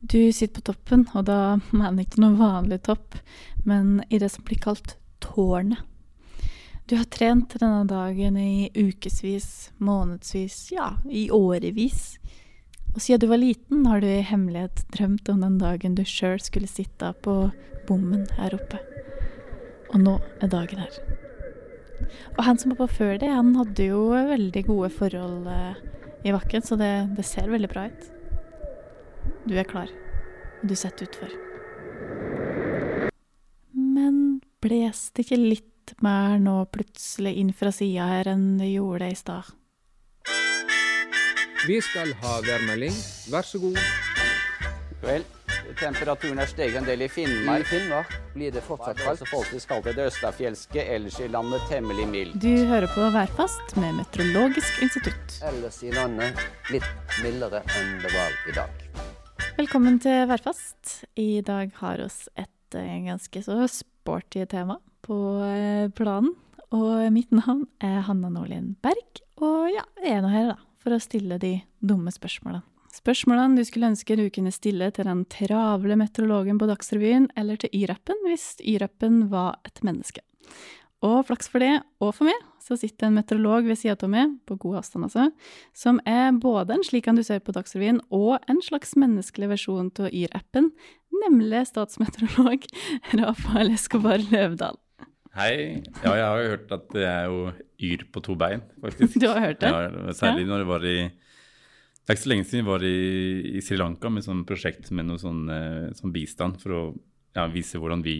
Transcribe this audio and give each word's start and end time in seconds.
Du 0.00 0.32
sitter 0.32 0.60
på 0.60 0.72
toppen, 0.72 1.06
og 1.14 1.26
da 1.28 1.56
mener 1.72 2.04
ikke 2.04 2.22
noe 2.22 2.38
vanlig 2.38 2.82
topp, 2.86 3.16
men 3.64 4.02
i 4.10 4.20
det 4.20 4.30
som 4.34 4.44
blir 4.44 4.60
kalt 4.60 4.96
tårnet. 5.24 5.80
Du 6.86 6.98
har 6.98 7.06
trent 7.08 7.54
denne 7.56 7.86
dagen 7.88 8.36
i 8.36 8.68
ukevis, 8.76 9.70
månedsvis, 9.80 10.58
ja, 10.74 10.90
i 11.08 11.30
årevis. 11.32 12.18
Og 12.92 13.00
siden 13.00 13.22
du 13.22 13.30
var 13.30 13.40
liten, 13.40 13.86
har 13.88 14.02
du 14.04 14.06
i 14.06 14.20
hemmelighet 14.20 14.84
drømt 14.92 15.30
om 15.32 15.40
den 15.40 15.56
dagen 15.62 15.96
du 15.96 16.04
sjøl 16.04 16.36
skulle 16.44 16.68
sitte 16.68 17.14
på 17.24 17.38
bommen 17.88 18.26
her 18.36 18.52
oppe. 18.54 18.82
Og 19.94 20.02
nå 20.04 20.18
er 20.44 20.52
dagen 20.52 20.84
her. 20.84 21.00
Og 22.36 22.44
han 22.44 22.60
som 22.60 22.74
var 22.74 22.84
på 22.84 22.90
før 23.00 23.16
det, 23.22 23.32
han 23.32 23.54
hadde 23.56 23.88
jo 23.88 24.04
veldig 24.12 24.64
gode 24.68 24.92
forhold 24.92 25.48
eh, 25.48 25.80
i 26.28 26.36
bakken, 26.36 26.62
så 26.68 26.76
det, 26.76 26.92
det 27.16 27.24
ser 27.24 27.48
veldig 27.48 27.72
bra 27.72 27.88
ut. 27.88 28.10
Du 29.44 29.54
er 29.58 29.66
klar, 29.68 29.90
og 30.62 30.68
du 30.68 30.74
setter 30.78 31.06
utfor. 31.08 31.32
Men 33.74 34.40
bles 34.64 35.10
det 35.14 35.26
ikke 35.26 35.40
litt 35.40 35.94
mer 36.04 36.38
nå 36.40 36.56
plutselig 36.72 37.34
inn 37.42 37.52
fra 37.56 37.72
sida 37.74 38.06
her 38.08 38.30
enn 38.34 38.54
det 38.60 38.70
gjorde 38.72 39.10
i 39.12 39.18
stad? 39.18 39.52
Vi 41.64 41.78
skal 41.80 42.12
ha 42.20 42.40
værmelding. 42.44 42.92
Vær 43.32 43.46
så 43.48 43.60
god. 43.62 43.78
Vel, 45.04 45.24
temperaturen 45.80 46.40
er 46.40 46.48
steget 46.48 46.76
en 46.80 46.84
del 46.88 47.04
i 47.04 47.08
Finnmark. 47.12 47.64
I 47.64 47.68
Finnmark 47.70 48.12
blir 48.34 48.52
det 48.52 48.62
fortsatt 48.64 48.96
Det 48.98 49.04
kaldt. 49.06 49.20
skal 49.22 49.30
folkets 49.32 49.66
kaldt. 49.70 49.88
Det 49.96 50.06
østafjelske, 50.10 50.84
ellers 50.96 51.18
i 51.24 51.28
landet 51.32 51.64
temmelig 51.70 52.06
mildt. 52.08 52.36
Du 52.40 52.66
hører 52.68 52.88
på 52.92 53.08
Værfast 53.16 53.76
med 53.80 53.96
Meteorologisk 54.00 54.82
institutt. 54.84 55.38
Ellers 55.44 55.80
i 55.84 55.92
landet 55.92 56.40
litt 56.72 56.88
mildere 57.24 57.64
enn 57.80 57.96
det 58.04 58.12
var 58.12 58.36
i 58.48 58.56
dag. 58.60 58.88
Velkommen 59.54 60.00
til 60.02 60.24
Værfast. 60.26 61.04
I 61.14 61.38
dag 61.46 61.70
har 61.78 62.00
oss 62.02 62.24
et 62.34 62.74
eh, 62.74 63.04
ganske 63.04 63.38
så 63.38 63.54
sporty 63.70 64.42
tema 64.50 64.80
på 65.06 65.14
eh, 65.46 65.86
planen. 65.94 66.32
Og 66.74 67.04
mitt 67.14 67.30
navn 67.30 67.62
er 67.78 68.00
Hanna 68.08 68.32
Nordlien 68.34 68.72
Berg, 68.82 69.20
og 69.38 69.68
ja, 69.70 69.84
jeg 70.02 70.16
er 70.16 70.24
nå 70.24 70.32
her 70.32 70.48
da, 70.48 70.56
for 70.82 70.96
å 70.96 70.98
stille 70.98 71.38
de 71.38 71.52
dumme 71.78 72.10
spørsmålene. 72.10 72.64
Spørsmålene 72.98 73.60
du 73.60 73.62
skulle 73.68 73.92
ønske 73.92 74.18
du 74.18 74.24
kunne 74.34 74.50
stille 74.54 74.90
til 74.96 75.06
den 75.06 75.22
travle 75.30 76.00
meteorologen 76.02 76.58
på 76.58 76.66
Dagsrevyen, 76.72 77.30
eller 77.38 77.62
til 77.62 77.70
Y-rappen 77.78 78.26
hvis 78.26 78.56
Y-rappen 78.58 79.28
var 79.30 79.60
et 79.70 79.78
menneske. 79.86 80.26
Og 81.04 81.20
flaks 81.28 81.50
for 81.52 81.60
det, 81.60 81.82
og 82.00 82.14
for 82.16 82.28
meg, 82.30 82.38
så 82.64 82.78
sitter 82.80 83.10
en 83.10 83.18
meteorolog 83.18 83.66
ved 83.68 83.76
sida 83.76 83.96
av 84.06 84.12
meg, 84.12 84.38
på 84.48 84.56
god 84.62 84.78
avstand 84.80 85.04
altså, 85.04 85.26
som 85.76 85.98
er 86.08 86.30
både 86.40 86.78
en 86.78 86.86
slik 86.86 87.10
han 87.10 87.18
du 87.18 87.24
ser 87.26 87.42
på 87.44 87.52
Dagsrevyen, 87.52 88.00
og 88.14 88.38
en 88.48 88.62
slags 88.64 88.94
menneskelig 88.96 89.50
versjon 89.52 89.90
av 90.00 90.08
Yr-appen, 90.08 90.70
nemlig 91.26 91.66
statsmeteorolog 91.68 92.64
Rafael 93.20 93.74
Escobar 93.74 94.24
Løvdahl. 94.30 94.80
Hei. 95.34 95.82
Ja, 96.04 96.14
jeg 96.14 96.24
har 96.24 96.40
jo 96.40 96.50
hørt 96.52 96.72
at 96.76 96.90
det 96.94 97.06
er 97.10 97.24
jo 97.26 97.38
yr 97.82 98.04
på 98.14 98.22
to 98.24 98.36
bein, 98.38 98.62
faktisk. 98.80 99.18
Du 99.22 99.28
har 99.28 99.42
hørt 99.42 99.60
det? 99.60 99.72
Ja, 99.74 100.14
særlig 100.16 100.46
når 100.48 100.62
det 100.62 100.68
var 100.70 100.86
i 100.86 100.98
Det 101.10 102.12
er 102.12 102.16
ikke 102.16 102.22
så 102.22 102.30
lenge 102.30 102.46
siden 102.46 102.62
vi 102.62 102.70
var 102.70 102.84
i, 102.86 102.98
i 103.58 103.64
Sri 103.64 103.76
Lanka 103.80 104.12
med 104.12 104.24
sånn 104.24 104.44
prosjekt 104.46 104.92
med 104.94 105.08
noe 105.08 105.20
sånn, 105.20 105.48
eh, 105.50 105.90
sånn 105.98 106.14
bistand 106.14 106.60
for 106.62 106.76
å 106.76 106.82
ja, 107.34 107.46
vise 107.52 107.78
hvordan 107.80 108.02
vi 108.04 108.16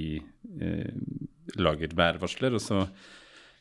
eh, 0.61 0.93
lager 1.61 1.95
værvarsler. 1.97 2.55
Og 2.57 2.63
så 2.63 2.85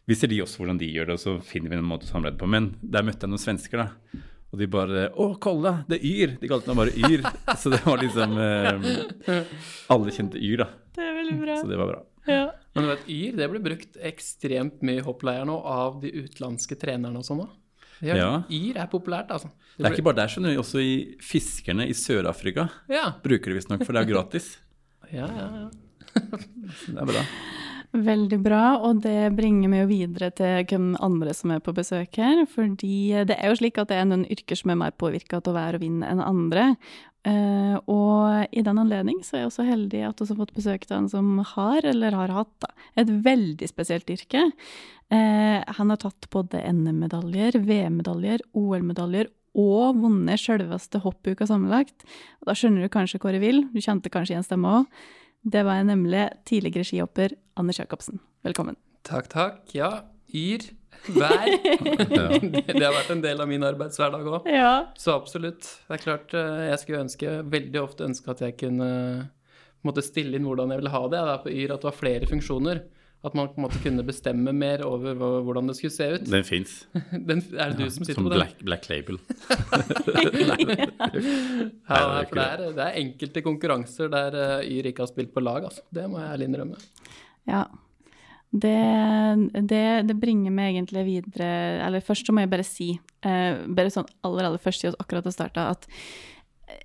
viser 0.10 0.28
de 0.32 0.42
oss 0.44 0.58
hvordan 0.60 0.80
de 0.82 0.90
gjør 0.92 1.12
det, 1.12 1.18
og 1.20 1.24
så 1.24 1.36
finner 1.46 1.74
vi 1.74 1.80
en 1.80 1.88
måte 1.88 2.08
å 2.08 2.12
samarbeide 2.12 2.40
på. 2.42 2.50
Men 2.50 2.72
der 2.82 3.06
møtte 3.08 3.26
jeg 3.28 3.34
noen 3.34 3.44
svensker, 3.44 3.84
da. 3.84 4.22
Og 4.54 4.60
de 4.62 4.68
bare 4.70 5.08
'Å, 5.10 5.40
Kolla, 5.42 5.80
det 5.90 5.98
er 5.98 6.04
Yr!' 6.06 6.34
De 6.38 6.48
kalte 6.48 6.70
meg 6.70 6.78
bare 6.78 6.94
Yr. 6.94 7.24
Så 7.62 7.72
det 7.74 7.80
var 7.88 7.98
liksom 7.98 8.36
eh, 8.38 9.48
Alle 9.90 10.14
kjente 10.14 10.38
Yr, 10.38 10.62
da. 10.62 10.68
Det 10.94 11.02
er 11.08 11.16
veldig 11.18 11.38
bra. 11.42 11.56
Så 11.58 11.70
det 11.72 11.80
var 11.80 11.90
bra. 11.90 12.04
Ja. 12.30 12.44
Men 12.76 12.86
du 12.86 12.90
vet, 12.92 13.08
Yr 13.10 13.40
det 13.40 13.48
blir 13.50 13.64
brukt 13.66 13.98
ekstremt 13.98 14.84
mye 14.86 15.02
i 15.02 15.06
hoppleier 15.06 15.46
nå 15.50 15.58
av 15.58 15.98
de 16.04 16.12
utenlandske 16.14 16.78
trenerne 16.78 17.18
og 17.18 17.26
sånn. 17.26 17.42
da. 17.48 17.50
Ja, 18.04 18.16
Ja. 18.20 18.30
Yr 18.52 18.78
er 18.84 18.88
populært, 18.92 19.32
altså. 19.34 19.50
Det 19.78 19.88
er 19.88 19.96
ikke 19.96 20.06
bare 20.12 20.22
der, 20.22 20.30
skjønner 20.30 20.54
du. 20.54 20.60
Også 20.62 20.82
i 20.84 20.94
fiskerne 21.24 21.88
i 21.90 21.94
Sør-Afrika 21.98 22.68
Ja, 22.92 23.08
bruker 23.24 23.50
de 23.50 23.58
visstnok, 23.58 23.86
for 23.88 23.94
det 23.98 24.04
er 24.06 24.12
gratis. 24.14 24.58
ja, 25.14 25.30
ja. 25.30 25.48
ja. 25.64 25.70
Det 26.94 27.00
er 27.00 27.10
bra. 27.10 27.24
Veldig 27.94 28.40
bra, 28.42 28.62
og 28.82 29.04
det 29.04 29.36
bringer 29.38 29.70
meg 29.70 29.84
jo 29.84 29.90
videre 29.92 30.32
til 30.34 30.64
hvem 30.66 30.94
andre 31.06 31.34
som 31.38 31.52
er 31.54 31.60
på 31.62 31.76
besøk 31.78 32.18
her. 32.18 32.42
Fordi 32.50 33.24
det 33.30 33.38
er 33.38 33.52
jo 33.52 33.60
slik 33.60 33.78
at 33.78 33.92
det 33.92 34.00
er 34.02 34.08
noen 34.10 34.26
yrker 34.34 34.58
som 34.58 34.74
er 34.74 34.80
mer 34.82 34.96
påvirka 34.98 35.38
av 35.38 35.54
vær 35.54 35.78
og 35.78 35.84
vind 35.86 36.02
enn 36.08 36.24
andre. 36.24 36.72
Uh, 37.24 37.78
og 37.88 38.50
i 38.52 38.64
den 38.66 38.82
anledning 38.82 39.22
så 39.24 39.38
er 39.38 39.44
jeg 39.44 39.52
også 39.52 39.64
heldig 39.64 40.02
at 40.10 40.20
vi 40.20 40.26
har 40.28 40.40
fått 40.42 40.58
besøk 40.58 40.90
av 40.90 40.98
en 40.98 41.12
som 41.12 41.38
har, 41.54 41.86
eller 41.88 42.18
har 42.18 42.34
hatt, 42.36 42.52
da, 42.60 42.74
et 43.00 43.14
veldig 43.30 43.70
spesielt 43.70 44.10
yrke. 44.12 44.42
Uh, 45.14 45.62
han 45.78 45.94
har 45.94 46.02
tatt 46.02 46.28
både 46.34 46.66
NM-medaljer, 46.74 47.62
VM-medaljer, 47.64 48.44
OL-medaljer 48.58 49.30
og 49.54 50.00
vunnet 50.02 50.42
sjølveste 50.42 51.02
hoppuka 51.04 51.48
sammenlagt. 51.50 52.06
Og 52.42 52.50
da 52.50 52.56
skjønner 52.58 52.86
du 52.86 52.94
kanskje 52.94 53.20
hvor 53.22 53.36
jeg 53.36 53.44
vil. 53.44 53.66
Du 53.74 53.82
kjente 53.84 54.12
kanskje 54.14 54.36
igjen 54.36 54.48
stemma 54.48 54.80
òg. 54.80 55.04
Det 55.44 55.66
var 55.68 55.82
jeg 55.82 55.90
nemlig 55.92 56.24
tidligere 56.48 56.88
skihopper 56.88 57.36
Anders 57.60 57.82
Jacobsen. 57.82 58.22
Velkommen. 58.48 58.78
Takk, 59.04 59.28
takk. 59.32 59.62
Ja, 59.76 60.06
Yr, 60.34 60.64
vær. 61.14 61.50
det 62.74 62.82
har 62.82 62.96
vært 62.96 63.12
en 63.14 63.22
del 63.22 63.44
av 63.44 63.50
min 63.52 63.66
arbeidshverdag 63.68 64.30
òg. 64.32 64.48
Ja. 64.50 64.72
Så 64.98 65.14
absolutt. 65.14 65.68
Det 65.86 66.00
er 66.00 66.02
klart, 66.02 66.34
eh, 66.34 66.64
jeg 66.72 66.80
skulle 66.82 67.04
ønske, 67.04 67.34
veldig 67.54 67.82
ofte 67.84 68.08
ønske 68.08 68.34
at 68.34 68.42
jeg 68.48 68.58
kunne 68.64 68.90
måtte 69.86 70.06
stille 70.06 70.40
inn 70.40 70.48
hvordan 70.48 70.74
jeg 70.74 70.82
ville 70.82 70.94
ha 70.96 71.04
det. 71.12 71.20
Det 71.20 71.36
er 71.36 71.44
på 71.44 71.54
Yr 71.54 71.76
at 71.76 71.84
det 71.84 71.90
var 71.92 72.00
flere 72.00 72.30
funksjoner. 72.32 72.82
At 73.24 73.36
man 73.40 73.48
på 73.48 73.56
en 73.62 73.64
måte 73.64 73.80
kunne 73.80 74.04
bestemme 74.04 74.52
mer 74.52 74.82
over 74.84 75.16
hvordan 75.16 75.70
det 75.70 75.78
skulle 75.78 75.94
se 75.96 76.08
ut. 76.18 76.26
Den 76.28 76.44
fins. 76.44 76.74
Er 76.98 77.72
det 77.72 77.78
du 77.80 77.86
som 77.88 78.04
sitter 78.04 78.20
Som 78.20 78.28
på 78.28 78.34
den? 78.34 78.42
black, 78.42 78.58
black 78.68 78.90
label. 78.92 79.20
Ja, 81.88 82.02
Nei, 82.18 82.26
for 82.28 82.36
det 82.36 82.44
er, 82.44 82.66
det 82.76 82.84
er 82.84 83.00
enkelte 83.00 83.44
konkurranser 83.46 84.12
der 84.12 84.36
eh, 84.42 84.68
Yr 84.76 84.92
ikke 84.92 85.06
har 85.06 85.12
spilt 85.14 85.32
på 85.36 85.44
lag, 85.44 85.64
altså. 85.70 85.86
Det 85.94 86.04
må 86.12 86.20
jeg 86.20 86.34
ærlig 86.36 86.50
innrømme. 86.52 86.82
Ja. 87.50 87.64
Det, 88.54 88.76
det, 89.72 89.86
det 90.06 90.16
bringer 90.22 90.54
meg 90.54 90.76
egentlig 90.76 91.02
videre 91.08 91.48
Eller 91.88 92.04
først 92.06 92.28
så 92.30 92.36
må 92.38 92.44
jeg 92.44 92.52
bare 92.52 92.66
si, 92.68 92.92
eh, 93.26 93.64
bare 93.66 93.90
sånn 93.90 94.06
aller, 94.22 94.46
aller 94.46 94.62
først, 94.62 94.84
siden 94.84 95.00
akkurat 95.02 95.26
det 95.26 95.34
starta, 95.34 95.72
at 95.74 95.88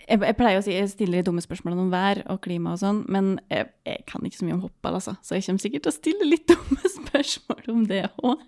jeg, 0.09 0.21
jeg 0.25 0.37
pleier 0.39 0.61
å 0.61 0.65
si 0.65 0.75
jeg 0.75 0.89
stiller 0.91 1.21
de 1.21 1.29
dumme 1.29 1.43
spørsmålene 1.45 1.85
om 1.85 1.91
vær 1.93 2.21
og 2.33 2.41
klima 2.45 2.73
og 2.75 2.81
sånn, 2.81 3.03
men 3.13 3.35
jeg, 3.53 3.69
jeg 3.89 4.05
kan 4.09 4.25
ikke 4.25 4.41
så 4.41 4.47
mye 4.47 4.57
om 4.57 4.63
hoppball, 4.65 4.99
altså. 4.99 5.15
Så 5.25 5.37
jeg 5.37 5.47
kommer 5.47 5.65
sikkert 5.65 5.85
til 5.85 5.93
å 5.93 5.97
stille 5.97 6.29
litt 6.29 6.47
dumme 6.53 6.93
spørsmål 6.95 7.71
om 7.75 7.83
det 7.91 8.03
òg. 8.23 8.45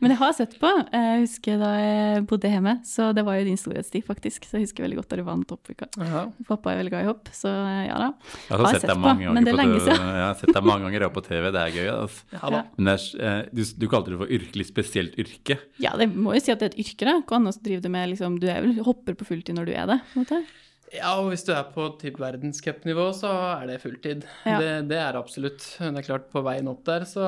Men 0.00 0.14
jeg 0.14 0.20
har 0.20 0.34
sett 0.36 0.56
på. 0.60 0.70
Jeg 0.92 1.22
husker 1.24 1.60
da 1.60 1.70
jeg 1.80 2.24
bodde 2.30 2.52
hjemme, 2.52 2.76
så 2.86 3.10
det 3.16 3.24
var 3.26 3.38
jo 3.40 3.46
din 3.48 3.60
storhetstid, 3.60 4.06
faktisk. 4.08 4.48
Så 4.48 4.58
jeg 4.58 4.68
husker 4.68 4.86
veldig 4.86 5.00
godt 5.00 5.12
da 5.12 5.20
du 5.20 5.24
vant 5.26 5.54
hoppuka. 5.56 5.88
Aha. 6.02 6.24
Pappa 6.48 6.72
er 6.72 6.80
veldig 6.82 6.94
glad 6.94 7.06
i 7.06 7.10
hopp, 7.10 7.32
så 7.36 7.52
ja 7.86 8.00
da. 8.00 8.10
Jeg 8.48 8.56
har, 8.56 8.70
sett 8.76 8.88
deg 8.90 9.02
mange 9.02 9.36
men 9.36 9.46
det 9.46 9.52
er 9.52 9.60
lenge 9.60 9.78
på, 9.78 9.84
siden. 9.86 10.12
jeg 10.16 10.26
har 10.26 10.38
sett 10.40 10.54
deg 10.56 10.68
mange 10.70 10.88
ganger 10.88 11.08
på 11.16 11.24
TV. 11.28 11.50
Det 11.52 11.62
er 11.62 11.76
gøy. 11.76 11.90
Altså. 11.94 12.28
Ja 12.36 12.52
da. 12.56 12.62
Men 12.78 12.92
er, 12.94 13.08
eh, 13.28 13.38
du, 13.52 13.64
du 13.76 13.88
kalte 13.92 14.14
det 14.14 14.20
for 14.22 14.36
yrkelig 14.38 14.68
spesielt 14.70 15.18
yrke. 15.20 15.60
Ja, 15.82 15.94
det 16.00 16.10
må 16.14 16.36
jo 16.36 16.42
si 16.42 16.54
at 16.54 16.62
det 16.62 16.70
er 16.70 16.74
et 16.74 16.86
yrke, 16.86 17.08
da. 17.08 17.18
Hva 17.22 17.40
annet 17.40 17.60
driver 17.64 17.86
du 17.86 17.92
med? 17.92 18.12
Liksom, 18.14 18.40
du 18.42 18.48
er 18.50 18.62
vel 18.64 18.78
hopper 18.86 19.18
på 19.18 19.28
fulltid 19.28 19.58
når 19.58 19.70
du 19.70 19.76
er 19.76 19.90
det? 19.92 20.00
på 20.12 20.20
en 20.20 20.26
måte? 20.26 20.65
Ja, 20.94 21.16
og 21.18 21.32
hvis 21.32 21.42
du 21.42 21.50
er 21.50 21.64
på 21.74 21.88
typ 21.98 22.20
verdenscupnivå, 22.22 23.08
så 23.16 23.30
er 23.56 23.64
det 23.72 23.80
fulltid. 23.82 24.22
Ja. 24.46 24.58
Det, 24.62 24.70
det 24.92 25.00
er 25.02 25.18
absolutt. 25.18 25.64
Det 25.80 25.90
er 25.90 26.06
klart, 26.06 26.28
på 26.30 26.42
veien 26.46 26.70
opp 26.70 26.84
der 26.86 27.06
så 27.08 27.24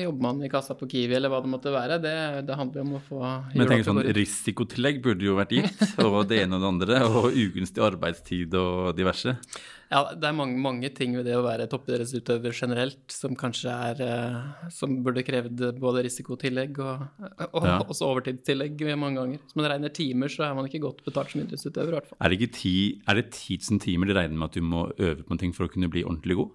jobber 0.00 0.26
man 0.26 0.42
i 0.42 0.50
kassa 0.50 0.74
på 0.78 0.88
Kiwi 0.90 1.14
eller 1.18 1.30
hva 1.30 1.40
det 1.44 1.52
måtte 1.52 1.74
være. 1.74 2.00
Det, 2.02 2.16
det 2.48 2.58
handler 2.58 2.82
om 2.82 2.96
å 2.98 3.02
få 3.06 3.22
Men 3.54 3.70
tenk 3.70 3.86
sånn 3.86 4.02
risikotillegg 4.16 4.98
burde 5.04 5.28
jo 5.28 5.38
vært 5.38 5.54
gitt. 5.54 5.86
Og 6.02 6.18
det 6.26 6.42
ene 6.42 6.58
og 6.58 6.64
det 6.64 6.72
andre. 6.72 7.00
Og 7.06 7.30
ugunstig 7.30 7.84
arbeidstid 7.86 8.58
og 8.58 8.92
diverse. 8.98 9.36
Ja, 9.86 10.00
det 10.18 10.26
er 10.26 10.34
mange, 10.34 10.56
mange 10.58 10.88
ting 10.90 11.12
ved 11.14 11.28
det 11.28 11.36
å 11.38 11.44
være 11.44 11.68
toppidrettsutøver 11.70 12.50
generelt 12.56 13.12
som 13.14 13.36
kanskje 13.38 13.70
er 13.70 14.00
eh, 14.02 14.66
Som 14.74 14.96
burde 15.06 15.22
krevd 15.22 15.62
både 15.78 16.02
risikotillegg 16.08 16.80
og, 16.82 17.04
og 17.52 17.68
Ja. 17.68 17.76
også 17.84 18.08
overtidstillegg 18.10 18.82
mange 18.98 19.20
ganger. 19.20 19.38
Så 19.46 19.60
man 19.60 19.68
regner 19.70 19.94
timer, 19.94 20.32
så 20.32 20.48
er 20.48 20.56
man 20.58 20.66
ikke 20.66 20.82
godt 20.82 21.04
betalt 21.06 21.30
som 21.30 21.44
idrettsutøver, 21.44 21.92
i 21.94 21.98
hvert 22.00 22.10
fall. 22.10 22.18
Er 22.20 22.28
det 22.34 22.40
ikke 22.40 22.56
ti, 22.58 22.74
er 23.06 23.20
det 23.20 23.26
10 23.30 23.58
000 23.70 23.84
timer 23.86 24.10
de 24.10 24.18
regner 24.18 24.34
med 24.36 24.48
at 24.50 24.58
du 24.58 24.66
må 24.66 24.88
øve 24.98 25.22
på 25.22 25.36
en 25.36 25.38
ting 25.44 25.54
for 25.54 25.68
å 25.68 25.72
kunne 25.72 25.88
bli 25.92 26.02
ordentlig 26.02 26.40
god? 26.42 26.50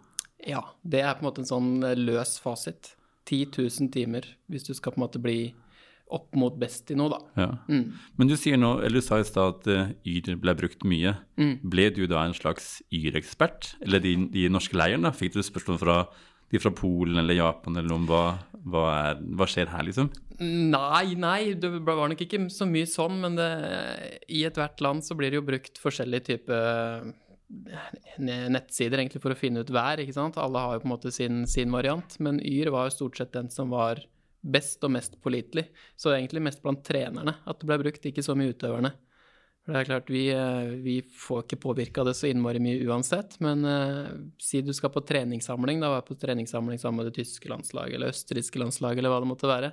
Ja, 0.47 0.63
det 0.83 1.03
er 1.05 1.13
på 1.15 1.23
en 1.23 1.29
måte 1.31 1.43
en 1.45 1.51
sånn 1.51 1.71
løs 2.03 2.35
fasit. 2.43 2.95
10 3.29 3.45
000 3.55 3.91
timer 3.93 4.25
hvis 4.51 4.65
du 4.67 4.73
skal 4.73 4.91
på 4.91 4.99
en 4.99 5.05
måte 5.07 5.21
bli 5.23 5.53
opp 6.11 6.35
mot 6.37 6.55
best 6.59 6.91
i 6.91 6.97
noe, 6.99 7.11
da. 7.13 7.19
Ja. 7.39 7.49
Mm. 7.71 7.93
Men 8.19 8.31
du 8.31 8.35
sier 8.39 8.59
nå, 8.59 8.73
eller 8.81 9.01
du 9.01 9.05
sa 9.05 9.21
i 9.21 9.27
stad 9.27 9.55
at 9.55 9.69
uh, 9.71 9.93
Yr 10.07 10.35
ble 10.41 10.55
brukt 10.59 10.83
mye. 10.87 11.15
Mm. 11.39 11.55
Ble 11.73 11.87
du 11.95 12.03
da 12.11 12.25
en 12.25 12.35
slags 12.37 12.81
Yr-ekspert? 12.93 13.75
Eller 13.85 14.03
de, 14.03 14.17
de 14.33 14.49
norske 14.51 14.77
leiren, 14.77 15.07
da? 15.07 15.13
Fikk 15.15 15.37
du 15.37 15.41
spørsmål 15.45 15.81
fra 15.81 15.97
de 16.51 16.59
fra 16.59 16.71
Polen 16.75 17.15
eller 17.21 17.37
Japan 17.37 17.79
eller 17.79 17.95
om 17.95 18.05
hva, 18.09 18.25
hva, 18.67 18.85
er, 19.05 19.23
hva 19.39 19.47
skjer 19.47 19.71
her, 19.71 19.85
liksom? 19.87 20.09
Nei, 20.41 21.13
nei, 21.15 21.53
det 21.55 21.69
var 21.85 22.09
nok 22.11 22.23
ikke 22.25 22.41
så 22.51 22.67
mye 22.67 22.89
sånn, 22.89 23.19
men 23.23 23.37
det, 23.37 23.49
i 24.27 24.43
ethvert 24.47 24.81
land 24.83 25.05
så 25.05 25.15
blir 25.17 25.31
det 25.31 25.39
jo 25.39 25.47
brukt 25.47 25.79
forskjellige 25.79 26.33
typer 26.33 27.11
nettsider 28.21 29.01
egentlig 29.01 29.21
for 29.23 29.33
å 29.33 29.37
finne 29.39 29.63
ut 29.63 29.71
vær, 29.73 29.99
ikke 29.99 30.15
sant. 30.15 30.39
Alle 30.39 30.63
har 30.63 30.75
jo 30.75 30.83
på 30.83 30.89
en 30.89 30.93
måte 30.93 31.11
sin, 31.13 31.43
sin 31.51 31.71
variant, 31.73 32.15
men 32.23 32.39
Yr 32.43 32.71
var 32.73 32.87
jo 32.87 32.97
stort 32.97 33.19
sett 33.19 33.33
den 33.35 33.51
som 33.53 33.71
var 33.73 34.03
best 34.41 34.83
og 34.83 34.93
mest 34.95 35.17
pålitelig. 35.21 35.67
Så 35.95 36.13
egentlig 36.15 36.43
mest 36.43 36.61
blant 36.63 36.83
trenerne 36.85 37.37
at 37.45 37.61
det 37.61 37.69
ble 37.69 37.79
brukt, 37.83 38.05
ikke 38.05 38.25
så 38.25 38.35
mye 38.37 38.55
utøverne. 38.55 38.93
For 39.61 39.75
det 39.75 39.81
er 39.81 39.89
klart, 39.91 40.07
vi, 40.09 40.23
eh, 40.33 40.71
vi 40.81 40.95
får 41.05 41.43
ikke 41.43 41.59
påvirka 41.61 42.05
det 42.07 42.15
så 42.17 42.31
innmari 42.31 42.61
mye 42.63 42.81
uansett, 42.89 43.35
men 43.45 43.61
uh, 43.67 44.07
si 44.41 44.63
du 44.65 44.71
skal 44.73 44.89
på 44.89 45.03
treningssamling, 45.05 45.83
da 45.83 45.91
var 45.91 46.01
jeg 46.01 46.07
på 46.07 46.17
treningssamling 46.23 46.81
sammen 46.81 47.03
med 47.03 47.11
det 47.11 47.19
tyske 47.19 47.51
landslaget 47.51 47.99
eller 47.99 48.09
østerrikske 48.09 48.61
landslaget 48.63 49.03
eller 49.03 49.13
hva 49.13 49.19
det 49.21 49.29
måtte 49.29 49.51
være, 49.51 49.69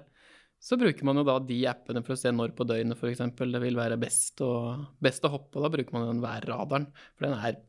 så 0.60 0.76
bruker 0.76 1.08
man 1.08 1.20
jo 1.20 1.24
da 1.24 1.38
de 1.40 1.58
appene 1.70 2.02
for 2.04 2.16
å 2.16 2.20
se 2.20 2.34
når 2.34 2.52
på 2.58 2.66
døgnet 2.68 3.00
f.eks. 3.00 3.24
det 3.38 3.62
vil 3.62 3.78
være 3.78 3.96
best 4.02 4.42
å, 4.44 4.52
best 5.00 5.24
å 5.24 5.32
hoppe, 5.32 5.56
og 5.56 5.64
da 5.64 5.72
bruker 5.72 5.96
man 5.96 6.08
den 6.10 6.22
værradaren, 6.24 6.90
for 7.16 7.28
den 7.30 7.38
er 7.38 7.60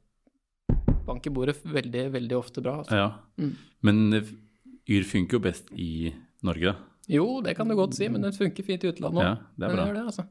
bank 1.07 1.25
i 1.25 1.34
bordet 1.34 1.56
veldig, 1.63 2.10
veldig 2.18 2.38
ofte 2.38 2.63
bra. 2.66 2.81
Altså. 2.81 3.00
Ja. 3.00 3.12
Mm. 3.40 3.54
Men 3.88 4.19
eh, 4.19 4.34
Yr 4.90 5.06
funker 5.06 5.38
jo 5.38 5.45
best 5.45 5.72
i 5.78 6.12
Norge. 6.46 6.76
Jo, 7.10 7.26
det 7.42 7.56
kan 7.58 7.68
du 7.68 7.76
godt 7.78 7.98
si, 7.98 8.10
men 8.12 8.22
den 8.22 8.36
funker 8.36 8.66
fint 8.66 8.84
i 8.86 8.92
utlandet 8.92 9.24
òg. 9.24 9.26
Ja, 9.26 9.38
det 9.58 9.70
er 9.70 9.74
bra. 9.76 9.88
det, 9.96 10.04
altså. 10.12 10.28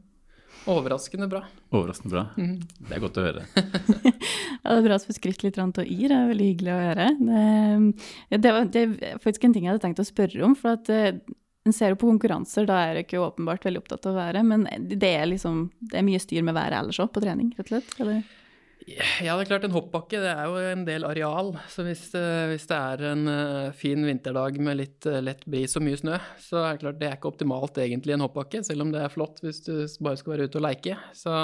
Overraskende 0.68 1.28
bra. 1.30 1.40
Overraskende 1.72 2.12
bra. 2.12 2.22
Mm. 2.38 2.60
Det 2.88 2.94
er 2.96 3.02
godt 3.02 3.18
å 3.20 3.26
høre. 3.28 3.46
Ja, 4.58 4.74
det 4.74 4.80
er 4.82 4.86
bra 4.88 4.96
at 4.98 5.04
du 5.06 5.14
skryter 5.14 5.46
litt 5.46 5.58
av 5.62 5.70
Yr, 5.86 6.10
det 6.10 6.16
er 6.16 6.30
veldig 6.32 6.46
hyggelig 6.48 6.72
å 6.74 6.78
høre. 6.82 7.04
Det, 7.22 8.40
det, 8.42 8.50
var, 8.52 8.66
det 8.74 8.80
er 8.82 9.20
faktisk 9.22 9.46
en 9.46 9.54
ting 9.54 9.64
jeg 9.64 9.70
hadde 9.70 9.84
tenkt 9.84 10.02
å 10.02 10.04
spørre 10.04 10.42
om. 10.44 10.56
for 10.58 10.74
at 10.74 10.90
eh, 10.92 11.20
en 11.64 11.76
ser 11.76 11.94
jo 11.94 12.00
på 12.00 12.10
konkurranser, 12.10 12.66
da 12.68 12.80
er 12.82 12.98
jeg 12.98 13.06
ikke 13.06 13.22
åpenbart 13.22 13.64
veldig 13.64 13.80
opptatt 13.80 14.08
av 14.10 14.18
været. 14.18 14.44
Men 14.50 14.66
det 14.90 15.12
er 15.14 15.30
liksom, 15.30 15.68
det 15.92 16.00
er 16.00 16.06
mye 16.08 16.20
styr 16.20 16.44
med 16.44 16.58
været 16.58 16.80
ellers 16.80 17.00
òg, 17.00 17.12
på 17.14 17.22
trening, 17.24 17.54
rett 17.56 17.68
og 17.68 17.72
slett? 17.76 17.94
Eller? 18.02 18.20
Ja, 18.88 19.34
det 19.36 19.44
er 19.44 19.48
klart, 19.50 19.64
en 19.66 19.74
hoppbakke 19.74 20.20
det 20.22 20.30
er 20.30 20.46
jo 20.48 20.60
en 20.70 20.84
del 20.86 21.04
areal. 21.04 21.50
Så 21.68 21.84
hvis, 21.84 22.06
eh, 22.16 22.46
hvis 22.48 22.64
det 22.70 22.78
er 22.78 23.04
en 23.10 23.28
eh, 23.28 23.74
fin 23.76 24.00
vinterdag 24.06 24.56
med 24.64 24.78
litt 24.80 25.08
eh, 25.08 25.20
lett 25.20 25.44
bris 25.50 25.76
og 25.76 25.84
mye 25.84 25.98
snø, 26.00 26.16
så 26.40 26.62
er 26.62 26.76
det 26.76 26.82
klart 26.84 27.00
det 27.02 27.10
er 27.10 27.18
ikke 27.18 27.32
optimalt 27.32 27.80
egentlig 27.82 28.16
en 28.16 28.24
hoppbakke, 28.24 28.62
selv 28.64 28.86
om 28.86 28.94
det 28.94 29.02
er 29.04 29.12
flott 29.12 29.42
hvis 29.44 29.60
du 29.66 29.74
bare 30.00 30.16
skal 30.20 30.34
være 30.34 30.48
ute 30.48 30.60
og 30.60 30.64
leike. 30.64 30.96
Så 31.16 31.34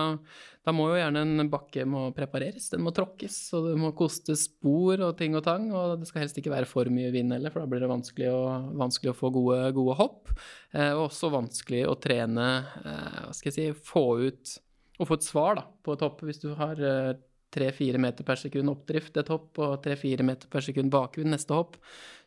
da 0.64 0.72
må 0.72 0.88
jo 0.88 0.96
gjerne 0.96 1.26
en 1.26 1.50
bakke 1.52 1.84
må 1.84 2.06
prepareres, 2.16 2.70
den 2.72 2.84
må 2.86 2.94
tråkkes, 2.96 3.36
og 3.58 3.68
det 3.68 3.76
må 3.82 3.92
koste 3.98 4.38
spor 4.40 5.02
og 5.04 5.18
ting 5.20 5.36
og 5.36 5.44
tang, 5.44 5.68
og 5.76 5.98
det 6.00 6.08
skal 6.08 6.24
helst 6.24 6.40
ikke 6.40 6.54
være 6.54 6.70
for 6.70 6.88
mye 6.88 7.12
vind 7.12 7.36
heller, 7.36 7.52
for 7.52 7.60
da 7.60 7.68
blir 7.68 7.84
det 7.84 7.92
vanskelig 7.92 8.32
å, 8.32 8.42
vanskelig 8.80 9.12
å 9.12 9.18
få 9.18 9.34
gode, 9.34 9.60
gode 9.76 9.98
hopp. 10.00 10.32
Eh, 10.72 10.94
og 10.94 11.10
også 11.10 11.34
vanskelig 11.34 11.84
å 11.90 11.98
trene, 12.00 12.48
eh, 12.86 13.20
hva 13.26 13.36
skal 13.36 13.52
jeg 13.52 13.58
si, 13.58 13.88
få 13.92 14.06
ut 14.24 14.56
og 15.00 15.08
få 15.10 15.18
et 15.18 15.26
svar 15.26 15.56
da, 15.58 15.68
på 15.84 15.94
et 15.94 16.02
hopp 16.06 16.20
hvis 16.24 16.40
du 16.42 16.52
har 16.56 16.80
eh, 16.80 17.14
3-4 17.54 18.00
meter 18.02 18.26
per 18.26 18.40
sekund 18.40 18.72
oppdrift 18.72 19.20
et 19.20 19.30
hopp 19.32 19.60
og 19.62 19.76
3-4 19.84 20.26
meter 20.26 20.50
per 20.50 20.64
sekund 20.66 20.92
bakgrunn 20.92 21.32
neste 21.34 21.54
hopp, 21.56 21.78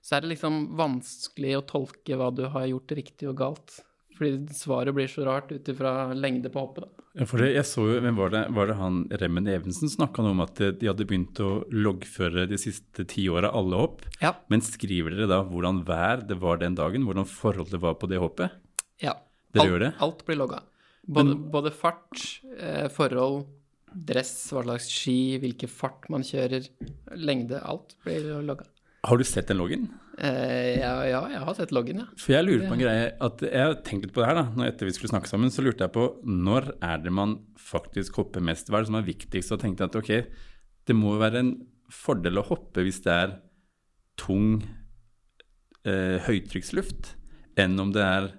så 0.02 0.18
er 0.18 0.24
det 0.24 0.36
liksom 0.36 0.64
vanskelig 0.80 1.58
å 1.58 1.66
tolke 1.68 2.18
hva 2.20 2.32
du 2.32 2.46
har 2.54 2.70
gjort 2.70 2.96
riktig 2.98 3.30
og 3.32 3.38
galt. 3.42 3.82
Fordi 4.18 4.56
svaret 4.58 4.96
blir 4.98 5.10
så 5.12 5.26
rart 5.28 5.52
ut 5.52 5.68
ifra 5.70 6.14
lengde 6.18 6.50
på 6.50 6.64
hoppet. 6.64 6.88
Ja, 7.18 7.26
for 7.30 7.42
det, 7.42 7.52
jeg 7.54 7.66
så 7.70 7.84
jo, 7.86 7.98
men 8.02 8.18
var 8.18 8.32
det, 8.34 8.44
var 8.54 8.70
det 8.70 8.78
han 8.78 9.04
Remmen 9.22 9.50
Evensen 9.50 9.90
snakka 9.90 10.26
om 10.26 10.42
at 10.46 10.58
de 10.58 10.90
hadde 10.90 11.06
begynt 11.10 11.40
å 11.42 11.64
loggføre 11.74 12.46
de 12.50 12.58
siste 12.62 13.06
ti 13.10 13.28
åra 13.30 13.52
alle 13.58 13.78
hopp. 13.78 14.06
Ja. 14.22 14.36
Men 14.54 14.66
skriver 14.66 15.14
dere 15.14 15.30
da 15.30 15.44
hvordan 15.46 15.84
vær 15.86 16.26
det 16.30 16.40
var 16.42 16.62
den 16.62 16.78
dagen? 16.78 17.06
Hvordan 17.10 17.30
forholdet 17.30 17.82
var 17.84 17.98
på 18.02 18.10
det 18.10 18.22
hoppet? 18.22 18.58
ja. 19.02 19.18
Dere 19.54 19.64
alt, 19.64 19.70
gjør 19.72 19.84
det? 19.86 19.92
Alt 20.04 20.26
blir 20.28 20.40
logga. 20.42 20.64
Både, 21.08 21.36
både 21.54 21.72
fart, 21.72 22.20
eh, 22.60 22.88
forhold, 22.92 23.46
dress, 23.94 24.34
hva 24.52 24.64
slags 24.66 24.90
ski, 24.92 25.38
hvilken 25.42 25.72
fart 25.72 26.10
man 26.14 26.26
kjører, 26.26 26.68
lengde, 27.16 27.62
alt 27.64 27.96
blir 28.04 28.36
logga. 28.46 28.68
Har 29.08 29.20
du 29.20 29.24
sett 29.28 29.48
den 29.48 29.60
loggen? 29.60 29.88
Eh, 30.18 30.80
ja, 30.82 30.94
ja, 31.06 31.22
jeg 31.30 31.42
har 31.46 31.56
sett 31.56 31.72
loggen, 31.76 32.02
ja. 32.02 32.08
For 32.20 32.34
jeg 32.34 32.48
lurer 32.48 32.66
på 32.66 32.74
en 32.74 32.82
greie 32.82 33.10
at 33.22 33.44
Jeg 33.46 33.62
har 33.62 33.76
tenkt 33.86 34.08
litt 34.08 34.14
på 34.16 34.24
det 34.24 34.30
her 34.32 34.40
da, 34.40 34.46
når 34.58 34.72
etter 34.72 34.90
vi 34.90 34.96
skulle 34.96 35.14
snakke 35.14 35.30
sammen, 35.30 35.54
så 35.54 35.64
lurte 35.64 35.86
jeg 35.86 35.94
på 35.94 36.08
når 36.26 36.72
er 36.84 37.04
det 37.04 37.14
man 37.14 37.38
faktisk 37.62 38.18
hopper 38.20 38.44
mest? 38.44 38.72
Hva 38.72 38.80
er 38.80 38.88
det 38.88 38.92
som 38.92 38.98
er 39.00 39.08
viktigst? 39.08 39.54
Og 39.54 39.62
tenkte 39.62 39.86
jeg 39.86 39.94
at 39.94 40.00
ok, 40.02 40.42
det 40.90 40.98
må 40.98 41.14
være 41.22 41.44
en 41.44 41.54
fordel 41.94 42.42
å 42.42 42.48
hoppe 42.50 42.84
hvis 42.84 43.00
det 43.06 43.14
er 43.14 43.38
tung 44.20 44.58
eh, 45.86 46.18
høytrykksluft, 46.26 47.14
enn 47.62 47.78
om 47.80 47.94
det 47.96 48.04
er 48.04 48.32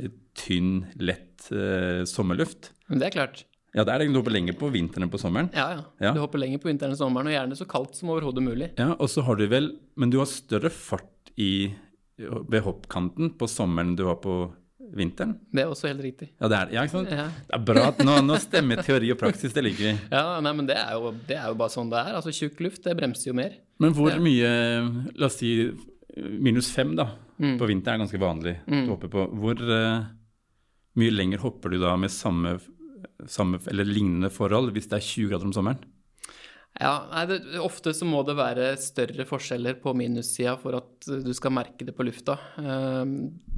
eh, 0.00 0.10
tynn, 0.38 0.88
lett 0.96 1.50
eh, 1.52 2.02
sommerluft. 2.08 2.72
Men 2.88 3.02
det 3.02 3.10
er 3.10 3.16
klart. 3.20 3.44
Ja, 3.78 3.84
det 3.86 3.94
er 3.94 4.02
det 4.02 4.10
du 4.10 4.18
hopper 4.18 4.34
lenger 4.34 4.56
på 4.58 4.68
vinteren 4.74 5.06
enn 5.06 5.12
på 5.12 5.20
sommeren. 5.22 5.48
Ja, 5.54 5.68
ja. 5.76 5.82
Ja. 6.02 6.14
Du 6.16 6.20
hopper 6.24 6.42
lenger 6.42 6.58
på 6.62 6.66
vinteren 6.72 6.96
og 6.96 6.98
sommeren, 6.98 7.30
og 7.30 7.36
gjerne 7.36 7.58
så 7.58 7.66
kaldt 7.70 7.94
som 7.98 8.10
overhodet 8.10 8.42
mulig. 8.42 8.72
Ja, 8.80 8.96
og 8.98 9.06
så 9.12 9.22
har 9.26 9.38
du 9.38 9.44
vel 9.50 9.76
Men 9.98 10.10
du 10.10 10.18
har 10.18 10.26
større 10.30 10.70
fart 10.74 11.30
i, 11.38 11.70
ved 12.18 12.64
hoppkanten 12.66 13.36
på 13.38 13.46
sommeren 13.50 13.92
enn 13.92 14.00
du 14.00 14.08
har 14.08 14.18
på 14.22 14.48
vinteren? 14.98 15.36
Det 15.52 15.62
er 15.62 15.70
også 15.70 15.90
helt 15.90 16.02
riktig. 16.02 16.30
Ja, 16.40 16.48
det 16.50 16.58
er 16.58 16.74
ja, 16.74 16.82
ikke 16.86 16.96
sant? 16.96 17.10
Ja. 17.12 17.28
Det 17.46 17.54
er 17.58 17.64
bra 17.70 17.84
at 17.92 18.02
nå, 18.02 18.16
nå 18.24 18.38
stemmer 18.42 18.80
teori 18.82 19.10
og 19.12 19.18
praksis, 19.20 19.52
det 19.54 19.64
liker 19.66 19.84
vi. 19.90 19.94
Ja, 20.16 20.38
nei, 20.42 20.52
men 20.56 20.66
det 20.70 20.78
er, 20.80 20.94
jo, 20.96 21.12
det 21.28 21.36
er 21.38 21.52
jo 21.52 21.58
bare 21.60 21.74
sånn 21.74 21.92
det 21.92 22.00
er. 22.00 22.16
Altså, 22.18 22.32
tjukk 22.34 22.62
luft, 22.64 22.82
det 22.86 22.96
bremser 22.98 23.30
jo 23.30 23.36
mer. 23.38 23.58
Men 23.82 23.94
hvor 23.94 24.10
Ja. 24.14 24.18
mye 24.22 24.52
La 25.20 25.28
oss 25.28 25.38
si 25.42 25.52
minus 26.18 26.70
fem, 26.74 26.96
da. 26.98 27.10
Mm. 27.38 27.58
På 27.60 27.68
vinteren 27.70 28.00
er 28.00 28.06
ganske 28.06 28.18
vanlig 28.18 28.56
å 28.66 28.80
hoppe 28.94 29.10
på. 29.12 29.28
Hvor 29.38 29.60
uh, 29.62 30.08
mye 30.98 31.14
lenger 31.14 31.44
hopper 31.44 31.70
du 31.70 31.78
da 31.78 31.92
med 32.00 32.10
samme, 32.10 32.56
samme 33.30 33.60
eller 33.70 33.88
lignende 33.88 34.30
forhold 34.32 34.74
hvis 34.74 34.90
det 34.90 34.98
er 34.98 35.06
20 35.06 35.30
grader 35.32 35.48
om 35.48 35.54
sommeren? 35.56 35.80
Ja, 36.78 36.92
nei, 37.10 37.24
det, 37.26 37.38
Ofte 37.64 37.90
så 37.96 38.06
må 38.06 38.20
det 38.26 38.36
være 38.38 38.70
større 38.78 39.24
forskjeller 39.26 39.80
på 39.82 39.94
minussida 39.98 40.54
for 40.60 40.78
at 40.78 41.08
du 41.24 41.32
skal 41.34 41.54
merke 41.56 41.86
det 41.88 41.94
på 41.96 42.06
lufta. 42.06 42.36
Uh, 42.60 43.02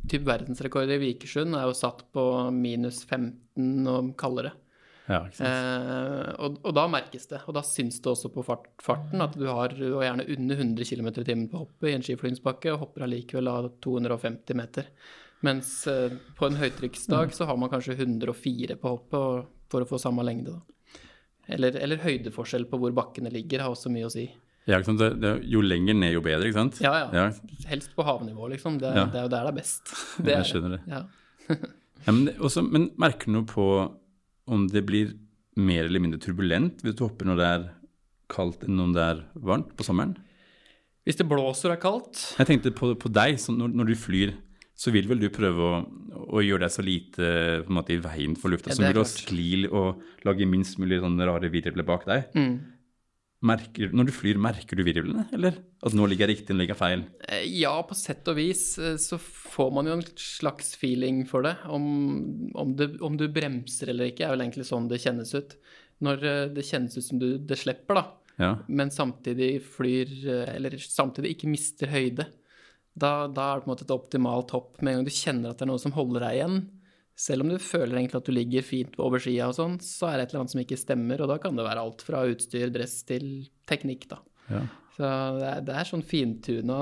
typ 0.09 0.25
Verdensrekord 0.29 0.89
i 0.95 1.01
Vikersund 1.03 1.59
er 1.59 1.69
jo 1.69 1.77
satt 1.77 2.07
på 2.15 2.25
minus 2.55 3.03
15 3.05 3.91
og 3.91 4.15
kaldere. 4.21 4.55
Ja? 5.11 5.25
Eh, 5.27 6.29
og, 6.39 6.61
og 6.63 6.75
da 6.77 6.85
merkes 6.91 7.27
det. 7.31 7.43
Og 7.51 7.57
da 7.57 7.65
syns 7.67 7.99
det 8.03 8.13
også 8.13 8.31
på 8.33 8.45
fart, 8.47 8.69
farten 8.83 9.25
at 9.25 9.35
du 9.39 9.47
har 9.49 9.75
du 9.75 9.89
er 9.89 10.07
gjerne 10.07 10.27
under 10.37 10.63
100 10.63 10.87
km 10.87 11.11
i 11.11 11.27
timen 11.27 11.49
på 11.51 11.65
hoppet 11.65 11.91
i 11.91 11.97
en 11.97 12.07
skiflygingsbakke, 12.07 12.75
og 12.75 12.85
hopper 12.85 13.07
allikevel 13.07 13.51
av 13.51 13.73
250 13.85 14.59
meter. 14.61 14.91
Mens 15.47 15.87
eh, 15.89 16.13
på 16.37 16.49
en 16.49 16.59
høytrykksdag 16.61 17.33
så 17.37 17.47
har 17.49 17.57
man 17.61 17.71
kanskje 17.73 17.97
104 17.97 18.77
på 18.81 18.93
hoppet 18.97 19.49
for 19.71 19.85
å 19.85 19.89
få 19.89 20.01
samme 20.03 20.25
lengde, 20.27 20.59
da. 20.59 21.07
Eller, 21.51 21.75
eller 21.83 22.03
høydeforskjell 22.05 22.69
på 22.71 22.79
hvor 22.79 22.93
bakkene 22.95 23.33
ligger, 23.33 23.65
har 23.65 23.73
også 23.73 23.91
mye 23.91 24.07
å 24.07 24.13
si. 24.13 24.29
Ja? 24.69 24.79
Det, 24.85 25.09
det, 25.23 25.33
jo 25.51 25.63
lenger 25.65 25.97
ned, 25.99 26.13
jo 26.15 26.23
bedre, 26.23 26.51
ikke 26.51 26.61
sant? 26.61 26.79
Ja, 26.85 26.93
ja. 27.01 27.09
ja. 27.17 27.65
Helst 27.71 27.95
på 27.97 28.05
havnivå, 28.07 28.51
liksom. 28.53 28.79
Det, 28.83 28.93
Ja. 28.95 29.09
det 29.11 29.23
er 29.23 29.27
jo 29.27 29.33
der 29.33 29.49
det 29.49 29.53
er 29.55 29.57
best. 29.57 29.95
Det 30.21 30.37
jeg 30.37 30.49
skjønner 30.53 30.77
det. 30.77 30.83
Ja. 30.91 31.03
Men, 32.07 32.31
også, 32.41 32.63
men 32.65 32.87
merker 32.97 33.29
du 33.29 33.35
noe 33.35 33.45
på 33.45 33.65
om 34.49 34.63
det 34.73 34.81
blir 34.89 35.11
mer 35.61 35.85
eller 35.85 36.01
mindre 36.01 36.17
turbulent 36.23 36.81
hvis 36.81 36.95
du 36.97 37.03
hopper 37.05 37.29
når 37.29 37.37
det 37.37 37.49
er 37.49 37.67
kaldt 38.33 38.63
enn 38.65 38.81
om 38.81 38.95
det 38.97 39.03
er 39.05 39.21
varmt 39.37 39.75
på 39.77 39.85
sommeren? 39.85 40.15
Hvis 41.05 41.19
det 41.21 41.27
blåser 41.29 41.69
og 41.69 41.75
er 41.75 41.83
kaldt 41.83 42.23
Jeg 42.39 42.49
tenkte 42.49 42.73
på, 42.73 42.95
på 42.97 43.13
deg, 43.13 43.37
når, 43.53 43.75
når 43.83 43.91
du 43.91 43.95
flyr, 44.01 44.33
så 44.81 44.93
vil 44.95 45.09
vel 45.11 45.21
du 45.21 45.29
prøve 45.35 45.61
å, 45.61 45.79
å 46.33 46.41
gjøre 46.41 46.65
deg 46.65 46.73
så 46.73 46.83
lite 46.87 47.31
på 47.67 47.69
en 47.69 47.77
måte, 47.77 47.93
i 47.93 48.01
veien 48.01 48.37
for 48.41 48.53
lufta 48.55 48.73
Ja, 48.73 48.79
som 48.79 48.87
mulig, 48.89 49.03
og 49.03 49.09
skli 49.13 49.49
og 49.69 50.03
lage 50.25 50.47
minst 50.49 50.79
mulig 50.81 51.03
sånne 51.03 51.27
rare 51.29 51.51
virvler 51.53 51.85
bak 51.89 52.07
deg. 52.09 52.31
mm. 52.37 52.55
Merker, 53.41 53.89
når 53.97 54.11
du 54.11 54.13
flyr, 54.13 54.37
merker 54.37 54.77
du 54.77 54.83
virvlene, 54.85 55.23
eller? 55.33 55.55
At 55.81 55.95
nå 55.97 56.05
ligger 56.11 56.29
jeg 56.29 56.35
riktig, 56.35 56.53
nå 56.53 56.61
ligger 56.61 56.75
jeg 56.75 56.81
feil? 56.83 57.05
Eh, 57.25 57.45
Ja, 57.63 57.71
på 57.89 57.97
sett 57.97 58.27
og 58.29 58.37
vis 58.37 58.65
eh, 58.77 58.99
så 59.01 59.17
får 59.17 59.71
man 59.79 59.89
jo 59.89 59.95
en 59.97 60.03
slags 60.21 60.75
feeling 60.77 61.23
for 61.29 61.47
det. 61.49 61.55
Om, 61.73 61.87
om, 62.61 62.75
det, 62.77 62.91
om 63.01 63.17
du 63.17 63.25
bremser 63.33 63.95
eller 63.95 64.11
ikke, 64.11 64.27
er 64.29 64.35
vel 64.35 64.45
egentlig 64.45 64.67
sånn 64.69 64.91
det 64.93 65.01
kjennes 65.01 65.33
ut. 65.33 65.55
Når 66.05 66.27
eh, 66.29 66.43
det 66.53 66.67
kjennes 66.69 66.99
ut 67.01 67.07
som 67.07 67.23
du 67.23 67.31
det 67.49 67.57
slipper, 67.63 68.03
da, 68.03 68.05
Ja. 68.45 68.51
men 68.69 68.93
samtidig 68.93 69.63
flyr 69.73 70.13
eh, 70.29 70.53
Eller 70.59 70.77
samtidig 70.81 71.33
ikke 71.39 71.49
mister 71.57 71.89
høyde. 71.97 72.29
Da, 73.01 73.13
da 73.33 73.47
er 73.47 73.61
det 73.61 73.65
på 73.65 73.71
en 73.71 73.73
måte 73.73 73.87
et 73.87 73.95
optimalt 73.95 74.53
hopp. 74.57 74.75
Med 74.81 74.93
en 74.93 75.01
gang 75.01 75.09
du 75.09 75.15
kjenner 75.15 75.53
at 75.53 75.61
det 75.61 75.67
er 75.67 75.71
noe 75.73 75.83
som 75.83 75.95
holder 75.97 76.27
deg 76.27 76.39
igjen, 76.39 76.61
selv 77.21 77.45
om 77.45 77.51
du 77.53 77.59
føler 77.61 77.99
egentlig 77.99 78.21
at 78.21 78.29
du 78.29 78.33
ligger 78.33 78.65
fint 78.65 78.95
over 79.03 79.21
skia 79.21 79.51
og 79.51 79.57
sånn, 79.59 79.75
så 79.85 80.09
er 80.09 80.19
det 80.19 80.23
et 80.25 80.31
eller 80.33 80.43
annet 80.43 80.55
som 80.55 80.63
ikke 80.63 80.79
stemmer, 80.81 81.21
og 81.21 81.29
da 81.29 81.37
kan 81.43 81.59
det 81.59 81.67
være 81.67 81.83
alt 81.85 82.05
fra 82.07 82.23
utstyr, 82.31 82.71
dress 82.73 83.03
til 83.09 83.27
teknikk, 83.69 84.07
da. 84.13 84.21
Ja. 84.49 84.63
Så 84.97 85.11
det 85.37 85.51
er, 85.51 85.61
det 85.69 85.75
er 85.77 85.87
sånn 85.89 86.03
fintuna 86.05 86.79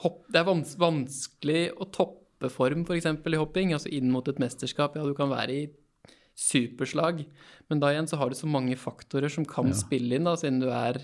hopp 0.00 0.20
Det 0.32 0.38
er 0.38 0.46
vans 0.46 0.76
vanskelig 0.80 1.62
å 1.82 1.88
toppe 1.92 2.50
form, 2.52 2.84
f.eks. 2.84 3.08
i 3.08 3.40
hopping, 3.40 3.72
altså 3.76 3.90
inn 3.92 4.12
mot 4.12 4.28
et 4.30 4.38
mesterskap. 4.42 4.98
Ja, 4.98 5.06
du 5.08 5.16
kan 5.16 5.32
være 5.32 5.56
i 5.56 5.64
superslag, 6.38 7.24
men 7.70 7.80
da 7.80 7.92
igjen 7.92 8.08
så 8.10 8.18
har 8.20 8.30
du 8.30 8.36
så 8.36 8.48
mange 8.50 8.76
faktorer 8.78 9.32
som 9.32 9.46
kan 9.48 9.72
spille 9.76 10.18
inn, 10.18 10.28
da, 10.28 10.36
siden 10.38 10.60
du 10.60 10.68
er 10.68 11.00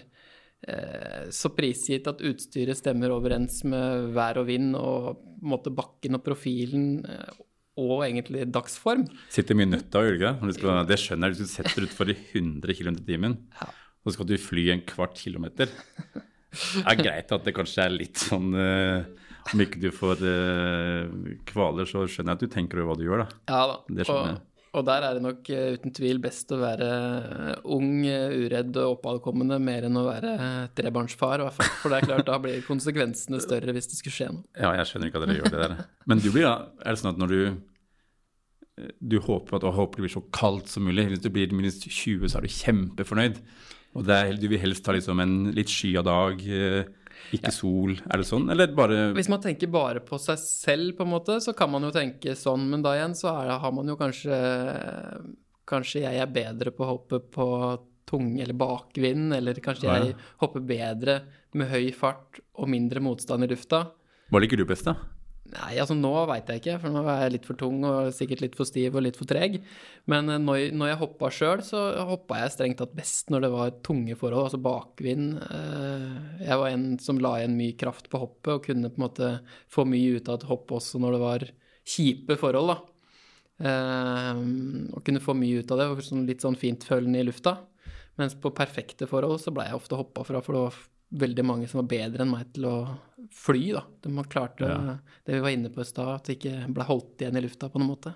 så 1.32 1.50
prisgitt 1.56 2.08
at 2.10 2.20
utstyret 2.26 2.78
stemmer 2.78 3.14
overens 3.14 3.62
med 3.64 4.10
vær 4.14 4.42
og 4.42 4.48
vind 4.50 4.74
og 4.76 5.22
måte 5.40 5.72
bakken 5.72 6.18
og 6.18 6.24
profilen 6.24 7.04
eh, 7.08 7.38
og 7.80 8.02
egentlig 8.04 8.44
dagsform. 8.52 9.06
Sitter 9.32 9.56
mye 9.56 9.70
nøtta, 9.70 10.02
og 10.02 10.18
du 10.18 10.24
det? 10.24 10.56
Skal, 10.56 10.82
det 10.88 10.98
skjønner 11.00 11.30
jeg 11.30 11.38
hvis 11.38 11.46
du 11.46 11.54
setter 11.54 11.86
utfor 11.86 12.12
i 12.12 12.16
100 12.18 12.76
km 12.76 12.98
i 12.98 13.06
timen. 13.06 13.38
Ja. 13.60 13.70
så 14.04 14.16
skal 14.16 14.28
du 14.28 14.36
fly 14.40 14.66
en 14.74 14.84
kvart 14.88 15.16
kilometer. 15.20 15.72
Det 16.50 16.82
er 16.82 16.98
greit 16.98 17.32
at 17.32 17.46
det 17.46 17.54
kanskje 17.54 17.84
er 17.86 17.92
litt 17.94 18.18
sånn 18.18 18.48
uh, 18.58 19.04
Om 19.52 19.60
ikke 19.62 19.78
du 19.78 19.92
får 19.94 20.18
uh, 20.24 21.28
kvaler, 21.46 21.86
så 21.86 22.02
skjønner 22.10 22.34
jeg 22.34 22.40
at 22.40 22.42
du 22.42 22.54
tenker 22.56 22.80
over 22.80 22.90
hva 22.90 22.96
du 22.98 23.04
gjør, 23.06 23.22
da. 23.22 23.38
Ja 23.52 23.60
da. 23.70 23.76
Det 23.86 24.08
skjønner 24.08 24.32
jeg. 24.32 24.40
og, 24.40 24.49
og 24.70 24.84
der 24.86 25.02
er 25.02 25.16
det 25.16 25.22
nok 25.24 25.48
eh, 25.50 25.72
uten 25.74 25.94
tvil 25.94 26.20
best 26.22 26.52
å 26.54 26.60
være 26.60 26.90
eh, 26.90 27.64
ung, 27.74 28.04
eh, 28.06 28.36
uredd 28.44 28.76
og 28.78 28.98
oppadkommende 28.98 29.58
mer 29.62 29.88
enn 29.88 29.98
å 29.98 30.04
være 30.06 30.34
trebarnsfar, 30.78 31.42
i 31.42 31.48
hvert 31.48 31.58
fall. 31.58 31.72
For 31.82 31.92
det 31.92 31.98
er 31.98 32.08
klart, 32.12 32.28
da 32.28 32.38
blir 32.42 32.62
konsekvensene 32.66 33.42
større 33.42 33.74
hvis 33.74 33.90
det 33.90 33.98
skulle 33.98 34.18
skje 34.18 34.30
noe. 34.36 34.46
Ja, 34.54 34.70
jeg 34.78 34.90
skjønner 34.90 35.10
ikke 35.10 35.22
at 35.22 35.26
dere 35.26 35.40
gjør 35.40 35.56
det 35.56 35.64
der. 35.64 35.74
Men 36.10 36.22
du 36.22 36.30
blir 36.30 36.46
da, 36.46 36.54
er 36.84 36.94
det 36.94 37.02
sånn 37.02 37.12
at 37.14 37.20
når 37.22 37.34
du 37.34 37.42
du 39.00 39.18
håper 39.20 39.58
at, 39.58 39.66
og 39.68 39.76
håper 39.76 40.00
det 40.00 40.06
blir 40.06 40.14
så 40.14 40.22
kaldt 40.32 40.70
som 40.72 40.86
mulig. 40.88 41.04
Hvis 41.10 41.24
det 41.24 41.32
blir 41.34 41.52
minus 41.52 41.80
20, 41.82 42.30
så 42.30 42.38
er 42.38 42.46
du 42.46 42.54
kjempefornøyd. 42.54 43.40
Og 43.98 44.08
er, 44.14 44.36
du 44.38 44.46
vil 44.48 44.62
helst 44.62 44.86
ha 44.86 44.94
liksom 44.94 45.20
en 45.22 45.34
litt 45.56 45.72
skya 45.72 46.04
dag, 46.06 46.40
eh, 46.46 46.86
ikke 47.36 47.52
sol. 47.54 47.94
Er 48.10 48.22
det 48.22 48.26
sånn, 48.28 48.48
eller 48.52 48.72
bare 48.76 49.10
Hvis 49.16 49.30
man 49.32 49.42
tenker 49.44 49.70
bare 49.72 50.02
på 50.04 50.18
seg 50.22 50.40
selv, 50.42 50.96
på 50.98 51.06
en 51.06 51.12
måte, 51.12 51.38
så 51.44 51.54
kan 51.56 51.70
man 51.72 51.86
jo 51.86 51.92
tenke 51.94 52.34
sånn, 52.38 52.68
men 52.72 52.82
da 52.84 52.96
igjen 52.96 53.14
så 53.18 53.30
er 53.34 53.52
det, 53.52 53.60
har 53.62 53.76
man 53.76 53.92
jo 53.92 53.98
kanskje 54.00 54.40
Kanskje 55.70 56.02
jeg 56.02 56.18
er 56.18 56.32
bedre 56.34 56.72
på 56.74 56.82
å 56.82 56.88
hoppe 56.96 57.20
på 57.30 57.46
tung 58.10 58.32
eller 58.42 58.56
bakvind, 58.58 59.36
eller 59.36 59.60
kanskje 59.62 59.86
Ja, 59.86 59.98
ja. 60.00 60.08
jeg 60.10 60.16
hopper 60.42 60.64
bedre 60.66 61.20
med 61.54 61.70
høy 61.70 61.92
fart 61.94 62.40
og 62.58 62.70
mindre 62.70 63.02
motstand 63.02 63.46
i 63.46 63.50
lufta. 63.52 63.84
Hva 64.30 64.42
liker 64.42 64.58
du 64.58 64.66
best, 64.66 64.88
da? 64.90 64.96
Nei, 65.50 65.72
altså 65.82 65.96
nå 65.98 66.10
veit 66.30 66.46
jeg 66.52 66.60
ikke, 66.60 66.74
for 66.78 66.94
nå 66.94 67.00
er 67.10 67.24
jeg 67.24 67.32
litt 67.34 67.46
for 67.48 67.58
tung 67.58 67.80
og 67.88 68.12
sikkert 68.14 68.42
litt 68.44 68.54
for 68.58 68.68
stiv 68.68 68.94
og 68.94 69.02
litt 69.02 69.16
for 69.18 69.26
treg. 69.26 69.56
Men 70.10 70.30
eh, 70.30 70.38
når, 70.38 70.68
når 70.78 70.92
jeg 70.92 70.98
hoppa 71.00 71.30
sjøl, 71.34 71.62
så 71.66 71.80
hoppa 72.06 72.38
jeg 72.44 72.52
strengt 72.54 72.78
tatt 72.78 72.92
best 72.94 73.32
når 73.34 73.42
det 73.46 73.50
var 73.56 73.72
tunge 73.86 74.14
forhold, 74.20 74.46
altså 74.46 74.60
bakvind. 74.62 75.40
Eh, 75.42 76.44
Jeg 76.46 76.60
var 76.60 76.68
en 76.70 76.84
som 77.02 77.18
la 77.18 77.32
igjen 77.40 77.56
mye 77.58 77.74
kraft 77.80 78.06
på 78.12 78.20
hoppet 78.22 78.52
og 78.54 78.68
kunne 78.68 78.92
på 78.92 79.00
en 79.00 79.06
måte 79.08 79.32
få 79.74 79.86
mye 79.90 80.20
ut 80.20 80.30
av 80.30 80.38
et 80.38 80.46
hopp 80.52 80.70
også 80.78 81.02
når 81.02 81.16
det 81.16 81.22
var 81.24 81.48
kjipe 81.90 82.38
forhold, 82.38 82.70
da. 82.70 82.78
Eh, 83.72 84.44
Og 84.94 85.02
kunne 85.08 85.24
få 85.24 85.34
mye 85.34 85.64
ut 85.64 85.74
av 85.74 85.82
det, 85.82 85.90
sånn 86.06 86.28
litt 86.30 86.46
sånn 86.46 86.58
fintfølende 86.62 87.24
i 87.24 87.26
lufta. 87.26 87.56
Mens 88.20 88.38
på 88.38 88.54
perfekte 88.54 89.10
forhold 89.10 89.42
så 89.42 89.50
ble 89.54 89.66
jeg 89.66 89.80
ofte 89.82 89.98
hoppa 89.98 90.22
fra, 90.28 90.44
for 90.44 90.54
det 90.54 90.64
var 90.68 90.80
veldig 91.12 91.44
mange 91.44 91.68
som 91.68 91.80
var 91.82 91.88
bedre 91.90 92.22
enn 92.24 92.30
meg 92.30 92.52
til 92.54 92.66
å 92.70 92.74
fly, 93.34 93.72
da. 93.74 93.82
De 94.02 94.12
man 94.14 94.24
klarte 94.30 94.66
Ja. 94.68 94.98
det 95.26 95.34
vi 95.34 95.40
var 95.40 95.50
inne 95.50 95.70
på 95.74 95.80
i 95.82 95.84
stad, 95.88 96.08
at 96.20 96.26
vi 96.30 96.36
ikke 96.36 96.68
ble 96.72 96.84
holdt 96.86 97.18
igjen 97.24 97.36
i 97.36 97.42
lufta 97.44 97.68
på 97.68 97.78
noen 97.82 97.90
måte. 97.96 98.14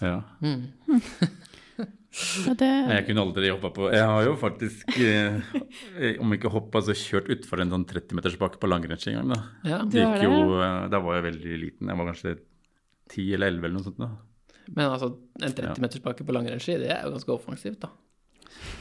Ja. 0.00 0.22
Mm. 0.40 0.68
Det, 2.60 2.66
Jeg 2.68 3.04
kunne 3.06 3.22
aldri 3.24 3.48
hoppa 3.48 3.70
på 3.72 3.86
Jeg 3.88 4.04
har 4.04 4.24
jo 4.26 4.34
faktisk, 4.36 4.90
eh, 5.00 5.38
om 6.20 6.34
ikke 6.36 6.50
hoppa, 6.52 6.82
så 6.84 6.92
kjørt 6.92 7.30
utfor 7.32 7.62
en 7.64 7.72
sånn 7.72 7.86
30-metersbakke 7.88 8.60
på 8.60 8.68
langrennsski 8.68 9.14
en 9.14 9.22
gang. 9.22 9.30
da. 9.32 9.38
Ja. 9.70 9.78
Det 9.88 10.02
gikk 10.02 10.18
det, 10.20 10.26
jo, 10.28 10.60
eh, 10.60 10.88
Da 10.92 11.00
var 11.00 11.16
jeg 11.16 11.24
veldig 11.30 11.56
liten. 11.62 11.88
Jeg 11.88 11.96
var 11.96 12.10
kanskje 12.12 12.34
10 13.08 13.34
eller 13.34 13.46
11 13.54 13.64
eller 13.64 13.76
noe 13.78 13.86
sånt. 13.88 13.98
da. 13.98 14.10
Men 14.68 14.90
altså, 14.90 15.08
en 15.40 15.56
30-metersbakke 15.56 16.26
på 16.28 16.36
langrennsski, 16.36 16.76
det 16.84 16.90
er 16.92 17.02
jo 17.06 17.14
ganske 17.16 17.32
offensivt, 17.32 17.80
da. 17.80 17.88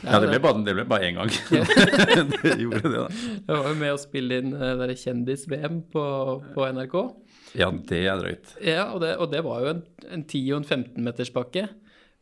Ja, 0.01 0.18
det 0.18 0.32
ble 0.32 0.40
bare, 0.42 0.62
det 0.66 0.74
ble 0.78 0.86
bare 0.90 1.10
én 1.10 1.18
gang. 1.20 1.30
det 2.44 2.56
gjorde 2.58 2.82
det, 2.88 2.94
da. 2.96 3.06
Jeg 3.12 3.51
var 3.51 3.68
jo 3.70 3.75
med 3.78 3.94
å 3.94 4.00
spille 4.01 4.40
inn 4.42 4.56
det 4.56 4.98
Kjendis-VM 4.98 5.82
på, 5.94 6.06
på 6.56 6.66
NRK. 6.74 6.96
Ja, 7.60 7.70
det 7.70 8.00
er 8.08 8.22
drøyt. 8.22 8.54
Ja, 8.66 8.88
og 8.96 9.04
det, 9.04 9.13
og 9.22 9.30
det 9.34 9.44
var 9.46 9.62
jo 9.62 9.74
en, 9.75 9.84
en 10.10 10.24
10- 10.25 10.42
og 10.56 10.62
en 10.62 10.70
15-metersbakke. 10.70 11.68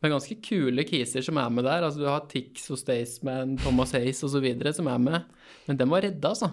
Med 0.00 0.14
ganske 0.14 0.36
kule 0.44 0.84
kiser 0.88 1.24
som 1.24 1.38
er 1.40 1.52
med 1.52 1.66
der. 1.68 1.84
Altså 1.86 2.02
Du 2.02 2.08
har 2.08 2.26
Tix 2.28 2.68
og 2.72 2.80
Staysman, 2.80 3.56
Thomas 3.60 3.92
Hayes 3.96 4.22
osv. 4.24 4.46
som 4.76 4.88
er 4.88 5.00
med. 5.00 5.48
Men 5.68 5.80
den 5.80 5.92
var 5.92 6.04
redda, 6.04 6.34
altså. 6.34 6.52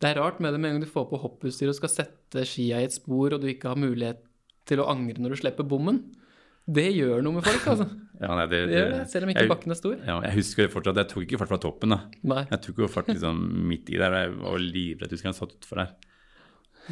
Det 0.00 0.08
er 0.08 0.20
rart 0.22 0.40
med 0.40 0.54
det 0.54 0.60
med 0.60 0.70
en 0.70 0.78
gang 0.78 0.86
du 0.86 0.92
får 0.92 1.10
på 1.10 1.20
hopputstyr 1.20 1.68
og 1.68 1.76
skal 1.76 1.92
sette 1.92 2.46
skia 2.48 2.80
i 2.80 2.86
et 2.88 2.94
spor, 2.96 3.34
og 3.34 3.42
du 3.42 3.50
ikke 3.50 3.68
har 3.68 3.80
mulighet 3.80 4.22
til 4.68 4.80
å 4.80 4.88
angre 4.88 5.20
når 5.20 5.34
du 5.34 5.40
slipper 5.42 5.66
bommen. 5.68 6.00
Det 6.70 6.86
gjør 6.94 7.24
noe 7.26 7.38
med 7.38 7.46
folk, 7.46 7.66
altså. 7.74 7.88
Ja, 8.20 8.34
nei, 8.36 8.44
det, 8.52 8.58
Det 8.68 8.74
gjør 8.76 8.90
det, 8.92 9.04
selv 9.08 9.24
om 9.24 9.30
ikke 9.32 9.42
jeg, 9.46 9.48
bakken 9.48 9.72
er 9.72 9.76
stor. 9.78 9.92
ja, 10.04 10.14
jeg 10.26 10.36
husker 10.36 10.66
det 10.66 10.72
fortsatt. 10.74 10.98
Jeg 11.00 11.08
tok 11.08 11.22
ikke 11.24 11.38
fart 11.40 11.48
fra 11.54 11.58
toppen. 11.62 11.94
da. 11.94 11.98
Nei. 12.28 12.42
Jeg 12.50 12.60
tok 12.66 12.82
jo 12.82 12.88
fart 12.92 13.08
liksom 13.08 13.38
midt 13.70 13.88
i 13.88 13.96
der. 13.96 14.16
Jeg 14.18 14.34
var 14.42 14.60
livredd. 14.60 15.14
Husker 15.16 15.30
jeg 15.30 15.38
satt 15.38 15.54
utfor 15.56 15.80
der. 15.80 15.94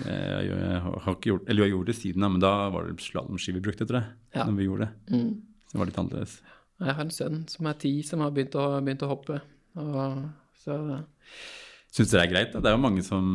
Jeg, 0.07 0.49
jeg, 0.49 0.79
har 0.87 1.11
ikke 1.13 1.33
gjort, 1.33 1.45
eller 1.51 1.67
jeg 1.67 1.75
gjorde 1.75 1.91
det 1.91 1.97
siden, 1.99 2.25
da, 2.25 2.31
men 2.33 2.45
da 2.47 2.53
var 2.73 2.89
det 2.89 3.05
slalåmski 3.05 3.55
vi 3.59 3.63
brukte, 3.67 3.85
tror 3.89 4.01
jeg. 4.01 4.17
Ja. 4.39 4.47
Når 4.49 4.57
vi 4.57 4.69
gjorde 4.71 4.89
det. 4.89 5.19
Mm. 5.19 5.31
Så 5.69 5.75
det 5.75 5.83
var 5.83 5.91
litt 5.91 6.01
annerledes. 6.01 6.39
Jeg 6.79 6.95
har 6.95 7.05
en 7.05 7.15
sønn 7.15 7.39
som 7.51 7.69
er 7.69 7.79
ti, 7.85 7.93
som 8.07 8.23
har 8.25 8.33
begynt 8.33 8.57
å, 8.57 8.67
begynt 8.81 9.05
å 9.05 9.11
hoppe. 9.11 9.41
Og, 9.83 10.29
så 10.65 10.79
Syns 11.89 12.11
dere 12.13 12.21
det 12.21 12.27
er 12.27 12.33
greit? 12.35 12.51
da? 12.53 12.61
Det 12.61 12.69
er 12.69 12.75
jo 12.77 12.83
mange 12.83 13.03
som 13.07 13.29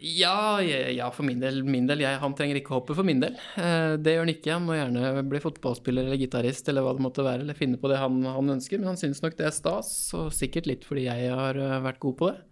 ja, 0.00 0.60
ja, 0.64 1.08
for 1.12 1.26
min 1.28 1.40
del. 1.42 1.60
Min 1.66 1.86
del 1.88 2.00
jeg, 2.00 2.20
han 2.22 2.34
trenger 2.38 2.60
ikke 2.60 2.72
hoppe 2.72 2.96
for 2.96 3.04
min 3.06 3.20
del. 3.20 3.34
Eh, 3.60 3.96
det 4.00 4.14
gjør 4.14 4.24
han 4.24 4.32
ikke. 4.32 4.52
Han 4.54 4.64
må 4.64 4.76
gjerne 4.78 5.24
bli 5.28 5.40
fotballspiller 5.44 6.08
eller 6.08 6.20
gitarist 6.20 6.70
eller 6.72 6.86
hva 6.86 6.94
det 6.96 7.04
måtte 7.04 7.26
være, 7.26 7.44
eller 7.44 7.58
finne 7.58 7.80
på 7.80 7.90
det 7.92 8.00
han, 8.00 8.20
han 8.24 8.54
ønsker. 8.56 8.80
Men 8.80 8.94
han 8.94 9.00
syns 9.00 9.20
nok 9.24 9.36
det 9.36 9.48
er 9.50 9.56
stas, 9.56 9.90
og 10.16 10.30
sikkert 10.32 10.70
litt 10.70 10.86
fordi 10.88 11.04
jeg 11.08 11.32
har 11.34 11.60
eh, 11.60 11.80
vært 11.84 12.00
god 12.04 12.16
på 12.20 12.30
det. 12.32 12.44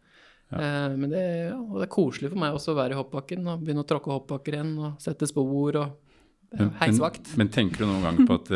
Ja. 0.46 0.92
men 0.94 1.10
det, 1.10 1.20
ja, 1.50 1.56
det 1.58 1.82
er 1.82 1.90
koselig 1.90 2.28
for 2.30 2.38
meg 2.38 2.54
også 2.54 2.70
å 2.70 2.76
være 2.78 2.94
i 2.94 2.98
hoppbakken 3.00 3.48
og 3.50 3.64
begynne 3.66 3.82
å 3.82 3.88
tråkke 3.90 4.12
hoppbakker 4.12 4.54
igjen 4.54 4.76
og 4.78 5.00
sette 5.02 5.26
spor 5.26 5.74
og 5.80 5.88
ja, 6.54 6.60
Men, 6.60 6.70
heisvakt. 6.84 7.32
men, 7.32 7.40
men 7.40 7.50
tenker 7.56 7.82
du 7.82 7.88
noen 7.88 8.04
gang 8.06 8.20
på 8.28 8.36
at 8.38 8.52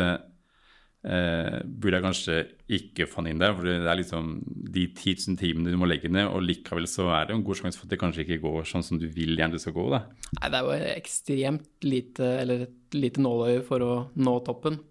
eh, 1.07 1.57
burde 1.65 1.97
jeg 1.97 2.05
kanskje 2.05 2.37
ikke 2.77 3.07
få 3.09 3.21
han 3.21 3.31
inn 3.31 3.41
der? 3.41 3.55
For 3.57 3.67
det 3.67 3.77
er 3.79 3.99
liksom 3.99 4.31
de 4.45 4.85
10 4.89 5.15
000 5.27 5.39
timene 5.41 5.73
du 5.73 5.79
må 5.81 5.89
legge 5.89 6.11
ned, 6.11 6.29
og 6.29 6.45
likevel 6.45 6.87
så 6.89 7.09
er 7.17 7.29
det 7.29 7.37
en 7.37 7.45
god 7.47 7.61
sjanse 7.61 7.79
for 7.79 7.87
at 7.87 7.95
det 7.95 8.01
kanskje 8.01 8.25
ikke 8.25 8.41
går 8.45 8.67
sånn 8.69 8.85
som 8.85 9.01
du 9.01 9.07
vil 9.11 9.35
gjerne 9.35 9.57
det 9.57 9.63
skal 9.63 9.75
gå. 9.77 9.87
da. 9.93 10.03
Nei, 10.39 10.51
det 10.51 10.61
er 10.61 10.67
jo 10.67 10.95
ekstremt 10.95 11.87
lite, 11.87 12.33
eller 12.43 12.67
et 12.67 12.97
lite 12.97 13.23
nåløye 13.23 13.63
for 13.67 13.85
å 13.85 13.93
nå 14.19 14.35
toppen. 14.47 14.81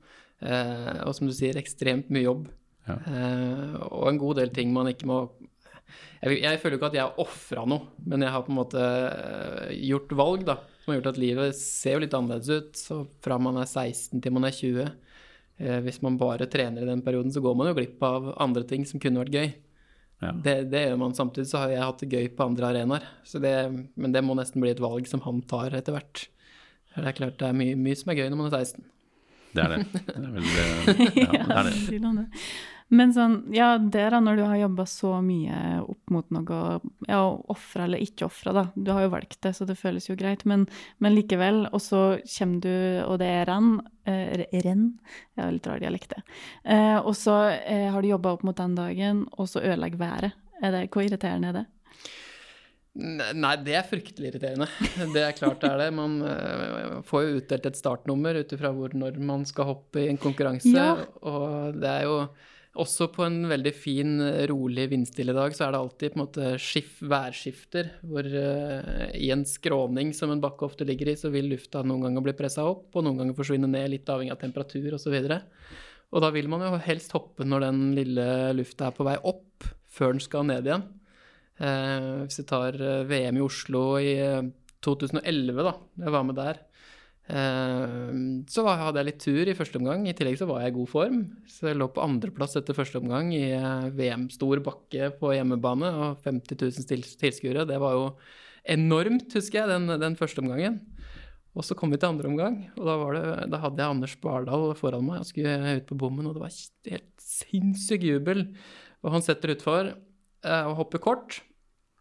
Eh, 0.40 0.96
og 1.04 1.14
som 1.16 1.28
du 1.28 1.36
sier, 1.36 1.58
ekstremt 1.60 2.10
mye 2.12 2.24
jobb. 2.24 2.48
Ja. 2.88 2.96
Eh, 2.96 3.78
og 3.90 4.08
en 4.10 4.20
god 4.20 4.40
del 4.40 4.52
ting 4.56 4.72
man 4.72 4.88
ikke 4.90 5.06
må 5.06 5.18
Jeg, 6.20 6.38
jeg 6.40 6.58
føler 6.62 6.74
jo 6.74 6.78
ikke 6.80 6.88
at 6.88 6.96
jeg 6.96 7.04
har 7.04 7.20
ofra 7.22 7.62
noe, 7.68 7.92
men 8.08 8.24
jeg 8.24 8.32
har 8.32 8.42
på 8.46 8.52
en 8.52 8.58
måte 8.58 8.80
eh, 8.80 9.70
gjort 9.88 10.12
valg 10.16 10.42
da, 10.48 10.56
som 10.80 10.92
har 10.92 10.98
gjort 10.98 11.14
at 11.14 11.20
livet 11.20 11.56
ser 11.56 11.96
jo 11.96 12.02
litt 12.04 12.16
annerledes 12.16 12.50
ut. 12.50 12.76
Så 12.76 12.98
fra 13.24 13.38
man 13.40 13.60
er 13.60 13.68
16 13.68 14.20
til 14.20 14.34
man 14.36 14.48
er 14.48 14.56
20 14.56 14.82
eh, 14.84 14.92
Hvis 15.84 15.98
man 16.00 16.14
bare 16.16 16.46
trener 16.48 16.86
i 16.86 16.88
den 16.88 17.02
perioden, 17.04 17.32
så 17.34 17.42
går 17.44 17.56
man 17.58 17.68
jo 17.68 17.74
glipp 17.76 18.00
av 18.06 18.30
andre 18.40 18.62
ting 18.64 18.86
som 18.88 19.02
kunne 19.02 19.20
vært 19.20 19.34
gøy. 19.36 19.50
Ja. 20.20 20.30
Det, 20.32 20.54
det 20.72 20.82
gjør 20.86 20.98
man 21.00 21.16
samtidig, 21.16 21.48
så 21.50 21.62
har 21.62 21.72
jeg 21.72 21.84
hatt 21.84 22.02
det 22.04 22.10
gøy 22.12 22.30
på 22.36 22.46
andre 22.48 22.70
arenaer. 22.70 23.04
Men 23.96 24.14
det 24.14 24.22
må 24.24 24.36
nesten 24.38 24.64
bli 24.64 24.72
et 24.72 24.80
valg 24.80 25.08
som 25.08 25.20
han 25.24 25.40
tar 25.48 25.76
etter 25.76 25.96
hvert. 25.96 26.24
Det 26.94 27.06
er 27.06 27.16
klart 27.16 27.38
det 27.40 27.48
er 27.48 27.56
mye, 27.56 27.76
mye 27.78 27.98
som 27.98 28.12
er 28.12 28.18
gøy 28.18 28.28
når 28.32 28.40
man 28.40 28.50
er 28.50 28.64
16. 28.64 28.88
Det 29.50 29.62
er 29.64 29.72
det. 29.72 29.86
det, 29.92 30.16
er 30.16 30.34
vel, 30.34 30.44
eh, 30.46 31.00
ja, 31.24 31.30
det 31.36 31.56
er 31.56 31.70
det. 31.70 32.34
Men 32.90 33.12
sånn, 33.14 33.36
ja, 33.54 33.76
det 33.78 34.08
da, 34.10 34.18
når 34.22 34.40
du 34.40 34.42
har 34.48 34.56
jobba 34.64 34.84
så 34.90 35.12
mye 35.22 35.78
opp 35.84 36.10
mot 36.10 36.26
noe, 36.34 36.80
ja, 37.06 37.20
ofra 37.54 37.86
eller 37.86 38.02
ikke 38.02 38.26
ofra, 38.26 38.54
da. 38.56 38.64
Du 38.74 38.90
har 38.90 39.04
jo 39.06 39.12
valgt 39.12 39.38
det, 39.46 39.52
så 39.54 39.66
det 39.68 39.78
føles 39.78 40.08
jo 40.08 40.16
greit, 40.18 40.42
men, 40.50 40.66
men 40.98 41.14
likevel. 41.14 41.68
Og 41.70 41.84
så 41.84 42.02
kommer 42.34 42.64
du, 42.66 42.74
og 43.06 43.20
det 43.22 43.30
er 43.30 43.46
renn. 43.50 43.76
Eh, 44.10 44.42
renn? 44.66 44.88
Har 45.38 45.54
litt 45.54 45.70
rar 45.70 45.82
dialekt, 45.82 46.16
det. 46.16 46.24
Eh, 46.66 46.98
og 46.98 47.14
så 47.18 47.38
eh, 47.54 47.86
har 47.94 48.02
du 48.02 48.10
jobba 48.10 48.34
opp 48.34 48.42
mot 48.48 48.58
den 48.58 48.74
dagen, 48.78 49.22
og 49.38 49.52
så 49.52 49.62
ødelegger 49.62 50.02
været. 50.02 50.40
Det, 50.60 50.88
hvor 50.92 51.06
irriterende 51.06 51.52
er 51.52 51.60
det? 51.62 51.66
Nei, 53.00 53.54
det 53.62 53.76
er 53.78 53.86
fryktelig 53.86 54.32
irriterende. 54.32 54.66
Det 55.14 55.22
er 55.22 55.34
klart 55.38 55.62
det 55.62 55.70
er 55.70 55.78
det. 55.84 55.90
Man 55.94 56.18
øh, 56.26 57.00
får 57.06 57.22
jo 57.22 57.36
utdelt 57.38 57.68
et 57.70 57.78
startnummer 57.78 58.42
ut 58.42 58.52
ifra 58.58 58.74
hvor 58.74 58.98
når 58.98 59.20
man 59.22 59.46
skal 59.46 59.70
hoppe 59.70 60.02
i 60.02 60.08
en 60.10 60.18
konkurranse. 60.18 60.74
Ja. 60.74 60.96
Og 61.22 61.78
det 61.78 61.92
er 62.00 62.08
jo 62.10 62.16
også 62.78 63.08
på 63.10 63.24
en 63.26 63.42
veldig 63.50 63.72
fin, 63.74 64.12
rolig, 64.50 64.86
vindstille 64.92 65.34
dag, 65.34 65.54
så 65.56 65.66
er 65.66 65.74
det 65.74 65.80
alltid 65.80 66.12
på 66.12 66.18
en 66.18 66.22
måte 66.22 66.50
skif, 66.62 66.92
værskifter. 67.02 67.90
Hvor 68.06 68.26
uh, 68.30 69.10
i 69.18 69.32
en 69.34 69.42
skråning 69.48 70.14
som 70.16 70.30
en 70.30 70.42
bakke 70.42 70.68
ofte 70.68 70.86
ligger 70.86 71.10
i, 71.10 71.16
så 71.18 71.32
vil 71.34 71.50
lufta 71.50 71.82
noen 71.82 72.06
ganger 72.06 72.28
bli 72.28 72.36
pressa 72.38 72.68
opp, 72.70 72.88
og 72.94 73.06
noen 73.06 73.18
ganger 73.22 73.38
forsvinne 73.38 73.70
ned, 73.70 73.90
litt 73.90 74.12
avhengig 74.12 74.36
av 74.36 74.42
temperatur 74.44 74.94
osv. 74.94 75.18
Og, 75.18 75.26
så 75.26 75.40
og 76.10 76.24
da 76.24 76.30
vil 76.34 76.48
man 76.50 76.64
jo 76.66 76.78
helst 76.82 77.12
hoppe 77.14 77.46
når 77.46 77.66
den 77.68 77.82
lille 77.98 78.26
lufta 78.58 78.88
er 78.88 78.96
på 78.96 79.06
vei 79.06 79.16
opp, 79.30 79.66
før 79.90 80.14
den 80.14 80.24
skal 80.24 80.46
ned 80.48 80.66
igjen. 80.66 80.86
Uh, 81.60 82.24
hvis 82.24 82.40
vi 82.40 82.46
tar 82.48 82.76
eh, 82.80 83.02
VM 83.04 83.36
i 83.36 83.42
Oslo 83.44 83.82
i 84.00 84.14
eh, 84.16 84.46
2011, 84.80 85.58
da, 85.60 85.74
jeg 86.00 86.14
var 86.14 86.24
med 86.24 86.38
der, 86.38 86.60
så 87.30 88.64
hadde 88.66 89.00
jeg 89.00 89.06
litt 89.10 89.20
tur 89.22 89.48
i 89.50 89.54
første 89.56 89.78
omgang. 89.80 90.06
I 90.08 90.14
tillegg 90.16 90.38
så 90.40 90.46
var 90.48 90.62
jeg 90.64 90.72
i 90.72 90.76
god 90.78 90.88
form. 90.90 91.18
Så 91.50 91.68
jeg 91.70 91.78
lå 91.80 91.86
på 91.94 92.02
andreplass 92.04 92.56
etter 92.58 92.76
første 92.76 93.00
omgang 93.00 93.32
i 93.36 93.44
eh, 93.56 93.88
VM-stor 93.96 94.62
bakke 94.66 95.10
på 95.20 95.32
hjemmebane 95.36 95.90
og 95.90 96.24
50 96.26 96.58
000 96.60 96.88
til- 96.90 97.04
tilskuere. 97.20 97.66
Det 97.68 97.78
var 97.82 97.96
jo 97.98 98.06
enormt, 98.76 99.32
husker 99.36 99.62
jeg, 99.62 99.68
den, 99.72 100.00
den 100.00 100.16
første 100.18 100.42
omgangen. 100.42 100.80
Og 101.58 101.64
så 101.66 101.74
kom 101.74 101.90
vi 101.90 101.98
til 101.98 102.12
andre 102.12 102.28
omgang, 102.30 102.56
og 102.78 102.84
da, 102.86 102.92
var 103.00 103.16
det, 103.16 103.22
da 103.50 103.58
hadde 103.58 103.80
jeg 103.82 103.90
Anders 103.96 104.12
Bardal 104.22 104.68
foran 104.78 105.02
meg 105.02 105.16
Han 105.18 105.26
skulle 105.26 105.72
ut 105.80 105.88
på 105.88 105.96
bommen, 105.98 106.28
og 106.30 106.36
det 106.36 106.44
var 106.44 106.52
helt 106.92 107.24
sinnssyk 107.26 108.04
jubel. 108.06 108.44
Og 109.02 109.16
han 109.16 109.24
setter 109.26 109.56
utfor 109.56 109.88
eh, 109.90 110.64
og 110.70 110.76
hopper 110.78 111.02
kort. 111.02 111.40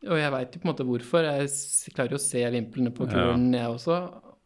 Og 0.05 0.15
jeg 0.15 0.31
veit 0.31 0.53
jo 0.55 0.61
på 0.61 0.67
en 0.67 0.71
måte 0.71 0.85
hvorfor. 0.87 1.25
Jeg 1.25 1.49
klarer 1.97 2.13
jo 2.13 2.19
å 2.21 2.23
se 2.23 2.43
vimplene 2.53 2.93
på 2.95 3.07
kulen, 3.09 3.49
jeg 3.57 3.67
også. 3.73 3.97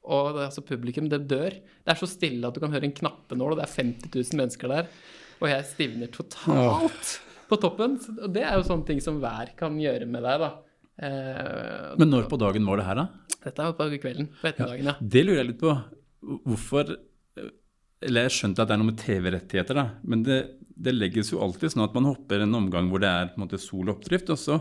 Og 0.03 0.33
det, 0.33 0.41
er 0.41 0.49
altså 0.49 0.63
publikum, 0.67 1.07
det 1.11 1.21
dør. 1.31 1.53
Det 1.55 1.93
er 1.93 1.99
så 1.99 2.09
stille 2.11 2.47
at 2.47 2.55
du 2.55 2.59
kan 2.63 2.73
høre 2.73 2.89
en 2.89 2.95
knappenål, 2.97 3.55
og 3.55 3.61
det 3.61 3.67
er 3.67 3.75
50 3.77 4.11
000 4.11 4.39
mennesker 4.41 4.71
der. 4.73 4.89
Og 5.39 5.47
jeg 5.51 5.69
stivner 5.69 6.11
totalt 6.11 7.13
på 7.49 7.59
toppen. 7.61 7.95
Og 8.19 8.29
det 8.35 8.43
er 8.43 8.57
jo 8.59 8.67
sånne 8.67 8.87
ting 8.89 9.01
som 9.03 9.21
vær 9.23 9.53
kan 9.59 9.77
gjøre 9.79 10.07
med 10.09 10.25
deg, 10.27 10.43
da. 10.43 10.51
Eh, 11.03 11.93
Men 11.99 12.11
når 12.11 12.27
på 12.31 12.39
dagen 12.41 12.67
var 12.67 12.81
det 12.81 12.87
her, 12.89 13.01
da? 13.03 13.07
dette 13.43 13.59
er 13.59 13.71
jo 13.71 13.75
på 13.75 13.87
kvelden, 13.99 14.29
på 14.39 14.47
ettermiddagen, 14.47 14.87
ja. 14.91 14.93
Det 15.01 15.23
lurer 15.25 15.41
jeg 15.41 15.49
litt 15.51 15.63
på. 15.63 15.73
Hvorfor 16.47 16.93
Eller 18.03 18.27
jeg 18.27 18.35
skjønte 18.35 18.63
at 18.63 18.69
det 18.69 18.75
er 18.75 18.79
noe 18.81 18.89
med 18.91 18.99
TV-rettigheter, 18.99 19.77
da. 19.79 19.85
Men 20.03 20.23
det, 20.27 20.37
det 20.75 20.93
legges 20.95 21.31
jo 21.31 21.41
alltid 21.43 21.71
sånn 21.73 21.85
at 21.85 21.95
man 21.95 22.07
hopper 22.09 22.43
en 22.43 22.55
omgang 22.59 22.89
hvor 22.91 23.03
det 23.03 23.11
er 23.11 23.29
på 23.31 23.39
en 23.39 23.45
måte 23.45 23.59
sol 23.61 23.87
og 23.87 23.97
oppdrift, 23.97 24.31
og 24.33 24.39
så 24.39 24.57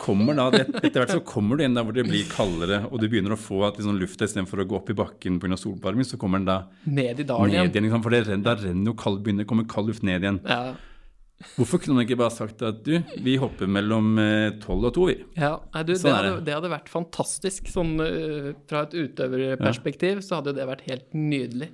kommer 0.00 0.34
da, 0.38 0.46
Etter 0.82 1.02
hvert 1.02 1.12
så 1.14 1.22
kommer 1.26 1.58
du 1.58 1.64
inn 1.66 1.76
der 1.76 1.84
hvor 1.86 1.94
det 1.96 2.04
blir 2.08 2.24
kaldere, 2.30 2.82
og 2.88 3.00
du 3.02 3.08
begynner 3.08 3.36
å 3.36 3.40
få 3.40 3.60
at 3.68 3.78
liksom, 3.78 3.98
lufta 4.00 4.26
istedenfor 4.28 4.62
å 4.64 4.68
gå 4.68 4.78
opp 4.78 4.90
i 4.90 4.96
bakken 4.98 5.40
pga. 5.42 5.58
solvarming, 5.60 6.06
så 6.08 6.18
kommer 6.20 6.42
den 6.42 6.48
da 6.50 6.56
Ned 6.84 7.20
i 7.22 7.26
dalen 7.28 7.52
ned 7.52 7.76
igjen. 7.76 7.86
Liksom, 7.88 8.02
for 8.06 8.14
det, 8.14 8.40
da 8.42 8.56
renner 8.58 8.90
jo 8.90 8.96
kald, 8.98 9.20
begynner, 9.22 9.48
kommer 9.48 9.68
kald 9.70 9.92
luft 9.92 10.02
ned 10.06 10.24
igjen. 10.26 10.40
Ja. 10.48 10.74
Hvorfor 11.56 11.80
kunne 11.82 11.96
man 11.98 12.06
ikke 12.06 12.18
bare 12.20 12.34
sagt 12.34 12.62
at 12.66 12.82
du, 12.86 12.92
vi 13.24 13.34
hopper 13.40 13.70
mellom 13.70 14.14
eh, 14.22 14.52
tolv 14.62 14.88
og 14.88 14.94
to, 14.94 15.06
vi? 15.10 15.16
Ja, 15.38 15.56
nei, 15.74 15.82
du, 15.88 15.94
Sånn 15.96 16.10
det, 16.10 16.16
hadde, 16.18 16.44
det. 16.46 16.54
hadde 16.58 16.70
vært 16.72 16.90
fantastisk. 16.92 17.70
Sånn, 17.72 17.96
øh, 18.02 18.52
fra 18.70 18.84
et 18.86 18.94
utøverperspektiv 18.98 20.22
så 20.26 20.38
hadde 20.40 20.54
det 20.58 20.68
vært 20.68 20.84
helt 20.90 21.08
nydelig. 21.16 21.72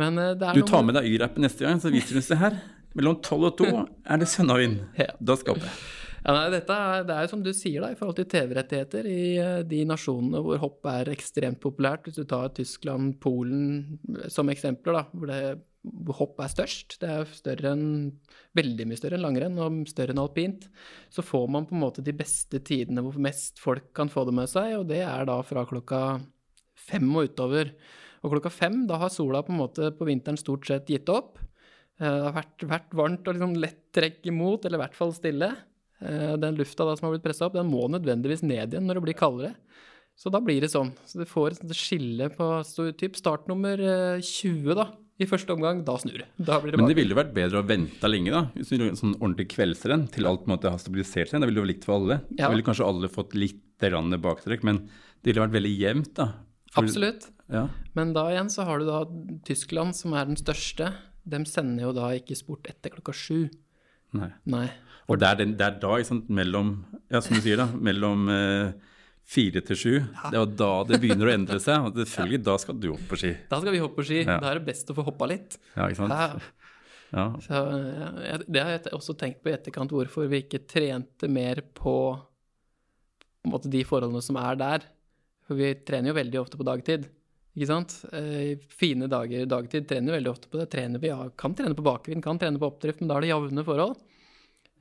Men 0.00 0.18
øh, 0.20 0.34
det 0.38 0.50
er 0.50 0.60
Du 0.60 0.66
tar 0.68 0.84
med 0.86 0.96
deg 0.98 1.08
Y-rappen 1.10 1.44
neste 1.46 1.66
gang, 1.66 1.82
så 1.82 1.92
viser 1.92 2.16
du 2.16 2.22
oss 2.22 2.30
det 2.30 2.38
her. 2.40 2.60
Mellom 2.98 3.18
tolv 3.22 3.50
og 3.50 3.58
to 3.58 3.68
er 3.70 4.22
det 4.22 4.30
sønnavind. 4.30 4.80
Ja. 4.98 5.12
Da 5.22 5.36
skal 5.38 5.58
vi. 5.58 5.74
Ja, 6.20 6.34
nei, 6.36 6.50
dette 6.52 6.74
er, 6.76 7.04
det 7.08 7.16
er 7.16 7.30
som 7.30 7.40
du 7.44 7.48
sier, 7.56 7.80
da, 7.80 7.94
i 7.94 7.96
forhold 7.96 8.18
til 8.18 8.28
TV-rettigheter 8.28 9.06
i 9.08 9.22
eh, 9.40 9.60
de 9.64 9.80
nasjonene 9.88 10.42
hvor 10.44 10.60
hopp 10.60 10.88
er 10.90 11.08
ekstremt 11.14 11.60
populært. 11.62 12.04
Hvis 12.04 12.18
du 12.20 12.26
tar 12.28 12.52
Tyskland, 12.56 13.14
Polen 13.24 14.00
eh, 14.18 14.26
som 14.32 14.50
eksempler, 14.52 14.98
da, 14.98 15.04
hvor, 15.14 15.30
det, 15.32 15.62
hvor 16.04 16.18
hopp 16.18 16.42
er 16.44 16.52
størst. 16.52 16.98
Det 17.00 17.08
er 17.08 17.32
større 17.32 17.72
enn, 17.72 17.86
veldig 18.58 18.88
mye 18.90 19.00
større 19.00 19.16
enn 19.16 19.24
langrenn 19.24 19.56
og 19.64 19.80
større 19.88 20.12
enn 20.12 20.20
alpint. 20.20 20.68
Så 21.08 21.24
får 21.24 21.48
man 21.56 21.68
på 21.70 21.78
en 21.78 21.84
måte 21.86 22.04
de 22.04 22.14
beste 22.16 22.60
tidene 22.68 23.06
hvor 23.06 23.16
mest 23.16 23.62
folk 23.62 23.88
kan 23.96 24.12
få 24.12 24.26
det 24.28 24.36
med 24.42 24.52
seg, 24.52 24.76
og 24.82 24.90
det 24.92 25.00
er 25.06 25.24
da 25.30 25.38
fra 25.46 25.64
klokka 25.70 26.02
fem 26.90 27.08
og 27.14 27.30
utover. 27.32 27.72
Og 28.20 28.34
klokka 28.34 28.52
fem, 28.52 28.82
da 28.90 29.00
har 29.00 29.12
sola 29.12 29.40
på 29.46 29.54
en 29.54 29.62
måte 29.62 29.88
på 29.96 30.04
vinteren 30.08 30.36
stort 30.36 30.68
sett 30.68 30.92
gitt 30.92 31.08
opp. 31.08 31.40
Eh, 31.96 32.04
Det 32.04 32.28
har 32.28 32.36
vært, 32.42 32.68
vært 32.76 32.94
varmt 33.00 33.24
og 33.24 33.40
liksom 33.40 33.56
lett 33.56 33.82
trekk 33.96 34.20
imot, 34.28 34.68
eller 34.68 34.76
i 34.76 34.84
hvert 34.84 35.00
fall 35.00 35.16
stille. 35.16 35.54
Eh, 36.02 36.36
Den 36.40 36.56
lufta 36.56 36.84
da 36.88 36.96
som 36.96 37.08
har 37.08 37.14
blitt 37.16 37.26
pressa 37.26 37.46
opp, 37.48 37.54
den 37.58 37.70
må 37.70 37.86
nødvendigvis 37.92 38.42
ned 38.46 38.72
igjen 38.74 38.86
når 38.88 39.00
det 39.00 39.04
blir 39.08 39.18
kaldere. 39.20 39.54
Så 40.20 40.30
da 40.32 40.40
blir 40.44 40.60
det 40.60 40.68
sånn. 40.72 40.90
Så 41.08 41.20
du 41.20 41.24
får 41.28 41.54
et 41.56 41.76
skille 41.76 42.28
på 42.36 42.48
typ 42.98 43.16
startnummer 43.16 43.80
eh, 43.80 44.20
20 44.20 44.74
da, 44.76 44.86
i 45.20 45.28
første 45.28 45.54
omgang. 45.54 45.82
Da 45.84 45.96
snur 46.00 46.18
det. 46.22 46.28
Da 46.36 46.58
blir 46.60 46.72
det 46.74 46.80
Men 46.80 46.88
det 46.90 46.96
ville 46.98 47.14
jo 47.14 47.20
vært 47.20 47.32
bedre 47.36 47.62
å 47.62 47.66
vente 47.68 48.08
lenge, 48.10 48.30
da. 48.34 48.42
Hvis 48.56 48.68
du 48.72 48.76
en 48.88 48.96
sånn 49.00 49.16
ordentlig 49.20 49.48
kveldsrenn 49.54 50.08
til 50.12 50.28
alt 50.28 50.46
måte 50.50 50.68
har 50.72 50.80
stabilisert 50.82 51.30
seg. 51.32 51.40
Det 51.40 51.48
ville 51.48 51.60
jo 51.62 51.64
vært 51.64 51.74
likt 51.74 51.88
for 51.88 51.96
alle. 52.00 52.20
Ja. 52.36 52.46
Da 52.46 52.52
ville 52.54 52.66
kanskje 52.66 52.88
alle 52.88 53.08
fått 53.12 53.36
litt 53.38 53.60
baktrekk, 53.80 54.62
men 54.62 54.82
det 55.22 55.30
ville 55.32 55.40
vært 55.46 55.56
veldig 55.56 55.72
jevnt, 55.78 56.14
da. 56.18 56.26
For- 56.70 56.84
Absolutt. 56.84 57.30
Ja. 57.50 57.68
Men 57.96 58.12
da 58.12 58.26
igjen 58.28 58.50
så 58.52 58.64
har 58.68 58.78
du 58.78 58.84
da 58.86 59.04
Tyskland, 59.48 59.96
som 59.96 60.12
er 60.12 60.26
den 60.28 60.36
største. 60.36 60.92
De 61.26 61.40
sender 61.48 61.82
jo 61.88 61.92
da 61.96 62.10
ikke 62.12 62.36
sport 62.36 62.68
etter 62.68 62.90
klokka 62.92 63.12
sju. 63.16 63.48
Nei. 64.16 64.30
Nei. 64.50 64.68
Og 65.10 65.18
det 65.18 65.26
er, 65.26 65.40
den, 65.40 65.56
det 65.58 65.66
er 65.66 65.80
da, 65.82 65.96
sant, 66.06 66.30
mellom 66.30 66.76
Ja, 67.10 67.20
som 67.22 67.34
du 67.34 67.42
sier, 67.42 67.58
da. 67.58 67.66
Mellom 67.74 68.28
eh, 68.30 68.94
fire 69.30 69.62
til 69.66 69.78
sju. 69.78 69.92
Det 70.30 70.38
er 70.38 70.54
da 70.58 70.70
det 70.86 71.00
begynner 71.02 71.30
å 71.30 71.34
endre 71.34 71.58
seg. 71.62 71.88
Og 71.88 71.98
selvfølgelig, 71.98 72.40
da 72.46 72.56
skal 72.62 72.78
du 72.78 72.88
opp 72.94 73.04
på 73.10 73.18
ski. 73.18 73.34
Da 73.50 73.60
skal 73.62 73.74
vi 73.74 73.82
hoppe 73.82 74.00
på 74.00 74.06
ski. 74.06 74.22
Ja. 74.22 74.38
Da 74.42 74.52
er 74.52 74.60
det 74.60 74.68
best 74.70 74.90
å 74.90 74.96
få 74.96 75.06
hoppa 75.06 75.28
litt. 75.30 75.58
Ja, 75.74 75.88
ikke 75.88 76.04
sant? 76.04 76.48
Ja. 77.10 77.26
Så, 77.42 77.60
det 78.46 78.62
har 78.62 78.76
jeg 78.76 78.94
også 78.94 79.16
tenkt 79.18 79.40
på 79.42 79.50
i 79.50 79.56
etterkant, 79.56 79.90
hvorfor 79.90 80.28
vi 80.30 80.44
ikke 80.44 80.62
trente 80.70 81.26
mer 81.26 81.58
på, 81.74 81.94
på 83.42 83.50
måte, 83.50 83.70
de 83.72 83.82
forholdene 83.86 84.22
som 84.22 84.38
er 84.38 84.60
der. 84.60 84.86
For 85.48 85.58
vi 85.58 85.72
trener 85.82 86.12
jo 86.12 86.20
veldig 86.20 86.38
ofte 86.38 86.60
på 86.60 86.66
dagtid. 86.68 87.08
Ikke 87.56 87.66
sant? 87.66 87.96
Eh, 88.14 88.60
fine 88.70 89.08
dager 89.10 89.48
dagtid 89.50 89.88
trener 89.90 90.12
vi 90.12 90.18
veldig 90.20 90.30
ofte 90.30 90.50
på 90.50 90.60
det. 90.60 90.68
Trener 90.70 91.02
vi, 91.02 91.10
ja, 91.10 91.24
kan 91.38 91.56
trene 91.58 91.74
på 91.74 91.84
bakvind, 91.86 92.22
kan 92.22 92.38
trene 92.38 92.60
på 92.60 92.68
oppdrift, 92.68 93.02
men 93.02 93.10
da 93.10 93.18
er 93.18 93.26
det 93.26 93.32
jevne 93.32 93.64
forhold. 93.66 93.96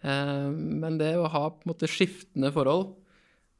Eh, 0.06 0.50
men 0.54 1.00
det 1.02 1.16
å 1.18 1.28
ha 1.28 1.44
på 1.56 1.66
en 1.66 1.74
måte 1.74 1.90
skiftende 1.90 2.54
forhold, 2.56 2.94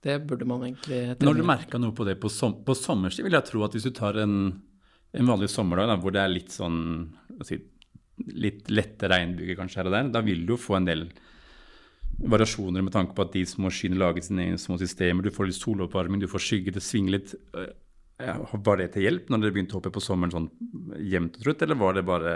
det 0.06 0.20
burde 0.30 0.48
man 0.48 0.68
egentlig 0.68 1.02
trene. 1.10 1.26
Når 1.26 1.42
du 1.42 1.48
merka 1.48 1.82
noe 1.82 1.96
på 1.96 2.06
det 2.08 2.20
på, 2.22 2.32
som, 2.32 2.54
på 2.66 2.78
sommerstid, 2.78 3.26
vil 3.26 3.36
jeg 3.40 3.50
tro 3.50 3.66
at 3.66 3.76
hvis 3.76 3.90
du 3.90 3.92
tar 3.98 4.22
en, 4.22 4.38
en 5.12 5.34
vanlig 5.34 5.50
sommerdag 5.52 5.90
da, 5.90 5.98
hvor 6.00 6.16
det 6.16 6.22
er 6.24 6.32
litt 6.32 6.54
sånn 6.56 6.80
si, 7.48 7.58
litt 8.36 8.70
lette 8.72 9.10
regnbyger 9.10 9.58
kanskje 9.58 9.82
her 9.82 9.90
og 9.90 9.98
der, 9.98 10.14
da 10.14 10.24
vil 10.24 10.46
du 10.46 10.54
jo 10.54 10.62
få 10.62 10.78
en 10.78 10.88
del 10.88 11.08
variasjoner 12.20 12.84
med 12.84 12.94
tanke 12.94 13.16
på 13.16 13.26
at 13.26 13.36
de 13.36 13.46
små 13.48 13.72
skyene 13.72 14.00
lager 14.00 14.24
sine 14.24 14.46
egne 14.46 14.60
små 14.60 14.78
systemer. 14.80 15.24
Du 15.24 15.34
får 15.34 15.50
litt 15.50 15.60
soloppvarming, 15.60 16.22
du 16.22 16.28
får 16.32 16.44
skygge, 16.46 16.74
det 16.76 16.84
svinger 16.84 17.16
litt. 17.16 17.36
Var 18.20 18.82
det 18.82 18.90
til 18.94 19.06
hjelp 19.06 19.30
når 19.32 19.44
dere 19.44 19.56
begynte 19.56 19.76
å 19.76 19.80
hoppe 19.80 19.94
på 19.96 20.04
sommeren 20.04 20.34
sånn 20.34 20.50
jevnt 21.08 21.40
og 21.40 21.46
trutt, 21.46 21.62
eller 21.64 21.80
var 21.80 21.96
det 21.96 22.06
bare 22.08 22.34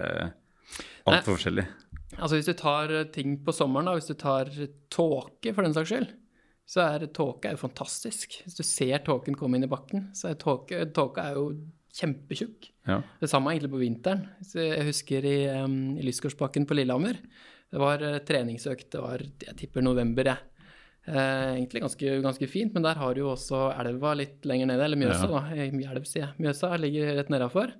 altfor 1.10 1.36
forskjellig? 1.36 1.66
Altså 2.14 2.38
hvis 2.38 2.50
du 2.50 2.56
tar 2.58 2.94
eh, 2.94 3.08
ting 3.14 3.38
på 3.44 3.56
sommeren, 3.56 3.90
da, 3.90 3.96
hvis 3.98 4.12
du 4.12 4.18
tar 4.20 4.52
tåke 4.94 5.54
for 5.54 5.66
den 5.66 5.76
saks 5.76 5.92
skyld, 5.92 6.12
så 6.70 6.86
er 6.86 7.08
tåke 7.12 7.50
er 7.50 7.58
jo 7.58 7.64
fantastisk. 7.66 8.38
Hvis 8.46 8.60
du 8.60 8.64
ser 8.66 9.04
tåken 9.04 9.36
komme 9.38 9.60
inn 9.60 9.68
i 9.68 9.72
bakken, 9.72 10.08
så 10.16 10.32
er 10.32 10.40
tåke, 10.40 10.86
tåke 10.96 11.26
er 11.26 11.40
jo 11.40 11.48
kjempetjukk. 11.94 12.70
Ja. 12.88 13.02
Det 13.20 13.30
samme 13.30 13.54
egentlig 13.54 13.74
på 13.74 13.82
vinteren. 13.82 14.24
Så 14.46 14.64
jeg 14.64 14.88
husker 14.88 15.28
i, 15.28 15.38
um, 15.60 15.98
i 16.00 16.06
Lysgårdsbakken 16.08 16.66
på 16.70 16.78
Lillehammer. 16.78 17.20
Det 17.74 17.82
var 17.82 18.06
eh, 18.06 18.22
treningsøkt, 18.26 18.92
det 18.94 19.04
var 19.04 19.24
jeg 19.24 19.58
tipper 19.60 19.86
november, 19.86 20.32
jeg. 20.32 20.50
Eh, 21.06 21.58
egentlig 21.60 21.82
ganske, 21.84 22.22
ganske 22.24 22.48
fint, 22.48 22.74
men 22.74 22.84
der 22.86 22.96
har 22.96 23.14
du 23.14 23.22
jo 23.22 23.32
også 23.34 23.74
elva 23.78 24.14
litt 24.16 24.46
lenger 24.48 24.68
nede, 24.72 24.86
eller 24.86 24.96
Mjøsa, 25.02 25.28
Ja. 25.28 25.40
da. 25.40 25.56
Eh, 25.56 25.68
Elv, 25.92 26.06
sier 26.08 26.24
jeg. 26.28 26.34
Mjøsa 26.40 26.78
ligger 26.80 27.16
rett 27.18 27.30
nedafor. 27.30 27.74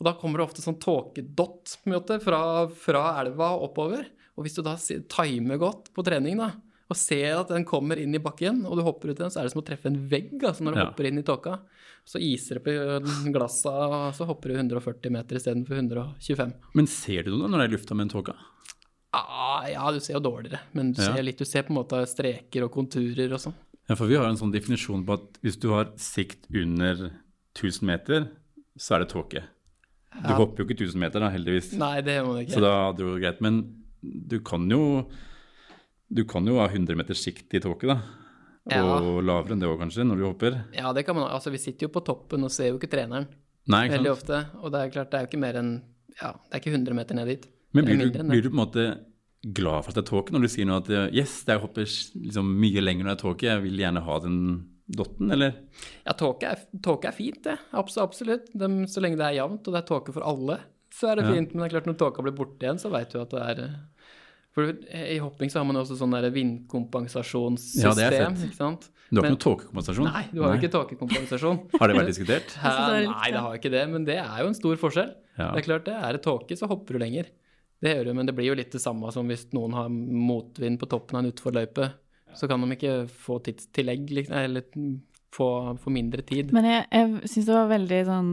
Og 0.00 0.04
da 0.06 0.14
kommer 0.14 0.38
det 0.38 0.46
ofte 0.48 0.62
sånn 0.64 0.78
tåkedott 0.80 1.76
fra, 2.24 2.66
fra 2.72 3.20
elva 3.20 3.50
oppover. 3.60 4.06
Og 4.38 4.44
hvis 4.46 4.54
du 4.56 4.62
da 4.62 4.76
timer 4.76 5.58
godt 5.60 5.92
på 5.92 6.02
trening, 6.06 6.38
da, 6.38 6.52
og 6.88 6.96
ser 6.96 7.36
at 7.38 7.48
den 7.52 7.66
kommer 7.68 7.98
inn 8.00 8.14
i 8.14 8.18
bakken, 8.18 8.64
og 8.66 8.76
du 8.78 8.82
hopper 8.82 9.10
ut 9.10 9.18
i 9.20 9.22
den, 9.24 9.30
så 9.30 9.40
er 9.40 9.42
det 9.44 9.52
som 9.52 9.60
å 9.62 9.66
treffe 9.66 9.86
en 9.86 10.08
vegg 10.08 10.40
altså 10.42 10.62
når 10.64 10.72
du 10.74 10.78
Ja. 10.80 10.86
hopper 10.86 11.04
inn 11.06 11.18
i 11.18 11.22
tåka. 11.22 11.60
Så 12.06 12.16
iser 12.18 12.58
det 12.58 12.64
på 12.64 13.30
glassa, 13.30 13.68
og 13.70 14.14
så 14.16 14.24
hopper 14.26 14.48
du 14.48 14.54
140 14.56 15.10
meter 15.12 15.36
istedenfor 15.36 15.76
125. 15.76 16.54
Men 16.74 16.86
ser 16.86 17.22
du 17.24 17.36
noe 17.36 17.46
når 17.46 17.58
det 17.60 17.68
er 17.68 17.76
lufta 17.76 17.94
med 17.94 18.10
en 18.10 18.22
tåke? 18.22 18.34
Ah, 19.12 19.66
ja, 19.66 19.90
du 19.90 19.98
ser 20.00 20.14
jo 20.14 20.20
dårligere, 20.22 20.60
men 20.72 20.92
du 20.92 21.02
Ja. 21.02 21.14
ser 21.14 21.22
litt, 21.22 21.38
du 21.38 21.44
ser 21.44 21.62
på 21.64 21.70
en 21.70 21.80
måte 21.82 21.98
streker 22.06 22.62
og 22.64 22.70
konturer 22.72 23.32
og 23.32 23.40
sånn. 23.40 23.54
Ja, 23.88 23.94
for 23.96 24.06
vi 24.06 24.14
har 24.14 24.26
en 24.28 24.36
sånn 24.36 24.52
definisjon 24.52 25.04
på 25.04 25.14
at 25.14 25.40
hvis 25.42 25.58
du 25.58 25.70
har 25.70 25.86
sikt 25.96 26.46
under 26.54 27.10
1000 27.54 27.82
meter, 27.86 28.28
så 28.78 28.94
er 28.94 28.98
det 29.00 29.08
tåke. 29.10 29.42
Du 30.22 30.28
Ja. 30.28 30.36
hopper 30.36 30.58
jo 30.62 30.64
ikke 30.68 30.76
1000 30.78 30.98
meter, 31.00 31.18
da, 31.20 31.28
heldigvis. 31.30 31.72
Nei, 31.76 32.00
det 32.00 32.18
gjør 32.20 32.26
man 32.26 32.44
ikke. 32.44 32.52
Så 32.54 32.60
da 32.60 32.90
er 32.90 32.92
det 32.92 33.00
jo 33.04 33.18
greit. 33.18 33.40
Men 33.40 33.82
du 34.28 34.38
kan 34.40 34.68
jo 34.68 35.06
du 36.12 36.24
kan 36.24 36.44
jo 36.46 36.58
ha 36.58 36.66
100 36.68 36.96
meters 36.96 37.22
sikt 37.22 37.52
i 37.54 37.60
tåke, 37.60 37.86
da. 37.86 38.02
Ja. 38.70 38.82
Og 39.00 39.22
lavere 39.24 39.52
enn 39.52 39.60
det 39.60 39.68
òg, 39.68 39.78
kanskje, 39.78 40.04
når 40.06 40.16
du 40.18 40.24
hopper. 40.26 40.64
Ja, 40.74 40.92
det 40.92 41.04
kan 41.06 41.14
man 41.16 41.30
Altså, 41.30 41.50
vi 41.50 41.56
sitter 41.58 41.86
jo 41.86 41.88
på 41.88 42.04
toppen 42.04 42.42
og 42.44 42.50
ser 42.50 42.68
jo 42.70 42.78
ikke 42.78 42.90
treneren 42.90 43.26
Nei, 43.68 43.88
ikke 43.88 43.98
veldig 43.98 44.16
sant? 44.16 44.18
ofte, 44.18 44.62
og 44.62 44.72
det 44.72 44.80
er 44.80 44.90
klart, 44.90 45.10
det 45.10 45.14
er 45.14 45.22
jo 45.24 45.28
ikke 45.30 45.40
mer 45.40 45.54
enn 45.54 45.82
Ja, 46.20 46.32
det 46.32 46.52
er 46.52 46.60
ikke 46.60 46.72
100 46.74 46.94
meter 46.94 47.14
ned 47.14 47.26
dit. 47.28 47.46
Men 47.72 47.84
blir 47.86 48.00
du, 48.10 48.18
blir 48.24 48.42
du 48.42 48.50
på 48.50 48.56
en 48.56 48.62
måte 48.64 48.84
glad 49.56 49.84
for 49.84 49.92
at 49.92 49.96
det 50.00 50.02
er 50.04 50.10
tåke, 50.10 50.32
når 50.34 50.42
du 50.44 50.48
sier 50.52 50.66
nå 50.68 50.76
at 50.82 50.88
eh, 50.90 51.06
yes, 51.16 51.44
jeg 51.48 51.60
hopper 51.62 51.86
liksom 51.86 52.50
mye 52.60 52.82
lenger 52.82 53.06
når 53.06 53.12
det 53.14 53.18
er 53.18 53.22
tåke, 53.22 53.46
jeg 53.48 53.62
vil 53.64 53.78
gjerne 53.80 54.02
ha 54.04 54.18
den 54.24 54.40
dotten, 54.90 55.30
eller? 55.30 55.54
Ja, 56.04 56.12
tåke 56.18 56.50
er, 56.50 56.64
er 56.74 57.14
fint, 57.14 57.44
det. 57.46 57.54
Abs 57.78 57.96
absolutt. 58.02 58.50
De, 58.52 58.68
så 58.90 59.00
lenge 59.00 59.16
det 59.20 59.28
er 59.28 59.38
jevnt, 59.38 59.62
og 59.68 59.72
det 59.76 59.80
er 59.84 59.86
tåke 59.86 60.12
for 60.16 60.26
alle, 60.26 60.58
så 60.92 61.12
er 61.12 61.20
det 61.20 61.24
Ja. 61.28 61.32
fint. 61.36 61.54
Men 61.54 61.62
det 61.62 61.68
er 61.70 61.74
klart, 61.78 61.86
når 61.86 61.98
tåka 62.02 62.22
blir 62.26 62.34
borte 62.34 62.66
igjen, 62.66 62.80
så 62.82 62.90
veit 62.90 63.12
du 63.14 63.20
at 63.22 63.30
det 63.30 63.40
er 63.52 63.62
eh, 63.68 63.78
For 64.50 64.66
i 64.66 65.20
hopping 65.22 65.46
så 65.48 65.60
har 65.60 65.64
man 65.68 65.78
også 65.78 65.94
sånn 65.94 66.10
der 66.10 66.26
vindkompensasjonssystem, 66.34 67.84
Ja, 67.86 67.94
det 67.94 68.06
er 68.08 68.16
fett. 68.26 68.40
ikke 68.48 68.56
sant? 68.58 68.88
Du 69.10 69.20
har 69.20 69.22
Men- 69.22 69.36
ikke 69.36 69.38
noe 69.38 69.44
tåkekompensasjon? 69.46 70.04
Nei, 70.10 70.24
du 70.34 70.42
har 70.42 70.54
jo 70.54 70.60
ikke 70.60 70.72
tåkekompensasjon. 70.74 71.60
Har 71.80 71.88
det 71.88 71.96
vært 71.96 72.10
diskutert? 72.10 72.50
Hæ, 72.58 73.06
nei, 73.06 73.30
det 73.30 73.40
har 73.40 73.54
ikke 73.58 73.70
det, 73.70 73.88
men 73.90 74.04
det 74.04 74.16
er 74.18 74.38
jo 74.42 74.46
en 74.50 74.54
stor 74.54 74.76
forskjell. 74.76 75.14
Ja. 75.38 75.52
Det 75.54 75.62
er 75.62 75.66
klart 75.66 75.84
det, 75.86 75.94
er 75.94 76.12
det 76.18 76.22
tåke, 76.22 76.58
så 76.58 76.66
hopper 76.68 76.94
du 76.94 76.98
lenger. 76.98 77.30
Det 77.80 77.94
gjør 77.96 78.10
du, 78.10 78.14
men 78.18 78.26
det 78.28 78.34
blir 78.36 78.50
jo 78.50 78.56
litt 78.58 78.72
det 78.74 78.80
samme 78.82 79.08
som 79.14 79.28
hvis 79.30 79.46
noen 79.56 79.72
har 79.76 79.88
motvind 79.90 80.78
på 80.82 80.88
toppen 80.92 81.16
av 81.16 81.24
en 81.24 81.30
utforløype. 81.32 81.86
Så 82.36 82.46
kan 82.46 82.60
de 82.62 82.76
ikke 82.76 82.96
få 83.08 83.38
tidstillegg, 83.42 84.10
liksom, 84.14 84.36
eller 84.36 84.66
få, 85.34 85.46
få 85.82 85.90
mindre 85.94 86.22
tid. 86.26 86.52
Men 86.54 86.64
jeg, 86.68 86.84
jeg 86.92 87.30
syns 87.32 87.46
det 87.48 87.54
var 87.56 87.70
veldig 87.72 88.00
sånn 88.06 88.28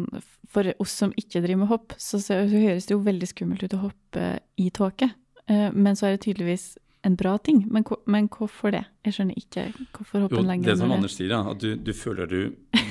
For 0.54 0.70
oss 0.84 0.94
som 1.04 1.12
ikke 1.20 1.42
driver 1.44 1.60
med 1.64 1.68
hopp, 1.72 1.94
så, 2.00 2.20
ser- 2.24 2.46
så 2.50 2.60
høres 2.62 2.86
det 2.88 2.94
jo 2.96 3.00
veldig 3.06 3.28
skummelt 3.32 3.64
ut 3.68 3.74
å 3.78 3.82
hoppe 3.88 4.28
i 4.64 4.70
tåke. 4.74 5.10
Eh, 5.48 5.70
Men 5.76 5.96
så 6.00 6.08
er 6.08 6.16
det 6.18 6.22
tydeligvis 6.28 6.78
en 7.08 7.16
bra 7.20 7.38
ting. 7.38 7.64
Men, 7.72 7.84
men 8.08 8.28
hvorfor 8.32 8.72
det? 8.76 8.84
Jeg 9.06 9.16
skjønner 9.18 9.38
ikke 9.40 9.66
hvorfor 9.96 10.24
hoppe 10.28 10.40
Jo, 10.40 10.44
det 10.48 10.60
det 10.66 10.78
som 10.80 10.92
Anders 10.96 11.16
sier, 11.20 11.32
ja, 11.36 11.42
at 11.52 11.60
du, 11.64 11.76
du 11.76 11.92
føler 11.96 12.28
du, 12.32 12.40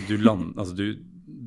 du 0.09 0.17
land, 0.21 0.53
altså 0.57 0.77
du, 0.79 0.87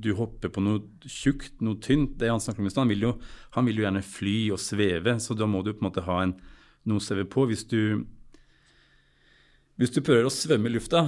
du 0.01 0.11
hopper 0.17 0.51
på 0.53 0.63
noe 0.63 1.09
tjukt, 1.09 1.57
noe 1.65 1.79
tynt. 1.83 2.17
Det 2.21 2.29
han 2.31 2.41
snakker 2.43 2.63
om 2.63 2.69
i 2.69 2.73
stad, 2.73 2.89
han, 2.89 3.25
han 3.55 3.69
vil 3.69 3.81
jo 3.81 3.85
gjerne 3.85 4.05
fly 4.05 4.37
og 4.55 4.61
sveve, 4.63 5.17
så 5.21 5.37
da 5.37 5.47
må 5.49 5.63
du 5.65 5.73
på 5.73 5.83
en 5.83 5.89
måte 5.89 6.05
ha 6.07 6.21
en, 6.25 6.35
noe 6.89 7.01
å 7.01 7.03
sveve 7.03 7.27
på. 7.29 7.45
Hvis 7.49 7.65
du, 7.71 8.05
hvis 9.79 9.95
du 9.95 10.01
prøver 10.01 10.29
å 10.29 10.33
svømme 10.33 10.71
i 10.71 10.75
lufta, 10.77 11.07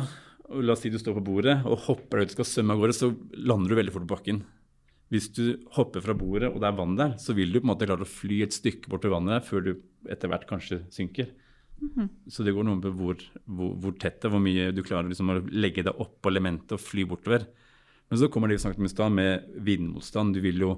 og 0.52 0.66
la 0.68 0.76
oss 0.76 0.82
si 0.84 0.92
du 0.92 1.00
står 1.00 1.16
på 1.20 1.28
bordet 1.30 1.62
og 1.64 1.86
hopper 1.88 2.20
deg 2.20 2.28
ut 2.28 2.34
og 2.34 2.40
skal 2.42 2.50
svømme 2.50 2.76
av 2.76 2.82
gårde, 2.82 2.98
så 2.98 3.12
lander 3.40 3.72
du 3.72 3.78
veldig 3.80 3.94
fort 3.96 4.08
på 4.08 4.16
bakken. 4.18 4.42
Hvis 5.12 5.30
du 5.36 5.46
hopper 5.76 6.04
fra 6.04 6.16
bordet 6.16 6.50
og 6.52 6.60
det 6.64 6.68
er 6.70 6.76
vann 6.76 6.98
der, 7.00 7.16
så 7.20 7.36
vil 7.36 7.52
du 7.52 7.60
på 7.60 7.66
en 7.66 7.72
måte 7.74 7.88
klare 7.88 8.08
å 8.08 8.10
fly 8.10 8.42
et 8.46 8.56
stykke 8.56 8.92
bort 8.92 9.04
til 9.06 9.14
vannet 9.14 9.38
der 9.38 9.48
før 9.48 9.66
du 9.66 9.72
etter 10.12 10.32
hvert 10.32 10.48
kanskje 10.50 10.82
synker. 10.92 11.32
Så 12.30 12.46
det 12.46 12.54
går 12.54 12.68
noe 12.68 12.78
med 12.78 12.94
hvor, 13.00 13.18
hvor, 13.50 13.74
hvor 13.82 13.96
tett 14.00 14.20
det 14.22 14.30
er, 14.30 14.34
hvor 14.36 14.44
mye 14.44 14.70
du 14.76 14.84
klarer 14.86 15.10
liksom, 15.10 15.32
å 15.34 15.42
legge 15.50 15.84
deg 15.88 15.98
opp 16.04 16.20
på 16.22 16.32
elementet 16.32 16.76
og 16.78 16.84
fly 16.84 17.06
bortover. 17.10 17.48
Men 18.12 18.20
så 18.20 18.28
kommer 18.28 18.52
det 18.52 18.58
vi 18.60 18.64
snakket 18.66 18.82
om 18.82 18.86
i 18.86 18.92
stad, 18.92 19.12
med 19.16 19.52
vindmotstand. 19.64 20.34
Du 20.36 20.42
vil 20.44 20.60
jo 20.60 20.72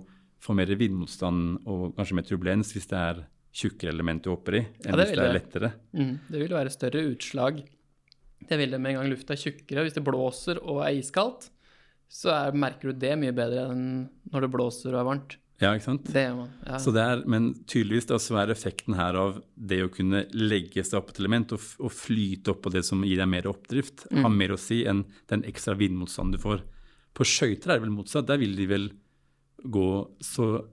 få 0.44 0.54
mer 0.54 0.70
vindmotstand 0.78 1.64
og 1.66 1.96
kanskje 1.98 2.18
mer 2.20 2.28
turbulens 2.28 2.74
hvis 2.76 2.86
det 2.92 3.00
er 3.00 3.22
tjukkere 3.54 3.94
element 3.94 4.26
du 4.26 4.30
hopper 4.30 4.60
i, 4.60 4.62
enn 4.62 4.92
Ja, 4.92 4.98
det 5.00 5.08
hvis 5.08 5.18
det 5.18 5.24
er 5.24 5.34
lettere. 5.38 5.72
Mm, 5.98 6.12
det 6.28 6.42
vil 6.44 6.54
være 6.54 6.74
større 6.74 7.02
utslag. 7.10 7.64
Det 8.44 8.60
vil 8.60 8.76
det 8.76 8.80
med 8.82 8.94
en 8.94 9.00
gang 9.00 9.10
lufta 9.10 9.34
er 9.34 9.42
tjukkere. 9.42 9.86
Hvis 9.86 9.96
det 9.98 10.04
blåser 10.06 10.60
og 10.62 10.84
er 10.86 11.00
iskaldt, 11.00 11.48
så 12.14 12.34
er, 12.36 12.58
merker 12.66 12.92
du 12.92 13.02
det 13.02 13.16
mye 13.18 13.34
bedre 13.34 13.66
enn 13.72 13.88
når 14.30 14.46
det 14.46 14.52
blåser 14.54 14.94
og 14.94 15.00
er 15.02 15.08
varmt. 15.10 15.38
Ja, 15.64 15.72
ikke 15.74 15.86
sant? 15.88 16.10
Det 16.14 16.26
gjør 16.26 16.38
man. 16.44 16.52
Ja. 16.68 16.82
Så 16.82 16.94
det 16.94 17.06
er, 17.08 17.24
men 17.30 17.50
tydeligvis 17.70 18.10
da, 18.10 18.20
så 18.22 18.38
er 18.42 18.54
effekten 18.54 18.98
her 19.00 19.18
av 19.18 19.40
det 19.56 19.80
å 19.86 19.90
kunne 19.94 20.26
legge 20.36 20.86
seg 20.86 21.00
opp 21.00 21.14
et 21.14 21.22
element 21.24 21.54
og, 21.56 21.66
og 21.82 21.94
flyte 21.94 22.54
opp 22.54 22.62
på 22.68 22.74
det 22.74 22.84
som 22.86 23.02
gir 23.08 23.22
deg 23.22 23.32
mer 23.32 23.50
oppdrift, 23.50 24.06
har 24.12 24.34
mer 24.34 24.54
å 24.54 24.60
si 24.60 24.84
enn 24.90 25.06
den 25.32 25.46
ekstra 25.50 25.78
vindmotstanden 25.80 26.38
du 26.38 26.42
får. 26.44 26.66
På 27.14 27.26
skøyter 27.28 27.70
er 27.74 27.80
det 27.80 27.86
vel 27.88 27.94
motsatt. 27.96 28.26
Der 28.30 28.40
vil 28.42 28.56
de 28.58 28.66
vel 28.70 28.88
gå 29.64 29.88
så 30.24 30.66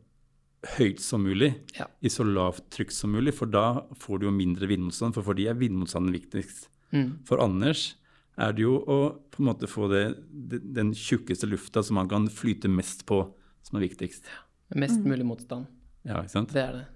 høyt 0.76 1.00
som 1.00 1.22
mulig, 1.24 1.54
Ja. 1.78 1.86
i 2.02 2.08
så 2.12 2.24
lavt 2.26 2.66
trykk 2.70 2.90
som 2.92 3.12
mulig, 3.12 3.32
for 3.34 3.46
da 3.46 3.80
får 3.96 4.20
du 4.20 4.26
jo 4.26 4.32
mindre 4.34 4.66
vindmotstand, 4.68 5.14
for 5.14 5.22
for 5.24 5.34
de 5.34 5.46
er 5.48 5.54
vindmotstanden 5.56 6.12
viktigst. 6.12 6.68
Mm. 6.92 7.18
For 7.24 7.40
Anders 7.40 7.94
er 8.36 8.52
det 8.52 8.62
jo 8.66 8.76
å 8.84 8.98
på 9.30 9.40
en 9.40 9.46
måte 9.48 9.68
få 9.68 9.88
det, 9.88 10.02
det, 10.30 10.60
den 10.74 10.92
tjukkeste 10.92 11.48
lufta 11.48 11.82
som 11.82 11.96
han 11.96 12.08
kan 12.08 12.28
flyte 12.28 12.68
mest 12.68 13.06
på, 13.08 13.22
som 13.62 13.78
er 13.80 13.86
viktigst. 13.88 14.24
Mest 14.76 15.00
mulig 15.04 15.24
motstand. 15.26 15.66
Ja, 16.04 16.20
ikke 16.22 16.30
sant? 16.34 16.52
Det 16.52 16.62
er 16.62 16.72
det. 16.72 16.86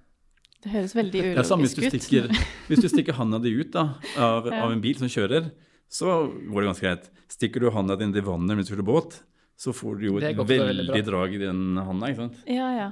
Det 0.65 0.73
høres 0.73 0.95
veldig 0.97 1.23
Ja, 1.37 1.43
samme 1.45 1.65
hvis 1.67 1.75
ulogisk 1.77 1.93
du 1.93 2.01
stikker, 2.01 2.29
hvis 2.69 2.81
du 2.85 2.89
stikker 2.89 3.17
handa 3.19 3.39
di 3.39 3.51
ut 3.61 3.73
da, 3.73 3.95
av, 4.17 4.47
Ja. 4.49 4.63
av 4.65 4.73
en 4.73 4.81
bil 4.81 4.97
som 4.97 5.09
kjører, 5.09 5.51
så 5.89 6.25
går 6.51 6.61
det 6.65 6.69
ganske 6.69 6.85
greit. 6.89 7.11
Stikker 7.29 7.61
du 7.61 7.71
handa 7.71 7.97
di 7.97 8.05
inn 8.05 8.17
i 8.17 8.21
vannet 8.25 8.57
mens 8.57 8.69
du 8.69 8.75
kjører 8.77 8.87
båt, 8.89 9.23
så 9.65 9.73
får 9.73 10.01
du 10.01 10.09
jo 10.11 10.19
et 10.21 10.37
veldig 10.37 10.61
veldig 10.85 11.05
drag 11.07 11.37
i 11.37 11.41
den 11.41 11.81
handa. 11.81 12.11
ikke 12.11 12.27
sant? 12.27 12.43
Ja, 12.51 12.69
ja. 12.77 12.91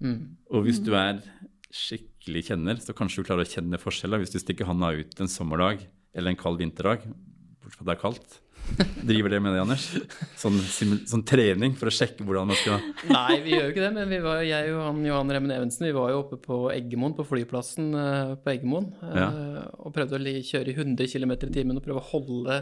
Mm. 0.00 0.36
Og 0.52 0.66
hvis 0.66 0.82
du 0.84 0.92
er 0.98 1.22
skikkelig 1.70 2.48
kjenner, 2.50 2.80
så 2.82 2.96
kanskje 2.96 3.22
du 3.22 3.30
klarer 3.30 3.46
å 3.46 3.50
kjenne 3.50 3.80
forskjell 3.80 4.12
da, 4.12 4.20
hvis 4.20 4.34
du 4.34 4.40
stikker 4.42 4.68
handa 4.68 4.92
ut 4.96 5.22
en 5.22 5.30
sommerdag 5.30 5.86
eller 6.16 6.32
en 6.32 6.38
kald 6.38 6.60
vinterdag, 6.60 7.06
bortsett 7.62 7.78
fra 7.78 7.84
at 7.84 7.90
det 7.90 7.96
er 7.96 8.00
kaldt. 8.02 8.40
Driver 9.08 9.32
det 9.32 9.38
med 9.40 9.54
det, 9.54 9.60
Anders? 9.62 9.86
Sånn, 10.38 10.58
sånn 11.08 11.22
trening 11.26 11.72
for 11.78 11.88
å 11.88 11.94
sjekke 11.94 12.26
hvordan 12.26 12.50
man 12.50 12.58
skal 12.60 12.82
Nei, 13.08 13.38
vi 13.42 13.54
gjør 13.54 13.64
jo 13.64 13.70
ikke 13.72 13.84
det, 13.86 13.92
men 13.96 14.12
vi 14.12 14.18
var, 14.22 14.42
jeg 14.46 14.74
og 14.74 14.82
han 14.84 15.00
Johan 15.06 15.32
Remmen 15.32 15.54
Evensen 15.54 15.88
vi 15.88 15.94
var 15.96 16.12
jo 16.12 16.20
oppe 16.20 16.38
på 16.44 16.58
Eggemoen, 16.74 17.16
på 17.16 17.26
flyplassen 17.26 17.88
eh, 17.96 18.34
på 18.42 18.52
Eggemoen, 18.52 18.90
ja. 19.00 19.30
og 19.80 19.94
prøvde 19.96 20.20
å 20.20 20.36
kjøre 20.50 20.74
i 20.74 20.76
100 20.76 21.08
km 21.08 21.34
i 21.38 21.54
timen 21.56 21.80
og 21.80 21.86
prøve 21.86 22.04
å 22.04 22.10
holde 22.12 22.60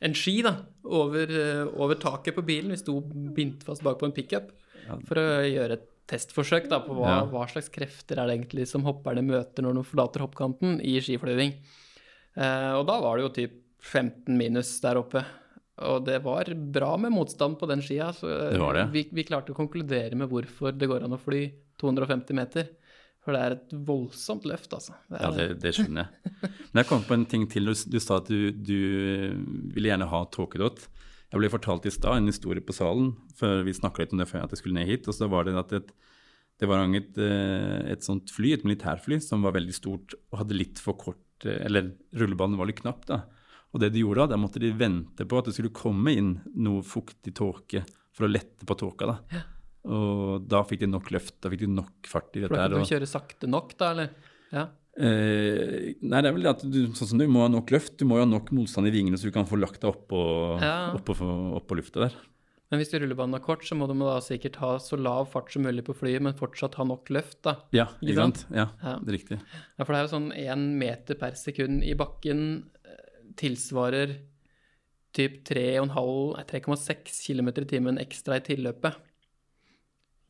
en 0.00 0.14
ski 0.14 0.42
da, 0.46 0.52
over, 0.84 1.30
eh, 1.30 1.64
over 1.80 1.94
taket 1.98 2.34
på 2.36 2.44
bilen. 2.46 2.70
Vi 2.70 2.76
sto 2.80 3.00
bindt 3.02 3.64
fast 3.66 3.82
bak 3.82 3.98
på 3.98 4.06
en 4.06 4.12
pickup 4.16 4.52
for 5.06 5.18
å 5.20 5.24
gjøre 5.44 5.72
et 5.78 5.88
testforsøk 6.08 6.68
da, 6.70 6.78
på 6.80 6.94
hva, 6.96 7.08
Ja. 7.08 7.24
hva 7.28 7.42
slags 7.50 7.68
krefter 7.68 8.16
er 8.22 8.26
det 8.30 8.38
egentlig 8.38 8.66
som 8.70 8.82
hopperne 8.86 9.20
møter 9.26 9.62
når 9.62 9.74
de 9.74 9.82
forlater 9.84 10.20
hoppkanten 10.24 10.78
i 10.80 10.94
skiflyving. 11.04 11.52
Eh, 12.38 12.72
og 12.78 12.86
da 12.86 13.00
var 13.02 13.18
det 13.18 13.26
jo 13.26 13.34
typ 13.42 13.52
15 13.82 14.36
minus 14.38 14.80
der 14.80 14.96
oppe. 15.02 15.24
Og 15.78 16.04
det 16.06 16.22
var 16.24 16.44
bra 16.72 16.96
med 16.96 17.12
motstand 17.12 17.58
på 17.58 17.68
den 17.68 17.80
skia. 17.84 18.08
Så 18.12 18.26
Det 18.52 18.58
var 18.58 18.74
det. 18.74 18.86
Vi, 18.92 19.04
vi 19.12 19.24
klarte 19.24 19.52
å 19.52 19.58
konkludere 19.58 20.16
med 20.18 20.28
hvorfor 20.30 20.72
det 20.76 20.88
går 20.88 21.04
an 21.04 21.14
å 21.14 21.20
fly 21.20 21.52
250 21.78 22.34
meter. 22.34 22.68
For 23.28 23.36
det 23.36 23.40
er 23.44 23.54
et 23.58 23.72
voldsomt 23.84 24.46
løft, 24.48 24.72
altså. 24.72 24.94
Det 25.12 25.18
Ja, 25.20 25.28
det, 25.36 25.44
det 25.60 25.74
skjønner 25.76 26.06
jeg. 26.06 26.30
Men 26.72 26.80
jeg 26.80 26.88
kom 26.88 27.02
på 27.04 27.12
en 27.12 27.26
ting 27.28 27.42
til. 27.52 27.68
Du, 27.68 27.76
du 27.76 27.98
sa 28.00 28.22
at 28.22 28.30
du, 28.32 28.54
du 28.56 28.78
ville 29.74 29.90
gjerne 29.90 30.06
ha 30.08 30.20
tåkedott. 30.32 30.86
Jeg 31.28 31.42
ble 31.42 31.50
fortalt 31.52 31.84
i 31.84 31.92
stad 31.92 32.22
en 32.22 32.30
historie 32.32 32.64
på 32.64 32.72
salen, 32.72 33.10
før 33.36 33.66
vi 33.66 33.74
snakka 33.76 34.00
litt 34.00 34.14
om 34.16 34.22
det 34.22 34.30
før 34.30 34.46
at 34.46 34.54
jeg 34.56 34.62
skulle 34.62 34.78
ned 34.78 34.88
hit. 34.88 35.10
og 35.12 35.18
så 35.18 35.28
var 35.28 35.44
Det 35.44 35.58
at 35.60 35.74
et, 35.76 35.92
det 36.56 36.70
var 36.72 36.88
et, 36.88 37.20
eh, 37.20 37.92
et 37.92 38.08
sånt 38.08 38.32
fly, 38.32 38.54
et 38.56 38.64
militærfly 38.64 39.20
som 39.20 39.44
var 39.44 39.52
veldig 39.58 39.76
stort 39.76 40.16
og 40.30 40.40
hadde 40.40 40.56
litt 40.56 40.80
for 40.80 40.96
kort 40.96 41.44
eh, 41.44 41.60
Eller 41.68 41.92
rullebanen 42.16 42.56
var 42.56 42.72
litt 42.72 42.80
knapp. 42.80 43.04
da. 43.12 43.26
Og 43.76 43.84
det 43.84 43.92
de 43.92 44.06
gjorde 44.06 44.24
da, 44.24 44.32
der 44.32 44.40
måtte 44.40 44.64
de 44.64 44.72
vente 44.72 45.28
på 45.28 45.36
at 45.36 45.52
det 45.52 45.58
skulle 45.58 45.76
komme 45.76 46.16
inn 46.16 46.38
noe 46.56 46.80
fuktig 46.80 47.36
tåke 47.36 47.84
for 48.08 48.24
å 48.24 48.32
lette 48.32 48.64
på 48.64 48.80
tåka. 48.86 49.12
da. 49.12 49.44
Og 49.84 50.48
da 50.48 50.62
fikk 50.64 50.80
de 50.80 50.86
nok 50.90 51.10
løft, 51.14 51.40
da 51.40 51.48
fikk 51.50 51.60
de 51.60 51.66
nok 51.68 52.06
fart 52.06 52.34
i 52.36 52.40
dette. 52.40 52.54
her, 52.56 52.68
kan 52.68 52.80
og- 52.80 52.88
du 52.88 52.94
kjøre 52.94 53.06
sakte 53.08 53.48
nok, 53.48 53.76
da, 53.78 53.90
eller? 53.92 54.10
Ja. 54.52 54.66
Eh, 54.98 55.94
nei, 56.02 56.20
det 56.20 56.26
er 56.26 56.32
vel 56.34 56.46
at 56.48 56.60
du, 56.68 56.88
sånn 56.88 57.06
som 57.08 57.18
du 57.18 57.26
må 57.28 57.42
ha 57.42 57.48
nok 57.48 57.68
løft. 57.70 57.96
Du 57.98 58.04
må 58.04 58.16
jo 58.18 58.24
ha 58.24 58.26
nok 58.26 58.50
motstand 58.50 58.88
i 58.88 58.90
vingene 58.90 59.14
så 59.16 59.22
du 59.24 59.30
kan 59.30 59.46
få 59.46 59.56
lagt 59.58 59.80
deg 59.80 59.94
oppå, 59.94 60.60
Ja. 60.60 60.92
opp 60.94 61.08
opp 61.08 61.68
lufta 61.70 62.08
der. 62.08 62.12
Men 62.70 62.80
hvis 62.80 62.92
rullebanen 62.92 63.34
er 63.36 63.40
kort, 63.40 63.62
så 63.62 63.74
må 63.78 63.86
du 63.88 63.94
da 63.98 64.18
sikkert 64.20 64.56
ha 64.56 64.76
så 64.76 64.98
lav 65.00 65.30
fart 65.30 65.50
som 65.52 65.62
mulig 65.62 65.84
på 65.84 65.94
flyet, 65.96 66.20
men 66.20 66.34
fortsatt 66.34 66.74
ha 66.74 66.84
nok 66.84 67.06
løft, 67.08 67.40
da. 67.42 67.54
Ja, 67.72 67.86
Ikke 68.02 68.10
ikke 68.10 68.14
sant? 68.16 68.44
Ja, 68.50 68.68
Ja. 68.82 68.98
det 68.98 69.08
er 69.08 69.18
riktig. 69.18 69.40
Ja, 69.78 69.84
for 69.84 69.92
det 69.94 70.00
er 70.00 70.08
jo 70.08 70.18
sånn 70.18 70.36
én 70.36 70.76
meter 70.76 71.14
per 71.14 71.30
sekund 71.30 71.82
i 71.82 71.94
bakken 71.94 72.64
eh, 72.84 73.32
tilsvarer 73.36 74.18
typ 75.14 75.44
3,5-3,6 75.44 77.24
km 77.26 77.48
i 77.48 77.64
timen 77.64 77.98
ekstra 77.98 78.36
i 78.36 78.40
tilløpet. 78.44 78.94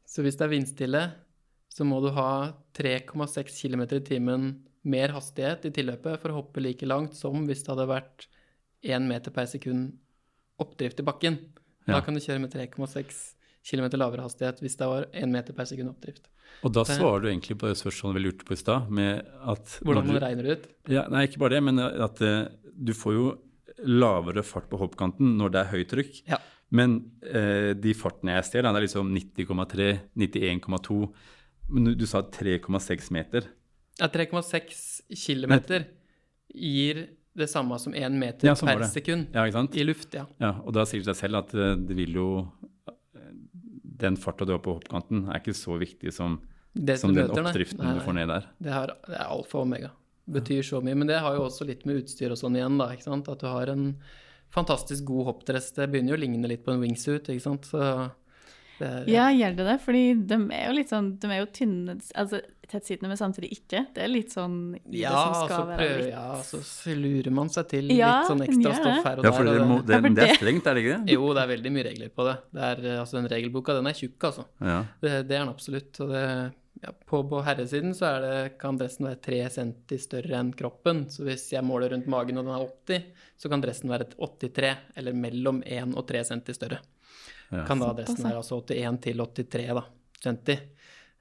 Så 0.08 0.24
hvis 0.24 0.38
det 0.40 0.46
er 0.46 0.54
vindstille, 0.54 1.02
så 1.68 1.84
må 1.86 2.00
du 2.02 2.08
ha 2.16 2.54
3,6 2.78 3.52
km 3.60 3.84
i 3.84 4.04
timen 4.06 4.48
mer 4.88 5.12
hastighet 5.12 5.66
i 5.68 5.72
tilløpet 5.74 6.22
for 6.22 6.32
å 6.32 6.38
hoppe 6.40 6.62
like 6.64 6.86
langt 6.88 7.16
som 7.18 7.44
hvis 7.46 7.64
det 7.64 7.74
hadde 7.74 7.88
vært 7.90 8.28
1 8.88 9.04
meter 9.10 9.34
per 9.34 9.48
sekund 9.50 9.98
oppdrift 10.62 11.02
i 11.02 11.06
bakken. 11.06 11.38
Da 11.86 11.98
Ja. 11.98 12.00
kan 12.00 12.14
du 12.14 12.20
kjøre 12.20 12.40
med 12.40 12.52
3,6 12.52 13.34
km 13.68 13.88
lavere 13.98 14.24
hastighet 14.24 14.60
hvis 14.64 14.76
det 14.80 14.88
var 14.88 15.06
1 15.12 15.28
meter 15.28 15.52
per 15.52 15.68
sekund 15.68 15.90
oppdrift. 15.90 16.28
Og 16.64 16.72
da 16.72 16.82
svarer 16.88 17.22
du 17.22 17.28
egentlig 17.28 17.58
på 17.60 17.68
det 17.68 17.76
spørsmålet 17.76 18.16
vi 18.16 18.24
lurte 18.24 18.44
på 18.48 18.56
i 18.56 18.56
stad, 18.56 18.88
med 18.90 19.20
at 19.44 19.78
Hvordan 19.84 20.06
man 20.06 20.22
regner 20.22 20.42
det 20.42 20.56
ut. 20.58 20.68
Ja, 20.88 21.06
nei, 21.08 21.26
ikke 21.26 21.38
bare 21.38 21.58
det, 21.58 21.62
men 21.62 21.78
at 21.78 22.22
uh, 22.24 22.48
du 22.74 22.94
får 22.96 23.14
jo 23.14 23.26
lavere 23.84 24.42
fart 24.42 24.68
på 24.70 24.78
hoppkanten 24.80 25.36
når 25.38 25.52
det 25.52 25.60
er 25.60 25.72
høyt 25.74 25.92
trykk. 25.92 26.22
Ja. 26.26 26.38
Men 26.70 26.98
eh, 27.24 27.72
de 27.78 27.94
fartene 27.96 28.34
jeg 28.36 28.48
ser, 28.50 28.66
da, 28.66 28.72
det 28.74 28.82
er 28.82 28.86
liksom 28.88 29.12
90,3, 29.14 29.86
91,2 30.20 30.98
Men 31.72 31.86
du, 31.88 31.94
du 31.96 32.04
sa 32.08 32.20
3,6 32.22 33.08
meter. 33.12 33.48
Ja, 33.98 34.08
3,6 34.12 34.82
km 35.16 35.54
gir 36.54 37.06
det 37.38 37.48
samme 37.50 37.78
som 37.78 37.94
1 37.94 38.14
meter 38.18 38.48
Ja, 38.48 38.54
per 38.54 38.82
det. 38.82 38.90
sekund 38.92 39.34
Ja, 39.34 39.44
i 39.46 39.84
luft, 39.84 40.14
ja. 40.14 40.26
Ja, 40.40 40.54
og 40.64 40.72
da 40.74 40.84
sier 40.88 41.02
det 41.02 41.12
seg 41.12 41.20
selv 41.26 41.42
at 41.42 41.54
eh, 41.54 41.74
det 41.76 41.96
vil 41.98 42.16
jo 42.18 42.28
eh, 42.88 43.32
Den 44.04 44.16
farta 44.20 44.46
du 44.48 44.54
har 44.54 44.62
på 44.64 44.76
hoppkanten, 44.78 45.26
er 45.28 45.40
ikke 45.40 45.56
så 45.56 45.78
viktig 45.80 46.12
som, 46.14 46.38
som 46.74 47.14
den 47.14 47.24
møter, 47.24 47.42
nei. 47.42 47.50
oppdriften 47.52 47.84
Nei, 47.84 47.96
du 47.98 48.04
får 48.04 48.16
ned 48.20 48.32
der. 48.32 48.48
Det, 48.58 48.72
har, 48.74 48.94
det 49.08 49.16
er 49.18 49.26
alfa 49.26 49.58
og 49.60 49.66
omega. 49.66 49.90
Betyr 50.28 50.62
så 50.66 50.80
mye. 50.84 50.94
Men 50.98 51.08
det 51.08 51.18
har 51.24 51.34
jo 51.38 51.46
også 51.48 51.66
litt 51.68 51.86
med 51.88 52.02
utstyr 52.02 52.34
og 52.34 52.38
sånn 52.38 52.56
igjen, 52.58 52.76
da. 52.78 52.90
At 52.92 53.40
du 53.40 53.46
har 53.48 53.72
en 53.72 53.86
fantastisk 54.54 55.04
god 55.04 55.24
hoppdress. 55.32 55.72
Det 55.76 55.88
begynner 55.92 56.14
jo 56.14 56.18
å 56.18 56.22
ligne 56.24 56.48
litt 56.48 56.64
på 56.64 56.72
en 56.72 56.80
wingsuit, 56.80 57.28
ikke 57.28 57.44
sant. 57.44 57.64
Så 57.68 58.10
det 58.78 58.86
er, 58.86 59.08
Ja, 59.10 59.26
gjør 59.34 59.56
det 59.58 59.64
det? 59.66 59.80
Fordi 59.82 60.02
de 60.30 60.36
er 60.54 60.68
jo 60.68 60.74
litt 60.76 60.90
sånn 60.92 61.08
De 61.18 61.26
er 61.34 61.40
jo 61.40 61.46
tynne 61.50 61.96
Altså 62.14 62.38
tettsittende, 62.68 63.08
men 63.08 63.16
samtidig 63.18 63.48
ikke. 63.56 63.80
Det 63.96 64.02
er 64.04 64.10
litt 64.12 64.30
sånn 64.30 64.76
Ja, 64.92 65.10
det 65.10 65.38
som 65.40 65.48
så 65.48 65.60
være 65.66 65.78
prøver, 65.80 66.02
litt 66.04 66.12
ja, 66.12 66.26
så 66.44 66.94
lurer 66.94 67.30
man 67.32 67.48
seg 67.50 67.66
til 67.72 67.88
Ja, 67.96 68.10
litt 68.20 68.28
sånn 68.30 68.44
ekstra 68.44 68.74
stoff 68.76 69.04
her 69.08 69.18
og 69.18 69.24
Ja, 69.24 69.30
der. 69.30 69.36
for 69.38 69.44
det, 69.48 69.66
må, 69.66 69.78
det- 69.80 70.02
det, 70.04 70.12
Ja, 70.20 70.26
er 70.28 70.36
strengt, 70.36 70.66
er 70.68 70.74
det 70.78 70.84
ikke 70.84 70.98
det? 71.06 71.12
Jo, 71.16 71.32
det 71.34 71.42
er 71.42 71.48
veldig 71.56 71.72
mye 71.72 71.84
regler 71.88 72.08
på 72.14 72.26
det. 72.28 72.36
det 72.54 72.62
er, 72.68 73.00
altså 73.00 73.12
Den 73.18 73.28
regelboka, 73.32 73.74
den 73.74 73.86
er 73.88 73.96
tjukk, 73.98 74.18
altså. 74.30 74.44
Ja. 74.60 74.84
Det, 75.00 75.10
det 75.28 75.34
er 75.34 75.44
den 75.46 75.48
absolutt. 75.48 76.00
Og 76.04 76.08
det, 76.12 76.52
ja, 76.82 76.92
på, 77.06 77.22
på 77.28 77.40
herresiden 77.42 77.94
så 77.96 78.06
er 78.12 78.20
det, 78.22 78.34
kan 78.60 78.78
dressen 78.78 79.08
være 79.08 79.18
3 79.24 79.38
cm 79.56 79.98
større 79.98 80.38
enn 80.38 80.52
kroppen. 80.56 81.06
Så 81.10 81.26
hvis 81.26 81.48
jeg 81.54 81.66
måler 81.66 81.90
rundt 81.94 82.08
magen 82.10 82.38
og 82.38 82.46
den 82.46 82.54
er 82.54 82.66
80, 82.66 83.26
så 83.40 83.50
kan 83.50 83.64
dressen 83.64 83.90
være 83.90 84.10
83, 84.14 84.72
eller 85.00 85.16
mellom 85.26 85.62
1 85.66 85.96
og 85.98 86.06
3 86.08 86.24
cm 86.30 86.44
større. 86.54 86.80
Ja. 87.48 87.64
Kan 87.66 87.82
da 87.82 87.90
dressen 87.96 88.22
være 88.22 88.42
altså 88.42 88.60
81 88.60 89.00
til 89.06 89.24
83 89.24 89.72
da, 89.80 89.84
cm. 90.22 90.58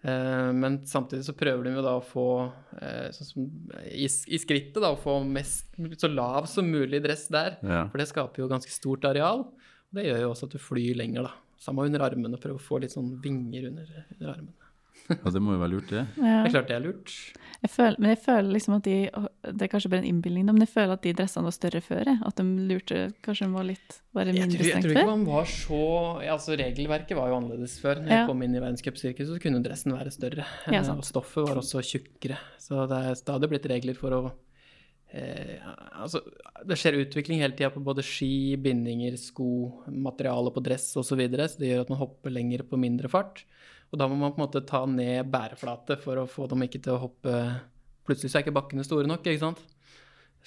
Uh, 0.05 0.53
men 0.53 0.77
samtidig 0.85 1.25
så 1.25 1.33
prøver 1.33 1.65
de 1.65 1.73
jo 1.73 1.81
da 1.81 1.95
å 1.97 2.03
få 2.05 2.27
uh, 2.45 3.07
sånn 3.15 3.29
som 3.31 3.47
i, 3.89 4.05
i 4.05 4.37
skrittet 4.39 4.77
da, 4.77 4.91
å 4.93 4.99
få 5.01 5.17
mest 5.25 5.73
så 5.97 6.11
lav 6.11 6.45
som 6.51 6.69
mulig 6.69 7.01
dress 7.01 7.25
der. 7.33 7.57
Ja. 7.65 7.81
For 7.89 7.97
det 8.03 8.11
skaper 8.11 8.43
jo 8.43 8.51
ganske 8.51 8.71
stort 8.71 9.09
areal. 9.09 9.47
Og 9.87 9.97
det 9.97 10.05
gjør 10.05 10.21
jo 10.27 10.31
også 10.35 10.51
at 10.51 10.53
du 10.53 10.61
flyr 10.61 11.01
lenger, 11.01 11.31
da. 11.31 11.33
Samme 11.57 11.87
under 11.89 12.03
armene, 12.05 12.37
prøve 12.37 12.59
å 12.59 12.61
få 12.61 12.77
litt 12.83 12.93
sånn 12.93 13.15
vinger 13.23 13.71
under, 13.71 13.89
under 14.19 14.33
armene. 14.35 14.66
Ja, 15.23 15.31
det 15.31 15.39
må 15.41 15.53
jo 15.55 15.59
være 15.61 15.71
lurt, 15.71 15.89
det. 15.89 16.01
Ja. 16.19 16.41
Det 16.43 16.49
er 16.49 16.53
klart 16.55 16.67
det 16.67 16.75
er 16.75 16.81
lurt. 16.83 17.11
Jeg 17.63 17.71
føler, 17.73 17.95
men 18.03 18.09
jeg 18.11 18.19
føler 18.21 18.49
liksom 18.53 18.73
at 18.75 18.83
de 18.85 18.95
Det 19.55 19.63
er 19.65 19.69
kanskje 19.71 19.89
bare 19.89 20.01
en 20.03 20.09
innbilning, 20.11 20.45
men 20.45 20.59
jeg 20.61 20.69
føler 20.73 20.93
at 20.97 21.01
de 21.07 21.13
dressene 21.17 21.47
var 21.47 21.55
større 21.55 21.81
før. 21.81 22.11
At 22.27 22.35
de 22.37 22.43
lurte 22.69 22.97
Kanskje 23.25 23.47
de 23.47 23.53
var 23.55 23.63
litt 23.69 23.95
bare 24.13 24.33
mindre 24.35 24.59
stengt 24.59 24.67
før. 24.67 24.67
jeg 24.67 24.83
tror 24.83 24.91
ikke 24.91 25.05
før. 25.05 25.11
man 25.13 25.23
var 25.29 25.45
så 25.53 25.79
ja, 26.25 26.33
altså 26.35 26.57
Regelverket 26.59 27.17
var 27.17 27.31
jo 27.31 27.37
annerledes 27.39 27.77
før. 27.81 28.01
Når 28.03 28.09
Ja. 28.11 28.17
jeg 28.19 28.27
kom 28.27 28.43
inn 28.43 28.55
i 28.55 28.59
verdenscupsirkuset, 28.61 29.31
så 29.33 29.41
kunne 29.41 29.63
dressen 29.63 29.95
være 29.95 30.11
større. 30.11 30.45
Ja, 30.67 30.79
Eh, 30.81 30.83
sant. 30.83 30.99
og 30.99 31.05
stoffet 31.07 31.47
var 31.47 31.55
også 31.63 31.81
tjukkere. 31.81 32.37
Så 32.59 32.83
det 32.91 32.99
er 33.09 33.15
stadig 33.15 33.49
blitt 33.49 33.65
regler 33.71 33.95
for 33.95 34.11
å 34.11 34.21
eh, 35.13 35.57
Altså, 35.97 36.19
det 36.67 36.77
skjer 36.77 36.99
utvikling 37.05 37.39
hele 37.41 37.55
tida 37.57 37.71
på 37.73 37.81
både 37.83 38.03
ski, 38.05 38.55
bindinger, 38.61 39.15
sko, 39.17 39.83
materiale 39.89 40.51
på 40.53 40.61
dress 40.61 40.91
osv. 40.99 41.07
Så, 41.09 41.17
videre, 41.17 41.47
så 41.49 41.57
det 41.57 41.71
gjør 41.71 41.81
at 41.87 41.89
man 41.89 41.97
hopper 42.03 42.29
lenger 42.29 42.63
på 42.69 42.77
mindre 42.77 43.09
fart. 43.09 43.45
Og 43.91 43.99
da 43.99 44.07
må 44.09 44.17
man 44.19 44.33
på 44.35 44.41
en 44.41 44.45
måte 44.45 44.65
ta 44.67 44.83
ned 44.89 45.29
bæreflate 45.31 45.97
for 46.01 46.19
å 46.19 46.27
få 46.29 46.47
dem 46.51 46.65
ikke 46.67 46.83
til 46.83 46.97
å 46.97 47.03
hoppe 47.07 47.39
Plutselig 48.07 48.31
så 48.31 48.37
er 48.39 48.45
ikke 48.45 48.55
bakkene 48.55 48.85
store 48.87 49.03
nok, 49.09 49.25
ikke 49.27 49.41
sant. 49.41 49.59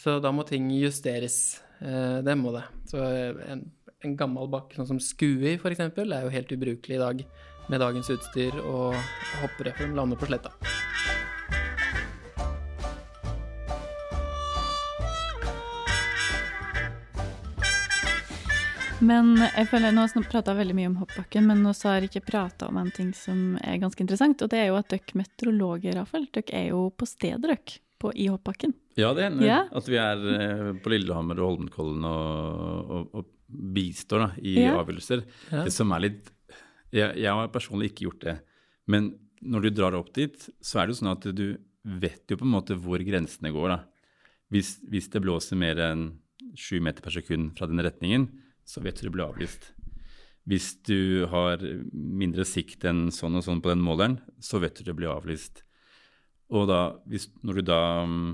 Så 0.00 0.14
da 0.24 0.30
må 0.32 0.46
ting 0.48 0.70
justeres. 0.72 1.60
Eh, 1.84 2.20
det 2.24 2.32
må 2.40 2.54
det. 2.56 2.62
Så 2.88 3.02
eh, 3.04 3.36
en, 3.52 3.66
en 4.00 4.14
gammel 4.16 4.48
bakke 4.48 4.78
sånn 4.78 4.88
som 4.94 5.02
Skui 5.04 5.58
f.eks. 5.58 5.82
er 5.84 6.24
jo 6.24 6.32
helt 6.32 6.54
ubrukelig 6.56 6.96
i 6.96 7.02
dag 7.02 7.20
med 7.68 7.84
dagens 7.84 8.08
utstyr 8.16 8.56
og 8.62 8.96
hoppere 9.42 9.76
for 9.76 9.84
de 9.84 10.00
lander 10.00 10.16
på 10.16 10.30
sletta. 10.30 10.56
Men 19.00 19.32
jeg 19.40 19.66
føler 19.70 19.94
Nå 19.96 20.04
prata 20.28 20.52
veldig 20.56 20.74
mye 20.76 20.88
om 20.90 20.96
hoppbakken, 21.00 21.46
men 21.48 21.62
nå 21.64 21.72
så 21.76 21.88
har 21.90 22.00
jeg 22.04 22.10
ikke 22.10 22.26
prata 22.28 22.68
om 22.68 22.76
en 22.80 22.90
ting 22.94 23.12
som 23.16 23.56
er 23.64 23.78
ganske 23.80 24.02
interessant. 24.04 24.42
Og 24.44 24.50
det 24.52 24.60
er 24.60 24.68
jo 24.70 24.76
at 24.80 24.90
dere 24.92 25.16
meteorologer, 25.20 25.96
Rafael, 25.96 26.26
dere 26.34 26.56
er 26.58 26.66
jo 26.70 26.82
på 26.92 27.08
stedet 27.08 27.40
dere 27.46 27.78
på, 28.00 28.12
i 28.16 28.28
hoppbakken. 28.32 28.74
Ja, 29.00 29.12
det 29.16 29.24
hender 29.26 29.46
Ja. 29.46 29.60
at 29.72 29.88
vi 29.88 29.96
er 30.00 30.16
eh, 30.34 30.72
på 30.82 30.92
Lillehammer 30.92 31.40
og 31.40 31.54
Holmenkollen 31.54 32.04
og, 32.04 32.90
og, 32.90 33.08
og 33.14 33.26
bistår 33.76 34.24
da, 34.26 34.28
i 34.42 34.54
Ja. 34.60 34.76
avgjørelser. 34.82 35.24
Ja. 35.50 35.64
Det 35.64 35.72
som 35.74 35.92
er 35.96 36.04
litt 36.06 36.30
jeg, 36.92 37.16
jeg 37.22 37.30
har 37.30 37.48
personlig 37.54 37.92
ikke 37.92 38.08
gjort 38.08 38.24
det. 38.26 38.36
Men 38.90 39.12
når 39.40 39.62
du 39.62 39.70
drar 39.70 39.94
opp 39.96 40.12
dit, 40.16 40.36
så 40.60 40.80
er 40.80 40.86
det 40.88 40.96
jo 40.96 41.00
sånn 41.04 41.12
at 41.14 41.28
du 41.36 41.46
vet 41.84 42.24
jo 42.28 42.36
på 42.36 42.44
en 42.44 42.52
måte 42.52 42.76
hvor 42.76 42.98
grensene 43.00 43.52
går. 43.54 43.68
da. 43.68 43.80
Hvis, 44.50 44.80
hvis 44.90 45.08
det 45.08 45.22
blåser 45.22 45.56
mer 45.56 45.78
enn 45.78 46.18
sju 46.58 46.80
meter 46.82 47.00
per 47.04 47.14
sekund 47.14 47.54
fra 47.56 47.68
den 47.70 47.78
retningen, 47.80 48.26
så 48.66 48.82
vet 48.84 49.00
du 49.00 49.06
det 49.08 49.12
blir 49.14 49.26
avlyst. 49.26 49.72
Hvis 50.48 50.70
du 50.88 51.26
har 51.30 51.60
mindre 51.92 52.46
sikt 52.48 52.84
enn 52.88 53.10
sånn 53.14 53.36
og 53.38 53.44
sånn 53.46 53.60
på 53.62 53.70
den 53.70 53.82
måleren, 53.84 54.18
så 54.42 54.58
vet 54.62 54.78
du 54.80 54.86
det 54.88 54.96
blir 54.98 55.12
avlyst. 55.12 55.62
Og 56.50 56.64
da, 56.70 56.80
hvis, 57.06 57.28
når 57.46 57.60
du 57.60 57.62
da 57.68 57.80
mm, 58.08 58.30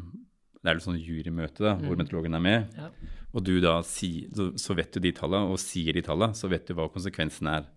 Det 0.62 0.70
er 0.70 0.78
jo 0.78 0.84
sånn 0.86 0.98
jurymøte 0.98 1.62
da, 1.62 1.74
hvor 1.78 1.98
meteorologen 1.98 2.34
er 2.34 2.40
med, 2.42 2.72
Ja. 2.78 2.88
og 3.36 3.44
du 3.44 3.60
da 3.60 3.76
si, 3.86 4.26
så, 4.34 4.48
så 4.58 4.74
vet 4.74 4.96
du 4.96 5.00
de 5.04 5.12
tallene, 5.14 5.52
og 5.52 5.60
sier 5.62 5.92
de 5.94 6.02
tallene, 6.02 6.34
så 6.34 6.48
vet 6.50 6.64
du 6.66 6.74
hva 6.74 6.88
konsekvensen 6.90 7.46
er. 7.52 7.68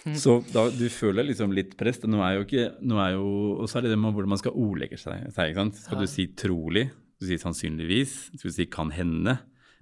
Så 0.16 0.38
da, 0.48 0.62
du 0.72 0.86
føler 0.88 1.26
liksom 1.28 1.52
litt 1.52 1.74
press. 1.76 1.98
Nå 2.08 2.22
er 2.24 2.38
jo 2.38 2.44
ikke, 2.46 2.62
nå 2.88 2.96
er 3.04 3.10
jo, 3.18 3.26
og 3.60 3.66
så 3.68 3.78
er 3.78 3.84
det 3.84 3.90
det 3.92 3.98
med 4.00 4.14
hvordan 4.16 4.32
man 4.32 4.40
skal 4.40 4.54
ordlegge 4.56 4.96
seg. 4.96 5.26
Skal 5.34 6.00
du 6.00 6.06
si 6.08 6.24
trolig? 6.40 6.86
Skal 7.18 7.26
du 7.26 7.28
si 7.28 7.38
sannsynligvis? 7.42 8.14
Skal 8.38 8.48
du 8.48 8.54
si 8.56 8.64
kan 8.72 8.88
hende? 8.96 9.34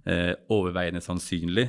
Eh, 0.08 0.32
overveiende 0.54 1.02
sannsynlig? 1.04 1.68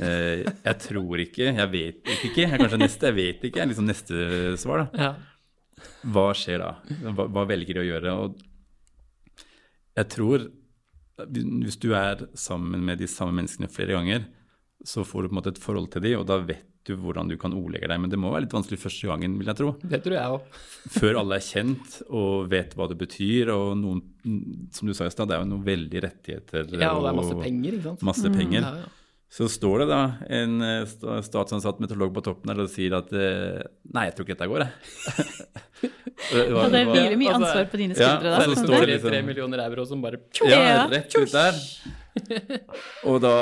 Eh, 0.00 0.44
jeg 0.44 0.76
tror 0.84 1.22
ikke. 1.24 1.50
Jeg 1.50 1.72
vet 1.72 2.12
ikke. 2.16 2.46
Jeg, 2.46 2.60
kanskje 2.60 2.80
neste, 2.80 3.10
jeg 3.10 3.16
vet 3.18 3.48
ikke. 3.48 3.62
er 3.62 3.70
liksom 3.72 3.88
neste 3.88 4.56
svar. 4.60 4.86
da. 4.86 5.06
Ja. 5.06 5.88
Hva 6.08 6.30
skjer 6.36 6.62
da? 6.62 6.70
Hva, 7.10 7.26
hva 7.28 7.44
velger 7.48 7.76
de 7.76 7.82
å 7.82 7.88
gjøre? 7.90 8.14
Og 8.22 8.38
jeg 9.96 10.08
tror 10.12 10.48
hvis 11.16 11.78
du 11.80 11.92
er 11.96 12.26
sammen 12.36 12.82
med 12.84 13.00
de 13.00 13.08
samme 13.08 13.32
menneskene 13.38 13.70
flere 13.72 13.96
ganger, 13.96 14.26
så 14.84 15.04
får 15.06 15.22
du 15.24 15.28
på 15.28 15.34
en 15.34 15.38
måte 15.40 15.52
et 15.54 15.62
forhold 15.62 15.88
til 15.94 16.04
dem, 16.04 16.18
og 16.20 16.26
da 16.28 16.40
vet 16.44 16.64
du 16.86 16.94
hvordan 17.00 17.26
du 17.30 17.34
kan 17.40 17.54
ordlegge 17.56 17.88
deg. 17.90 17.98
Men 18.02 18.12
det 18.12 18.18
må 18.20 18.30
være 18.30 18.44
litt 18.44 18.54
vanskelig 18.54 18.78
første 18.78 19.08
gangen, 19.10 19.38
vil 19.40 19.48
jeg 19.50 19.58
tro. 19.58 19.72
Det 19.82 20.02
tror 20.04 20.14
jeg 20.14 20.34
òg. 20.36 20.60
Før 21.00 21.18
alle 21.22 21.38
er 21.40 21.46
kjent 21.46 21.96
og 22.06 22.46
vet 22.52 22.76
hva 22.78 22.86
det 22.92 22.98
betyr. 23.00 23.50
Og 23.54 23.72
noen, 23.80 24.04
som 24.74 24.86
du 24.86 24.94
sa 24.94 25.08
i 25.08 25.14
stad, 25.14 25.30
det 25.30 25.38
er 25.38 25.42
jo 25.42 25.50
noen 25.54 25.66
veldige 25.66 26.04
rettigheter. 26.06 26.70
Ja, 26.76 26.92
og 26.94 27.02
det 27.06 27.10
er 27.10 27.18
masse 27.22 27.40
penger, 27.40 27.74
ikke 27.78 27.88
sant. 27.90 28.06
Masse 28.06 28.32
penger. 28.36 28.62
Ja, 28.62 28.76
ja. 28.84 28.94
Så 29.36 29.48
står 29.50 29.82
det 29.82 29.86
da 29.90 30.00
en 30.32 30.60
eh, 30.62 30.84
statsansatt 31.26 31.80
meteorolog 31.82 32.12
på 32.14 32.22
toppen 32.28 32.52
der 32.52 32.60
og 32.62 32.70
sier 32.70 32.94
at 33.00 33.10
eh, 33.10 33.58
Nei, 33.90 34.04
jeg 34.06 34.14
tror 34.14 34.22
ikke 34.28 34.36
dette 34.36 34.46
går, 34.52 34.62
jeg. 34.62 35.50
Og 36.56 36.70
det 36.72 36.80
hviler 36.88 37.16
mye 37.20 37.34
ansvar 37.34 37.66
på 37.68 37.78
dine 37.80 37.96
ja, 37.98 38.14
da. 38.22 38.36
Ja, 38.38 38.44
så 38.46 38.54
står 38.62 38.86
det 38.86 38.94
liksom- 38.94 39.10
Tre 39.10 39.20
millioner 39.26 39.64
euro 39.66 39.84
som 39.84 40.00
bare 40.00 40.22
Ja, 40.40 40.60
Ja. 40.62 40.86
rett 40.88 41.12
ut 41.18 41.32
der. 41.34 41.58
Og 43.08 43.18
da, 43.22 43.32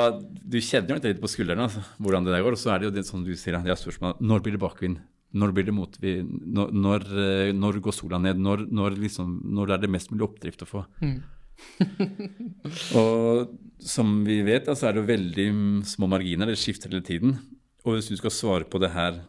Du 0.43 0.57
kjenner 0.61 0.95
jo 0.95 1.01
litt 1.03 1.21
på 1.21 1.31
skuldrene 1.31 1.67
altså, 1.67 1.83
hvordan 2.01 2.25
det 2.27 2.33
der 2.35 2.45
går. 2.45 2.57
Og 2.57 2.61
så 2.61 2.73
er 2.73 2.81
det 2.81 2.89
jo 2.89 2.95
det 2.95 3.05
som 3.07 3.23
du 3.25 3.33
sier, 3.35 3.57
det 3.63 3.73
er 3.73 3.79
spørsmålet 3.79 4.23
når 4.23 4.43
blir 4.45 4.57
det 4.57 4.63
bakvind? 4.63 4.99
Når 5.35 5.51
blir 5.51 5.67
det 5.67 5.75
motvind? 5.75 6.35
Når, 6.55 6.71
når, 6.71 7.07
eh, 7.19 7.53
når 7.55 7.81
går 7.83 7.95
sola 7.95 8.19
ned? 8.23 8.39
Når, 8.39 8.67
når, 8.71 8.95
liksom, 9.03 9.39
når 9.57 9.75
er 9.75 9.81
det 9.83 9.91
mest 9.91 10.13
mulig 10.13 10.29
oppdrift 10.29 10.63
å 10.63 10.69
få? 10.69 10.83
Mm. 11.03 11.17
og 12.99 13.55
som 13.83 14.15
vi 14.27 14.39
vet, 14.47 14.67
så 14.67 14.77
så 14.79 14.89
er 14.89 14.95
det 14.95 15.03
jo 15.03 15.09
veldig 15.11 15.47
små 15.87 16.07
marginer. 16.11 16.51
Det 16.51 16.59
skifter 16.59 16.91
hele 16.91 17.03
tiden. 17.03 17.35
Og 17.83 17.97
hvis 17.97 18.09
du 18.11 18.15
skal 18.19 18.33
svare 18.33 18.67
på 18.69 18.79
det 18.81 18.93
her 18.95 19.19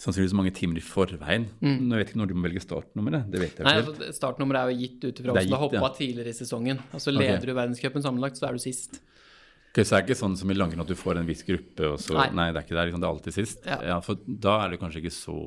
sannsynligvis 0.00 0.34
mange 0.36 0.52
timer 0.54 0.80
i 0.80 0.84
forveien 0.84 1.46
Nå 1.62 1.96
vet 1.96 2.04
jeg 2.04 2.12
ikke 2.12 2.20
når 2.20 2.30
du 2.30 2.34
må 2.36 2.46
velge 2.48 2.62
startnummeret. 2.64 3.26
Det 3.30 3.40
vet 3.40 3.58
jeg 3.58 3.64
Mm. 3.64 3.70
Nei, 3.70 3.80
altså, 3.80 4.12
Startnummeret 4.16 4.60
er 4.60 4.72
jo 4.72 4.78
gitt 4.84 5.04
ut 5.04 5.20
ifra 5.20 5.32
hvordan 5.32 5.50
du 5.50 5.54
har 5.54 5.62
hoppa 5.62 5.80
ja. 5.80 5.90
tidligere 5.96 6.32
i 6.32 6.36
sesongen. 6.36 6.80
Altså 6.92 7.14
Leder 7.14 7.36
Leder 7.36 7.52
du 7.52 7.54
verdenscupen 7.56 8.04
sammenlagt, 8.04 8.40
så 8.40 8.48
er 8.48 8.58
du 8.58 8.62
sist. 8.62 9.00
Okay, 9.74 9.82
så 9.82 9.96
det 9.96 9.98
er 9.98 10.04
ikke 10.06 10.18
sånn 10.20 10.36
som 10.38 10.50
i 10.52 10.54
langrenn 10.54 10.84
at 10.84 10.90
du 10.90 10.94
får 10.94 11.18
en 11.18 11.26
viss 11.26 11.42
gruppe, 11.42 11.88
og 11.88 11.96
så 11.98 12.14
Nei. 12.14 12.28
Nei, 12.38 12.46
det 12.54 12.60
er 12.60 12.66
ikke 12.66 12.76
det. 12.76 12.84
Liksom, 12.90 13.00
det 13.02 13.08
er 13.08 13.14
alltid 13.14 13.34
sist. 13.34 13.64
Ja. 13.66 13.96
for 14.06 14.20
da 14.46 14.52
er 14.62 14.70
det 14.70 14.78
kanskje 14.78 15.00
ikke 15.02 15.14
så 15.16 15.38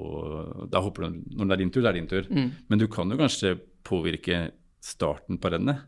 Da 0.67 0.81
hopper 0.83 1.05
du 1.05 1.21
Når 1.37 1.47
det 1.47 1.55
er 1.55 1.61
din 1.61 1.71
tur, 1.71 1.81
det 1.85 1.91
er 1.91 1.99
din 1.99 2.09
tur. 2.11 2.27
Mm. 2.27 2.49
Men 2.67 2.81
du 2.81 2.87
kan 2.91 3.07
jo 3.07 3.19
kanskje 3.21 3.53
påvirke 3.87 4.51
starten 4.83 5.39
på 5.39 5.51
rennet. 5.53 5.85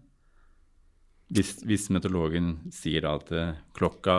Hvis, 1.29 1.59
hvis 1.67 1.89
meteorologen 1.93 2.55
sier 2.73 3.05
at 3.05 3.27
eh, 3.35 3.57
klokka 3.77 4.15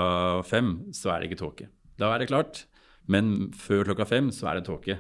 fem, 0.47 0.93
så 0.95 1.15
er 1.15 1.23
det 1.23 1.31
ikke 1.31 1.41
tåke. 1.41 1.71
Da 1.99 2.13
er 2.15 2.23
det 2.23 2.29
klart. 2.31 2.67
Men 3.11 3.51
før 3.57 3.89
klokka 3.91 4.07
fem, 4.09 4.31
så 4.35 4.51
er 4.51 4.61
det 4.61 4.69
tåke. 4.69 4.99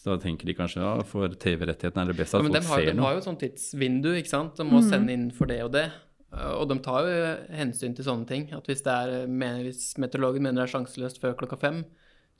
Så 0.00 0.14
da 0.14 0.20
tenker 0.22 0.48
de 0.48 0.56
kanskje 0.56 0.80
ja, 0.80 0.94
for 1.04 1.32
TV-rettighetene 1.42 2.06
er 2.06 2.12
det 2.12 2.20
best 2.22 2.32
Ja, 2.32 2.40
at 2.40 2.46
men 2.46 2.56
de 2.56 2.62
folk 2.64 2.72
har, 2.72 2.86
ser 2.86 2.96
de 2.96 3.04
har 3.04 3.16
jo 3.16 3.20
et 3.20 3.26
sånt 3.26 3.42
tidsvindu, 3.44 4.14
ikke 4.16 4.32
sant. 4.32 4.54
De 4.56 4.64
må 4.64 4.80
sende 4.86 5.12
inn 5.12 5.28
for 5.36 5.50
det 5.50 5.58
og 5.66 5.74
det. 5.76 5.90
Og 6.54 6.64
de 6.70 6.78
tar 6.80 7.08
jo 7.10 7.30
hensyn 7.58 7.96
til 7.98 8.06
sånne 8.06 8.28
ting. 8.28 8.48
At 8.56 8.68
hvis, 8.70 8.84
det 8.86 8.94
er, 8.94 9.26
hvis 9.66 9.90
meteorologen 10.00 10.46
mener 10.46 10.62
det 10.62 10.68
er 10.68 10.74
sjanseløst 10.78 11.20
før 11.20 11.36
klokka 11.42 11.58
fem, 11.60 11.82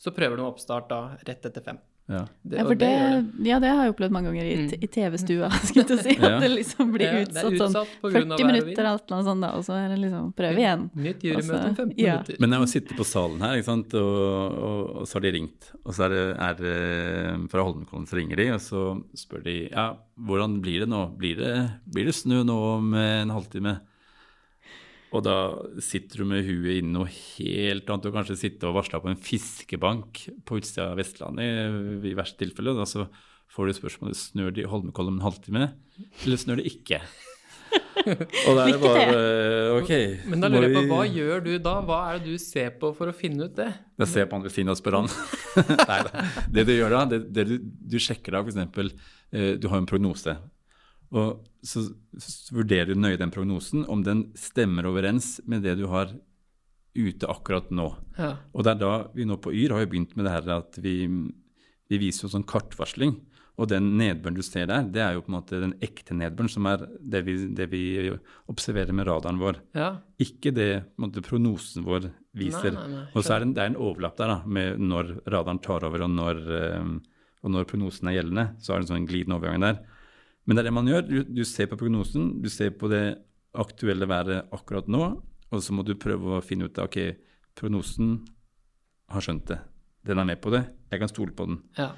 så 0.01 0.15
prøver 0.17 0.41
de 0.41 0.47
oppstart 0.47 0.89
da 0.89 1.01
rett 1.29 1.45
etter 1.51 1.65
fem. 1.65 1.81
Ja. 2.11 2.25
Det, 2.43 2.57
Ja, 2.59 2.65
for 2.67 2.75
det, 2.75 2.89
det. 2.91 3.47
ja, 3.47 3.59
det 3.63 3.69
har 3.71 3.85
jeg 3.87 3.93
opplevd 3.95 4.15
mange 4.17 4.31
ganger 4.33 4.47
i, 4.51 4.55
Mm. 4.61 4.83
i 4.83 4.89
TV-stua. 4.91 5.51
skulle 5.69 5.85
jeg 5.95 6.03
si, 6.05 6.15
At 6.19 6.41
det 6.43 6.49
liksom 6.57 6.91
blir 6.95 7.07
Ja, 7.07 7.21
utsatt 7.23 7.47
sånn 7.55 7.71
utsatt 7.71 7.93
på 8.03 8.11
grunn 8.11 8.27
40 8.31 8.35
av 8.35 8.41
og 8.41 8.51
minutter 8.51 8.89
alt 8.91 9.13
annet 9.15 9.29
sånt, 9.31 9.45
da, 9.47 9.51
og 9.57 9.63
så 9.69 9.77
er 9.79 9.89
det 9.95 9.99
liksom 10.03 10.33
prøve 10.35 10.59
igjen. 10.65 10.83
Nytt 11.07 11.23
jurymøte 11.29 11.55
om 11.55 11.69
Altså, 11.71 11.85
15 11.85 11.95
ja. 12.03 12.17
minutter. 12.19 12.41
Men 12.43 12.57
jeg 12.57 12.65
må 12.65 12.69
sitte 12.75 12.99
på 12.99 13.07
salen 13.07 13.41
her, 13.47 13.55
ikke 13.61 13.69
sant? 13.71 13.95
Og, 13.95 14.59
og, 14.71 14.81
og 15.03 15.07
så 15.09 15.19
har 15.21 15.27
de 15.29 15.35
ringt. 15.39 15.71
Og 15.85 15.95
så 15.95 16.09
er 16.09 16.17
det, 16.17 16.25
er 16.51 17.47
fra 17.53 17.63
Holmenkollen 17.69 18.09
så 18.11 18.19
ringer 18.19 18.37
de, 18.43 18.49
og 18.57 18.61
så 18.65 18.83
spør 19.17 19.45
de 19.47 19.57
ja, 19.71 19.87
hvordan 20.21 20.59
blir 20.65 20.83
det 20.85 20.91
nå? 20.91 21.05
Blir 21.21 21.39
det, 21.41 21.55
blir 21.95 22.11
det 22.11 22.15
snø 22.19 22.43
nå 22.45 22.59
om 22.75 22.91
en 22.99 23.31
halvtime? 23.33 23.79
Og 25.11 25.25
da 25.27 25.37
sitter 25.83 26.23
du 26.23 26.29
med 26.31 26.47
huet 26.47 26.79
inne 26.79 26.95
noe 26.95 27.11
helt 27.11 27.89
annet, 27.91 28.07
og 28.07 28.15
kanskje 28.15 28.39
sitter 28.39 28.71
og 28.71 28.77
varsler 28.79 29.03
på 29.03 29.11
en 29.11 29.19
fiskebank 29.19 30.23
på 30.47 30.61
utsida 30.61 30.93
av 30.93 31.01
Vestlandet 31.01 31.49
i, 31.49 32.13
i 32.13 32.15
verste 32.19 32.45
tilfelle. 32.45 32.77
Da 32.79 32.87
så 32.87 33.09
får 33.51 33.67
du 33.67 33.79
spørsmålet 33.81 34.21
snør 34.21 34.55
det 34.55 34.65
i 34.65 34.71
Holmenkollen 34.71 35.17
om 35.17 35.19
en 35.19 35.27
halvtime, 35.27 35.73
eller 36.23 36.41
snør 36.41 36.63
det 36.63 36.71
ikke? 36.71 37.03
og 38.49 38.57
da 38.57 38.65
er 38.65 38.71
det 38.71 38.79
bare 38.83 39.19
OK. 39.77 39.91
Men 40.31 40.43
da 40.43 40.51
lurer 40.51 40.69
jeg 40.69 40.77
på, 40.79 40.85
hva 40.91 41.03
gjør 41.11 41.45
du 41.45 41.51
da? 41.63 41.75
Hva 41.87 41.99
er 42.13 42.23
det 42.23 42.33
du 42.37 42.43
ser 42.43 42.73
på 42.81 42.93
for 42.97 43.11
å 43.11 43.17
finne 43.17 43.51
ut 43.51 43.59
det? 43.59 43.69
Jeg 44.01 44.13
ser 44.15 44.31
på 44.31 44.39
han 44.39 44.47
ved 44.47 44.55
siden 44.55 44.71
av 44.71 44.79
og 44.79 44.81
spør 44.81 45.01
han. 45.01 45.11
Nei 45.91 46.01
da. 46.07 46.25
Det 46.55 46.67
du 46.71 46.75
gjør 46.77 46.97
da, 46.97 47.05
det, 47.11 47.21
det 47.35 47.47
du, 47.51 47.55
du 47.95 47.99
sjekker 48.03 48.39
da 48.39 48.45
f.eks. 48.47 48.95
Eh, 49.35 49.53
du 49.61 49.69
har 49.73 49.83
en 49.83 49.91
prognose. 49.91 50.39
Og 51.11 51.43
så, 51.67 51.85
så 52.21 52.57
vurderer 52.57 52.93
du 52.93 53.01
nøye 53.01 53.19
den 53.21 53.33
prognosen, 53.35 53.85
om 53.91 54.05
den 54.07 54.29
stemmer 54.39 54.89
overens 54.91 55.39
med 55.49 55.65
det 55.67 55.77
du 55.81 55.87
har 55.93 56.13
ute 56.97 57.29
akkurat 57.31 57.71
nå. 57.75 57.89
Ja. 58.19 58.35
Og 58.55 58.67
det 58.67 58.75
er 58.75 58.81
da 58.81 58.95
vi 59.15 59.27
nå 59.29 59.39
på 59.43 59.53
Yr 59.55 59.77
har 59.77 59.85
jo 59.85 59.91
begynt 59.93 60.17
med 60.19 60.27
det 60.27 60.35
her 60.35 60.55
at 60.57 60.79
vi, 60.83 60.95
vi 61.07 62.01
viser 62.03 62.27
jo 62.27 62.33
sånn 62.35 62.49
kartvarsling. 62.49 63.19
Og 63.61 63.69
den 63.69 63.91
nedbøren 64.01 64.39
du 64.39 64.41
ser 64.45 64.71
der, 64.71 64.87
det 64.89 65.03
er 65.05 65.17
jo 65.17 65.23
på 65.27 65.29
en 65.33 65.37
måte 65.37 65.59
den 65.61 65.75
ekte 65.85 66.15
nedbøren, 66.17 66.49
som 66.49 66.65
er 66.71 66.87
det 67.13 67.21
vi, 67.27 67.35
det 67.53 67.67
vi 67.69 67.83
observerer 68.49 68.95
med 68.97 69.05
radaren 69.11 69.41
vår. 69.41 69.61
Ja. 69.77 69.91
Ikke 70.23 70.53
det 70.57 70.71
på 70.87 71.03
en 71.03 71.05
måte, 71.05 71.25
prognosen 71.27 71.85
vår 71.85 72.09
viser. 72.41 72.73
Nei, 72.73 72.87
nei, 72.87 73.03
nei. 73.03 73.07
Og 73.13 73.27
så 73.27 73.37
er 73.37 73.45
det, 73.45 73.53
det 73.59 73.65
er 73.67 73.73
en 73.75 73.81
overlapp 73.85 74.17
der 74.17 74.33
da, 74.33 74.39
med 74.49 74.81
når 74.81 75.13
radaren 75.35 75.61
tar 75.61 75.85
over, 75.91 76.07
og 76.07 76.15
når, 76.15 76.41
eh, 76.57 77.21
og 77.45 77.53
når 77.53 77.69
prognosen 77.69 78.09
er 78.09 78.17
gjeldende. 78.17 78.47
Så 78.65 78.73
er 78.73 78.81
det 78.81 78.89
en 78.89 78.93
sånn 78.95 79.11
glidende 79.11 79.37
overgang 79.37 79.67
der. 79.67 79.83
Men 80.51 80.59
det 80.59 80.65
er 80.65 80.67
det 80.67 80.75
man 80.75 80.89
gjør. 80.91 81.03
Du, 81.07 81.19
du 81.31 81.45
ser 81.47 81.69
på 81.71 81.77
prognosen, 81.79 82.33
du 82.43 82.49
ser 82.51 82.73
på 82.75 82.91
det 82.91 83.05
aktuelle 83.55 84.09
været 84.11 84.49
akkurat 84.51 84.89
nå, 84.91 85.05
og 85.47 85.63
så 85.63 85.75
må 85.75 85.85
du 85.87 85.93
prøve 85.95 86.41
å 86.41 86.43
finne 86.43 86.67
ut 86.67 86.79
av, 86.83 86.89
ok, 86.91 86.99
prognosen 87.55 88.17
har 89.15 89.23
skjønt 89.23 89.47
det. 89.47 89.61
Den 90.11 90.19
er 90.19 90.27
med 90.27 90.41
på 90.43 90.51
det. 90.51 90.65
Jeg 90.91 91.03
kan 91.03 91.11
stole 91.13 91.37
på 91.39 91.47
den. 91.47 91.61
Ja. 91.79 91.93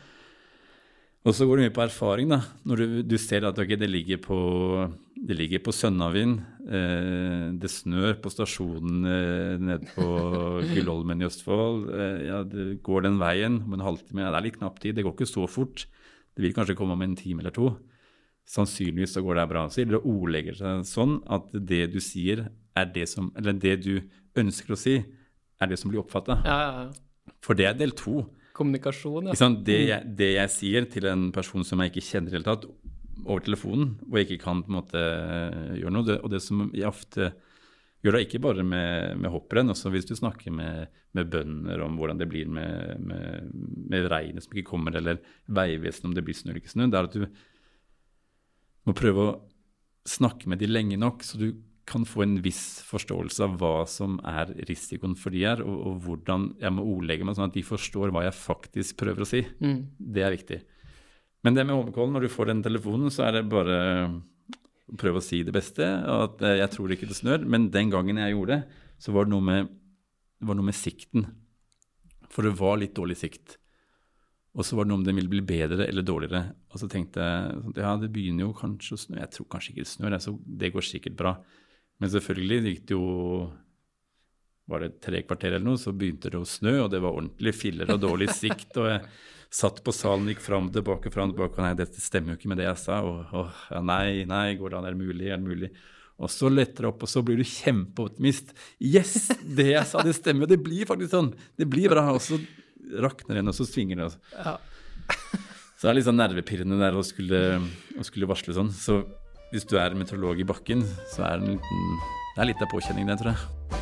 Og 1.25 1.37
så 1.39 1.47
går 1.49 1.63
det 1.63 1.65
mye 1.65 1.75
på 1.79 1.85
erfaring, 1.87 2.29
da. 2.35 2.43
Når 2.69 2.83
du, 2.83 2.87
du 3.09 3.15
ser 3.21 3.47
at 3.49 3.57
okay, 3.63 3.79
det 3.81 3.89
ligger 3.89 4.21
på, 4.21 4.37
det 5.17 5.37
ligger 5.39 5.63
på 5.65 5.73
Sønnavind, 5.73 6.41
eh, 6.67 7.47
det 7.57 7.71
snør 7.73 8.19
på 8.21 8.33
stasjonen 8.35 9.07
eh, 9.09 9.55
nede 9.63 9.95
på 9.95 10.05
Gullholmen 10.75 11.25
i 11.25 11.29
Østfold. 11.31 11.87
Eh, 11.89 12.19
ja, 12.27 12.43
det 12.45 12.83
går 12.85 13.07
den 13.09 13.17
veien 13.23 13.63
om 13.63 13.79
en 13.79 13.87
halvtime. 13.87 14.27
Ja, 14.27 14.35
det 14.35 14.43
er 14.43 14.49
litt 14.51 14.61
knapp 14.61 14.83
tid, 14.83 14.99
det 14.99 15.07
går 15.09 15.17
ikke 15.17 15.31
så 15.31 15.49
fort. 15.49 15.87
Det 16.37 16.45
vil 16.45 16.53
kanskje 16.57 16.77
komme 16.77 16.99
om 16.99 17.07
en 17.09 17.17
time 17.17 17.41
eller 17.41 17.57
to. 17.57 17.71
Sannsynligvis 18.49 19.15
så 19.17 19.23
går 19.25 19.39
det 19.39 19.47
bra. 19.53 19.65
Så 19.71 19.87
det 19.89 20.01
ordlegger 20.01 20.59
seg 20.59 20.85
sånn 20.89 21.17
at 21.31 21.49
det 21.55 21.87
du 21.95 22.01
sier, 22.03 22.49
er 22.77 22.87
det 22.89 23.05
som 23.11 23.31
Eller 23.37 23.57
det 23.61 23.77
du 23.85 23.95
ønsker 24.39 24.75
å 24.75 24.79
si, 24.81 24.97
er 25.61 25.71
det 25.71 25.79
som 25.81 25.93
blir 25.93 26.03
oppfatta. 26.03 26.41
Ja, 26.47 26.59
ja, 26.63 26.87
ja. 26.87 27.33
For 27.45 27.59
det 27.59 27.69
er 27.69 27.77
del 27.79 27.95
to. 27.99 28.25
Kommunikasjon, 28.57 29.31
ja. 29.31 29.37
Sånn. 29.39 29.61
Det, 29.65 29.79
jeg, 29.89 30.15
det 30.19 30.33
jeg 30.35 30.53
sier 30.53 30.89
til 30.91 31.07
en 31.11 31.31
person 31.35 31.65
som 31.67 31.81
jeg 31.83 31.93
ikke 31.93 32.07
kjenner 32.09 32.33
i 32.33 32.35
det 32.35 32.41
hele 32.41 32.51
tatt, 32.51 32.67
over 33.23 33.45
telefonen, 33.45 33.95
og 34.09 34.19
jeg 34.19 34.27
ikke 34.27 34.45
kan 34.45 34.63
på 34.65 34.73
en 34.73 34.79
måte 34.81 35.01
gjøre 35.79 35.95
noe, 35.95 36.07
det, 36.09 36.19
og 36.25 36.33
det 36.33 36.41
som 36.43 36.65
jeg 36.75 36.89
ofte 36.89 37.31
gjør 38.03 38.17
da, 38.17 38.23
ikke 38.25 38.41
bare 38.43 38.65
med, 38.67 39.21
med 39.23 39.31
hopprenn, 39.31 39.71
også 39.71 39.93
hvis 39.95 40.09
du 40.09 40.17
snakker 40.19 40.55
med, 40.55 40.91
med 41.15 41.31
bønder 41.31 41.85
om 41.85 42.01
hvordan 42.01 42.19
det 42.19 42.27
blir 42.33 42.51
med, 42.51 42.99
med, 42.99 43.53
med 43.93 44.09
regnet 44.11 44.43
som 44.43 44.57
ikke 44.57 44.73
kommer, 44.73 44.97
eller 44.99 45.21
Vegvesenet 45.47 46.11
om 46.11 46.17
det 46.17 46.25
blir 46.27 46.39
snø 46.39 46.51
eller 46.51 46.63
ikke 46.65 46.75
snø, 46.75 46.89
det 46.91 46.99
er 46.99 47.11
at 47.11 47.15
du 47.15 47.27
må 48.89 48.95
prøve 48.97 49.27
å 49.27 49.35
snakke 50.09 50.51
med 50.51 50.63
de 50.63 50.71
lenge 50.71 50.99
nok, 50.99 51.23
så 51.27 51.39
du 51.39 51.53
kan 51.87 52.05
få 52.07 52.23
en 52.25 52.37
viss 52.43 52.81
forståelse 52.87 53.43
av 53.45 53.57
hva 53.59 53.87
som 53.91 54.19
er 54.29 54.53
risikoen 54.69 55.17
for 55.19 55.35
de 55.35 55.43
her, 55.45 55.63
og, 55.67 55.79
og 55.89 56.05
hvordan 56.07 56.53
jeg 56.63 56.75
må 56.75 56.85
ordlegge 56.95 57.27
meg 57.27 57.37
sånn 57.39 57.51
at 57.51 57.57
de 57.57 57.65
forstår 57.67 58.15
hva 58.15 58.25
jeg 58.27 58.39
faktisk 58.39 59.01
prøver 59.03 59.25
å 59.25 59.29
si. 59.29 59.43
Mm. 59.63 59.81
Det 59.99 60.23
er 60.23 60.35
viktig. 60.35 60.61
Men 61.43 61.57
det 61.57 61.67
med 61.67 61.75
Holmenkollen, 61.75 62.15
når 62.15 62.27
du 62.27 62.33
får 62.33 62.53
den 62.53 62.63
telefonen, 62.63 63.11
så 63.11 63.27
er 63.27 63.39
det 63.39 63.49
bare 63.51 63.79
å 64.93 64.99
prøve 64.99 65.19
å 65.19 65.25
si 65.25 65.43
det 65.47 65.55
beste. 65.55 65.87
og 66.07 66.27
at 66.29 66.45
eh, 66.47 66.59
Jeg 66.61 66.75
tror 66.77 66.95
ikke 66.95 67.09
det 67.11 67.19
snør. 67.19 67.47
Men 67.49 67.71
den 67.75 67.91
gangen 67.91 68.21
jeg 68.23 68.37
gjorde 68.37 68.61
det, 68.61 68.83
så 69.03 69.15
var 69.15 69.27
det 69.27 69.35
noe 69.35 69.47
med, 69.49 69.73
det 70.39 70.49
var 70.49 70.59
noe 70.59 70.69
med 70.69 70.79
sikten. 70.79 71.27
For 72.31 72.47
det 72.47 72.55
var 72.61 72.79
litt 72.79 72.95
dårlig 72.95 73.19
sikt. 73.19 73.59
Og 74.53 74.67
så 74.69 74.77
var 74.77 74.85
det 74.85 74.93
noe 74.93 75.01
om 75.01 75.05
det 75.07 75.15
ville 75.17 75.33
bli 75.33 75.41
bedre 75.49 75.87
eller 75.89 76.05
dårligere. 76.05 76.43
Og 76.73 76.81
så 76.81 76.89
tenkte 76.93 77.25
jeg 77.25 77.59
sånn, 77.63 77.77
ja, 77.81 77.95
det 78.01 78.11
begynner 78.13 78.45
jo 78.45 78.55
kanskje 78.57 78.97
å 78.99 79.01
snø. 79.01 79.19
Jeg 79.23 79.33
tror 79.33 79.49
kanskje 79.55 79.73
ikke 79.73 79.85
det 79.87 79.93
snør, 79.95 80.17
så 80.21 80.35
det 80.45 80.73
går 80.75 80.85
sikkert 80.85 81.17
bra. 81.19 81.33
Men 82.03 82.13
selvfølgelig 82.13 82.73
gikk 82.73 82.89
det 82.91 82.97
jo 82.99 83.07
Var 84.71 84.85
det 84.85 85.01
tre 85.03 85.21
kvarter 85.27 85.57
eller 85.57 85.65
noe, 85.67 85.79
så 85.81 85.91
begynte 85.93 86.31
det 86.31 86.39
å 86.39 86.47
snø, 86.47 86.85
og 86.85 86.91
det 86.93 87.01
var 87.03 87.17
ordentlig 87.17 87.53
filler 87.59 87.91
og 87.93 87.99
dårlig 88.01 88.29
sikt. 88.43 88.77
og 88.79 88.87
jeg 88.93 89.01
satt 89.53 89.83
på 89.85 89.93
salen, 89.93 90.29
gikk 90.31 90.41
fram 90.41 90.69
og 90.71 90.77
tilbake, 90.77 91.11
fram 91.13 91.33
og 91.33 91.37
tilbake, 91.37 91.59
og 91.59 91.67
nei, 91.67 91.75
dette 91.77 92.01
stemmer 92.01 92.33
jo 92.33 92.39
ikke 92.39 92.53
med 92.53 92.63
det 92.63 92.69
jeg 92.69 92.81
sa. 92.85 93.01
Og, 93.05 93.35
og 93.37 93.51
ja, 93.75 93.83
nei, 93.85 94.23
nei, 94.29 94.55
går 94.61 94.73
det 94.73 94.79
an, 94.79 94.87
er 94.89 94.95
det 94.95 95.03
mulig, 95.03 95.29
er 95.29 95.43
det 95.43 95.49
mulig? 95.49 95.73
Og 96.23 96.31
så 96.31 96.49
letter 96.53 96.87
det 96.87 96.91
opp, 96.93 97.03
og 97.03 97.11
så 97.11 97.25
blir 97.27 97.41
du 97.41 97.45
kjempeoptimist. 97.49 98.55
Yes, 98.79 99.33
det 99.43 99.73
jeg 99.73 99.85
sa, 99.91 100.05
det 100.07 100.15
stemmer. 100.17 100.49
Det 100.49 100.61
blir 100.63 100.89
faktisk 100.89 101.13
sånn. 101.17 101.33
Det 101.59 101.67
blir 101.69 101.91
bra. 101.93 102.07
Og 102.15 102.23
så 102.23 102.39
rakner 103.01 103.39
igjen, 103.39 103.51
og 103.53 103.57
så 103.57 103.67
svinger 103.69 104.01
det. 104.03 104.11
altså. 104.11 104.21
Ja. 104.37 104.59
Så 105.83 105.89
det 105.89 105.91
er 105.91 105.97
litt 105.99 106.07
sånn 106.07 106.21
nervepirrende 106.21 106.77
der 106.79 106.95
å 106.95 107.01
skulle, 107.03 107.39
å 107.99 108.05
skulle 108.07 108.29
varsle 108.31 108.55
sånn. 108.55 108.69
Så 108.71 109.01
hvis 109.51 109.67
du 109.67 109.75
er 109.83 109.97
meteorolog 109.99 110.39
i 110.39 110.47
bakken, 110.47 110.85
så 111.11 111.27
er 111.27 111.43
det 111.43 111.49
en 111.49 111.57
liten 111.57 111.97
Det 112.37 112.45
er 112.45 112.53
litt 112.53 112.63
av 112.63 112.71
påkjenning, 112.71 113.11
det, 113.11 113.19
tror 113.19 113.35
jeg. 113.35 113.82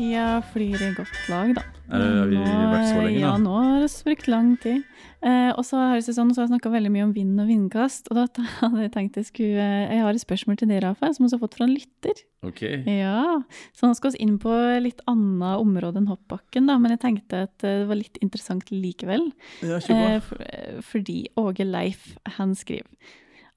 Tida 0.00 0.40
flyr 0.54 0.80
i 0.80 0.90
godt 0.96 1.18
lag, 1.28 1.52
da. 1.58 1.62
Er 1.90 1.98
det- 1.98 2.08
har 2.16 2.26
vi 2.30 2.36
vært 2.70 2.88
så 2.88 2.98
lenge, 3.02 3.20
da? 3.20 3.20
Ja, 3.20 3.36
nå 3.36 3.54
har 3.60 3.80
det 3.80 3.90
brukt 4.06 4.28
lang 4.28 4.56
tid. 4.62 4.84
Eh, 5.22 5.50
og 5.52 5.64
så 5.66 5.76
har 5.76 5.94
jeg 5.96 6.14
sånn, 6.14 6.30
så 6.32 6.40
har 6.40 6.46
jeg 6.48 6.52
snakka 6.54 6.70
veldig 6.72 6.90
mye 6.94 7.02
om 7.04 7.12
vind 7.12 7.40
og 7.42 7.48
vindkast. 7.48 8.08
Og 8.10 8.16
da 8.16 8.42
hadde 8.62 8.80
jeg 8.86 8.92
tenkt 8.92 9.16
jeg 9.20 9.26
skulle 9.26 9.60
eh, 9.60 9.90
Jeg 9.92 10.00
har 10.00 10.10
et 10.16 10.22
spørsmål 10.24 10.56
til 10.56 10.68
deg, 10.68 10.82
Rafael, 10.82 11.12
som 11.14 11.26
vi 11.26 11.30
har 11.34 11.42
fått 11.42 11.58
fra 11.58 11.66
en 11.66 11.74
lytter. 11.74 12.22
Ok. 12.46 12.62
Ja, 12.86 13.42
Så 13.76 13.84
nå 13.90 13.94
skal 13.98 14.12
vi 14.12 14.22
inn 14.24 14.38
på 14.38 14.54
litt 14.80 15.00
annet 15.06 15.60
område 15.60 16.00
enn 16.00 16.08
hoppbakken, 16.08 16.66
da. 16.70 16.78
Men 16.78 16.96
jeg 16.96 17.00
tenkte 17.04 17.42
at 17.44 17.64
eh, 17.64 17.82
det 17.82 17.88
var 17.90 18.00
litt 18.00 18.16
interessant 18.22 18.70
likevel. 18.72 19.32
Ja, 19.60 19.76
Eh, 19.90 20.20
for, 20.20 20.40
eh, 20.40 20.80
fordi 20.80 21.26
Åge 21.36 21.66
Leif, 21.68 22.14
han 22.38 22.54
skriver 22.54 22.86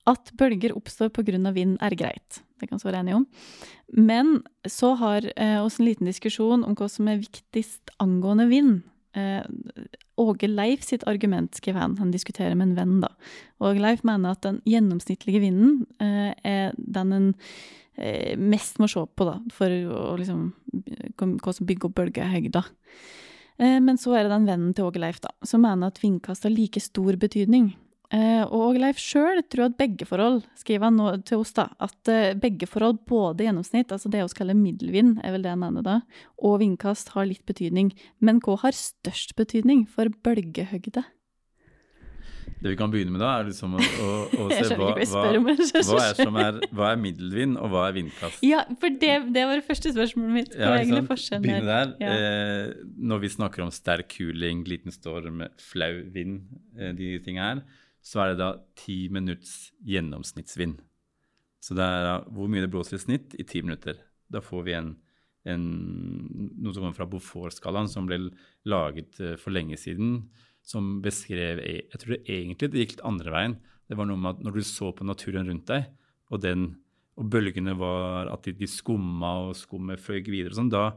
at 0.09 0.31
bølger 0.39 0.75
oppstår 0.75 1.11
pga. 1.15 1.51
vind 1.53 1.77
er 1.81 1.95
greit. 1.95 2.41
Det 2.59 2.69
kan 2.69 2.79
vi 2.79 2.89
være 2.89 2.99
enige 3.03 3.15
om. 3.15 3.27
Men 3.93 4.43
så 4.67 4.95
har 4.95 5.25
eh, 5.35 5.59
en 5.59 5.85
liten 5.85 6.07
diskusjon 6.07 6.63
om 6.63 6.75
hva 6.75 6.89
som 6.89 7.07
er 7.07 7.21
viktigst 7.21 7.91
angående 7.99 8.47
vind. 8.49 8.81
Eh, 9.15 9.43
Åge 10.17 10.47
Leif 10.47 10.83
sitt 10.83 11.03
argument, 11.07 11.55
skriver 11.55 11.79
han. 11.79 11.97
Han 11.97 12.11
diskuterer 12.11 12.55
med 12.55 12.71
en 12.71 12.75
venn, 12.75 12.99
da. 13.01 13.09
Åge 13.59 13.81
Leif 13.81 14.03
mener 14.03 14.35
at 14.35 14.43
den 14.45 14.61
gjennomsnittlige 14.69 15.41
vinden 15.41 15.85
eh, 15.99 16.33
er 16.43 16.73
den 16.77 17.13
en 17.13 17.29
eh, 17.97 18.37
mest 18.37 18.79
må 18.79 18.89
se 18.91 19.05
på, 19.05 19.27
da, 19.27 19.39
for 19.53 19.69
å 19.71 20.15
liksom 20.19 20.51
hva 21.17 21.53
som 21.53 21.69
bygger 21.69 21.89
opp 21.89 21.97
bølgehøyder. 21.99 22.69
Eh, 23.57 23.79
Men 23.79 23.97
så 24.01 24.15
er 24.17 24.25
det 24.25 24.35
den 24.35 24.49
vennen 24.49 24.73
til 24.73 24.89
Åge 24.89 25.01
Leif 25.01 25.21
da, 25.23 25.33
som 25.45 25.65
mener 25.65 25.89
at 25.89 26.01
vindkast 26.03 26.45
har 26.45 26.53
like 26.53 26.81
stor 26.81 27.17
betydning. 27.17 27.73
Eh, 28.13 28.43
Og 28.53 28.77
Leif 28.77 28.99
sjøl 29.01 29.41
tror 29.49 29.71
at 29.71 29.77
begge 29.79 30.05
forhold, 30.05 30.43
skriver 30.59 30.85
han 30.89 30.99
nå 30.99 31.07
til 31.25 31.41
oss, 31.41 31.53
da, 31.57 31.69
at 31.81 32.11
eh, 32.13 32.35
begge 32.37 32.67
forhold, 32.69 33.01
både 33.09 33.47
gjennomsnitt, 33.47 33.89
altså 33.95 34.11
det 34.13 34.21
vi 34.21 34.37
kaller 34.37 34.57
middelvind, 34.59 35.17
er 35.25 35.33
vel 35.33 35.45
det 35.47 35.53
jeg 35.55 35.61
mener 35.63 35.85
da, 35.87 35.95
og 36.37 36.59
vindkast 36.61 37.15
har 37.15 37.25
litt 37.29 37.41
betydning. 37.49 37.89
Men 38.21 38.41
hva 38.45 38.59
har 38.67 38.77
størst 38.77 39.33
betydning 39.39 39.87
for 39.89 40.13
bølgehøgde? 40.25 41.05
Det 42.63 42.71
vi 42.71 42.77
kan 42.79 42.91
begynne 42.93 43.11
med 43.11 43.19
da, 43.19 43.33
er 43.41 43.49
liksom 43.49 43.73
å, 43.75 43.81
å, 43.81 44.11
å 44.39 44.45
se 44.53 44.77
hva, 44.79 44.93
hva 44.95 45.23
hva, 45.33 45.97
er 46.05 46.15
som 46.15 46.37
er, 46.39 46.61
hva 46.71 46.93
er 46.93 47.01
middelvind, 47.01 47.57
og 47.59 47.73
hva 47.73 47.89
er 47.89 47.97
vindkast. 47.97 48.39
Ja, 48.45 48.61
for 48.79 48.93
det, 49.01 49.11
det 49.35 49.43
var 49.49 49.59
det 49.59 49.65
første 49.67 49.91
spørsmålet 49.91 50.35
mitt. 50.37 50.53
Hva 50.53 50.61
Ja, 50.61 50.69
er 50.69 50.85
ikke 50.85 50.93
egentlig 50.93 51.09
forskjellen 51.11 51.43
Begynne 51.43 51.73
der. 51.81 51.93
Ja. 51.99 52.13
Eh, 52.13 52.89
når 53.11 53.23
vi 53.25 53.33
snakker 53.35 53.65
om 53.65 53.73
sterk 53.73 54.13
kuling, 54.15 54.63
liten 54.69 54.95
storm, 54.95 55.43
flau 55.59 55.91
vind, 56.15 56.43
eh, 56.77 56.93
de 56.95 57.17
tingene 57.25 57.49
her, 57.49 57.63
så 58.03 58.23
er 58.23 58.33
det 58.33 58.41
da 58.41 58.49
ti 58.79 59.07
minutts 59.13 59.71
gjennomsnittsvind. 59.87 60.81
Så 61.63 61.75
det 61.77 61.85
er 61.87 62.03
da 62.03 62.15
hvor 62.35 62.49
mye 62.51 62.65
det 62.65 62.71
blåser 62.73 62.99
i 62.99 63.03
snitt 63.03 63.35
i 63.39 63.45
ti 63.47 63.61
minutter. 63.63 64.01
Da 64.27 64.41
får 64.43 64.65
vi 64.67 64.75
en, 64.75 64.91
en, 65.47 65.63
noe 66.59 66.73
som 66.73 66.83
kommer 66.83 66.97
fra 66.97 67.07
Beaufort-skalaen, 67.07 67.87
som 67.91 68.09
ble 68.09 68.19
laget 68.67 69.21
eh, 69.23 69.37
for 69.39 69.55
lenge 69.55 69.79
siden, 69.79 70.17
som 70.63 70.97
beskrev 71.03 71.61
e- 71.63 71.85
Jeg 71.87 72.01
tror 72.01 72.15
det 72.15 72.23
egentlig 72.27 72.71
det 72.73 72.83
gikk 72.83 72.97
litt 72.97 73.07
andre 73.07 73.35
veien. 73.35 73.57
Det 73.87 73.99
var 73.99 74.09
noe 74.09 74.19
med 74.19 74.35
at 74.35 74.43
når 74.43 74.59
du 74.59 74.67
så 74.67 74.91
på 74.95 75.07
naturen 75.07 75.47
rundt 75.47 75.71
deg, 75.71 75.87
og, 76.31 76.43
den, 76.43 76.69
og 77.19 77.31
bølgene 77.31 77.75
var 77.79 78.31
at 78.33 78.47
de, 78.47 78.55
de 78.59 78.67
skumma 78.67 79.35
og 79.47 79.57
skummet 79.59 80.03
føyk 80.03 80.27
videre 80.31 80.51
og 80.51 80.59
sånn, 80.59 80.73
da 80.73 80.89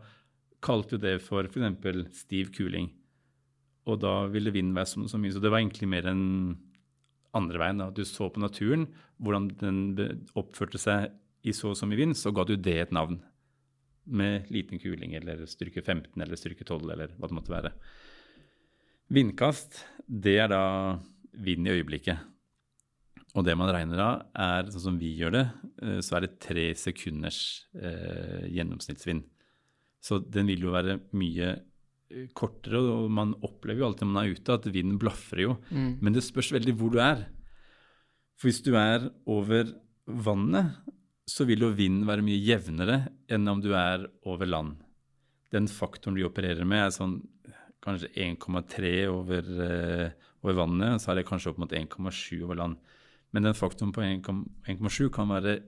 kalte 0.64 0.96
du 0.96 1.06
det 1.06 1.18
for 1.22 1.46
f.eks. 1.46 2.22
stiv 2.24 2.50
kuling. 2.56 2.90
Og 3.86 4.00
da 4.02 4.24
ville 4.32 4.50
vinden 4.50 4.74
være 4.74 4.90
så, 4.90 5.04
så 5.06 5.18
mye. 5.20 5.34
Så 5.34 5.42
det 5.42 5.52
var 5.52 5.62
egentlig 5.62 5.86
mer 5.90 6.08
enn 6.10 6.24
andre 7.36 7.60
veien. 7.62 7.82
At 7.84 7.96
Du 7.96 8.04
så 8.04 8.28
på 8.32 8.42
naturen, 8.42 8.88
hvordan 9.22 9.50
den 9.60 9.80
oppførte 10.34 10.80
seg 10.80 11.12
i 11.46 11.54
så 11.54 11.72
og 11.72 11.78
så 11.78 11.88
mye 11.88 12.00
vind, 12.00 12.16
så 12.18 12.32
ga 12.34 12.44
du 12.44 12.56
det 12.56 12.78
et 12.80 12.94
navn. 12.94 13.20
Med 14.06 14.50
liten 14.54 14.78
kuling 14.78 15.16
eller 15.18 15.44
styrke 15.50 15.82
15 15.82 16.14
eller 16.22 16.38
styrke 16.38 16.64
12 16.64 16.90
eller 16.94 17.14
hva 17.18 17.30
det 17.30 17.38
måtte 17.38 17.54
være. 17.54 17.72
Vindkast, 19.10 19.84
det 20.06 20.38
er 20.42 20.50
da 20.50 20.62
vind 21.32 21.66
i 21.68 21.76
øyeblikket. 21.78 22.18
Og 23.36 23.44
det 23.44 23.54
man 23.58 23.70
regner 23.70 24.00
av, 24.00 24.20
er 24.32 24.70
sånn 24.72 24.84
som 24.86 24.98
vi 25.00 25.12
gjør 25.18 25.34
det, 25.34 25.46
eh, 25.84 25.98
så 26.00 26.16
er 26.16 26.24
det 26.24 26.38
tre 26.40 26.66
sekunders 26.78 27.40
eh, 27.76 28.46
gjennomsnittsvind. 28.48 29.26
Så 30.00 30.22
den 30.22 30.48
vil 30.48 30.64
jo 30.64 30.72
være 30.72 31.00
mye 31.18 31.50
kortere, 32.38 32.78
og 32.78 33.10
man 33.10 33.34
opplever 33.44 33.82
jo 33.82 33.88
alltid 33.88 34.06
når 34.06 34.12
man 34.14 34.22
er 34.22 34.36
ute 34.36 34.56
at 34.56 34.68
vinden 34.70 34.98
blafrer 35.00 35.42
jo. 35.42 35.56
Mm. 35.70 35.90
Men 36.04 36.16
det 36.16 36.24
spørs 36.26 36.52
veldig 36.54 36.74
hvor 36.78 36.92
du 36.94 37.00
er. 37.02 37.24
For 38.36 38.50
hvis 38.50 38.62
du 38.64 38.74
er 38.78 39.08
over 39.32 39.72
vannet, 40.06 40.76
så 41.26 41.46
vil 41.48 41.64
jo 41.64 41.72
vinden 41.74 42.06
være 42.06 42.22
mye 42.22 42.38
jevnere 42.38 42.98
enn 43.32 43.48
om 43.50 43.62
du 43.62 43.72
er 43.74 44.06
over 44.28 44.46
land. 44.46 44.76
den 45.54 45.68
faktoren 45.70 46.16
vi 46.18 46.24
opererer 46.26 46.66
med, 46.66 46.82
er 46.84 46.92
sånn 46.92 47.20
kanskje 47.80 48.10
1,3 48.18 48.90
over, 49.08 49.46
uh, 49.46 50.26
over 50.42 50.56
vannet, 50.58 51.00
så 51.00 51.12
er 51.12 51.20
det 51.20 51.28
kanskje 51.28 51.52
opp 51.52 51.60
mot 51.62 51.72
1,7 51.72 52.42
over 52.42 52.58
land. 52.58 52.80
Men 53.32 53.46
den 53.46 53.56
faktoren 53.56 53.94
på 53.94 54.02
1,7 54.02 55.06
kan 55.14 55.30
være 55.30 55.60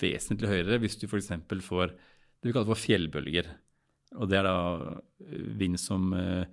vesentlig 0.00 0.48
høyere 0.48 0.80
hvis 0.80 0.96
du 0.98 1.06
f.eks. 1.06 1.30
får 1.66 1.92
det 1.92 2.48
vi 2.48 2.54
kaller 2.54 2.70
for 2.72 2.80
fjellbølger. 2.80 3.52
Og 4.16 4.28
det 4.30 4.38
er 4.40 4.46
da 4.48 4.56
eh, 5.26 5.42
vind 5.60 5.78
som 5.80 6.12
eh, 6.16 6.46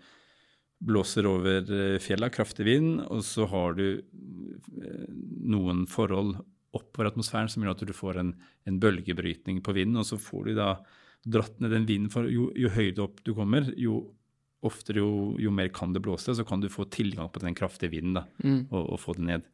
blåser 0.85 1.27
over 1.29 1.61
fjellet, 1.63 2.03
fjella, 2.03 2.29
kraftig 2.29 2.65
vind, 2.67 2.99
og 3.07 3.23
så 3.23 3.47
har 3.47 3.77
du 3.77 3.85
eh, 4.01 5.07
noen 5.45 5.85
forhold 5.87 6.35
oppover 6.75 7.07
atmosfæren 7.13 7.47
som 7.47 7.63
gjør 7.63 7.77
at 7.77 7.85
du 7.87 7.93
får 7.95 8.19
en, 8.19 8.33
en 8.67 8.79
bølgebrytning 8.83 9.61
på 9.63 9.75
vinden, 9.77 10.01
og 10.01 10.07
så 10.09 10.19
får 10.19 10.49
du 10.49 10.53
da 10.57 10.69
dratt 11.25 11.59
ned 11.63 11.71
den 11.71 11.87
vinden. 11.87 12.11
For 12.11 12.27
jo, 12.29 12.49
jo 12.59 12.69
høyere 12.75 13.05
opp 13.07 13.23
du 13.25 13.31
kommer, 13.37 13.71
jo 13.79 14.01
oftere, 14.65 14.99
jo, 14.99 15.35
jo, 15.39 15.51
mer 15.53 15.69
kan 15.73 15.93
det 15.93 16.01
blåse, 16.03 16.33
så 16.35 16.43
kan 16.47 16.59
du 16.59 16.67
få 16.73 16.87
tilgang 16.89 17.29
på 17.31 17.39
den 17.43 17.55
kraftige 17.55 17.93
vinden 17.93 18.17
da, 18.19 18.25
Mm. 18.43 18.65
og, 18.71 18.89
og 18.95 18.99
få 18.99 19.13
det 19.15 19.25
ned. 19.29 19.45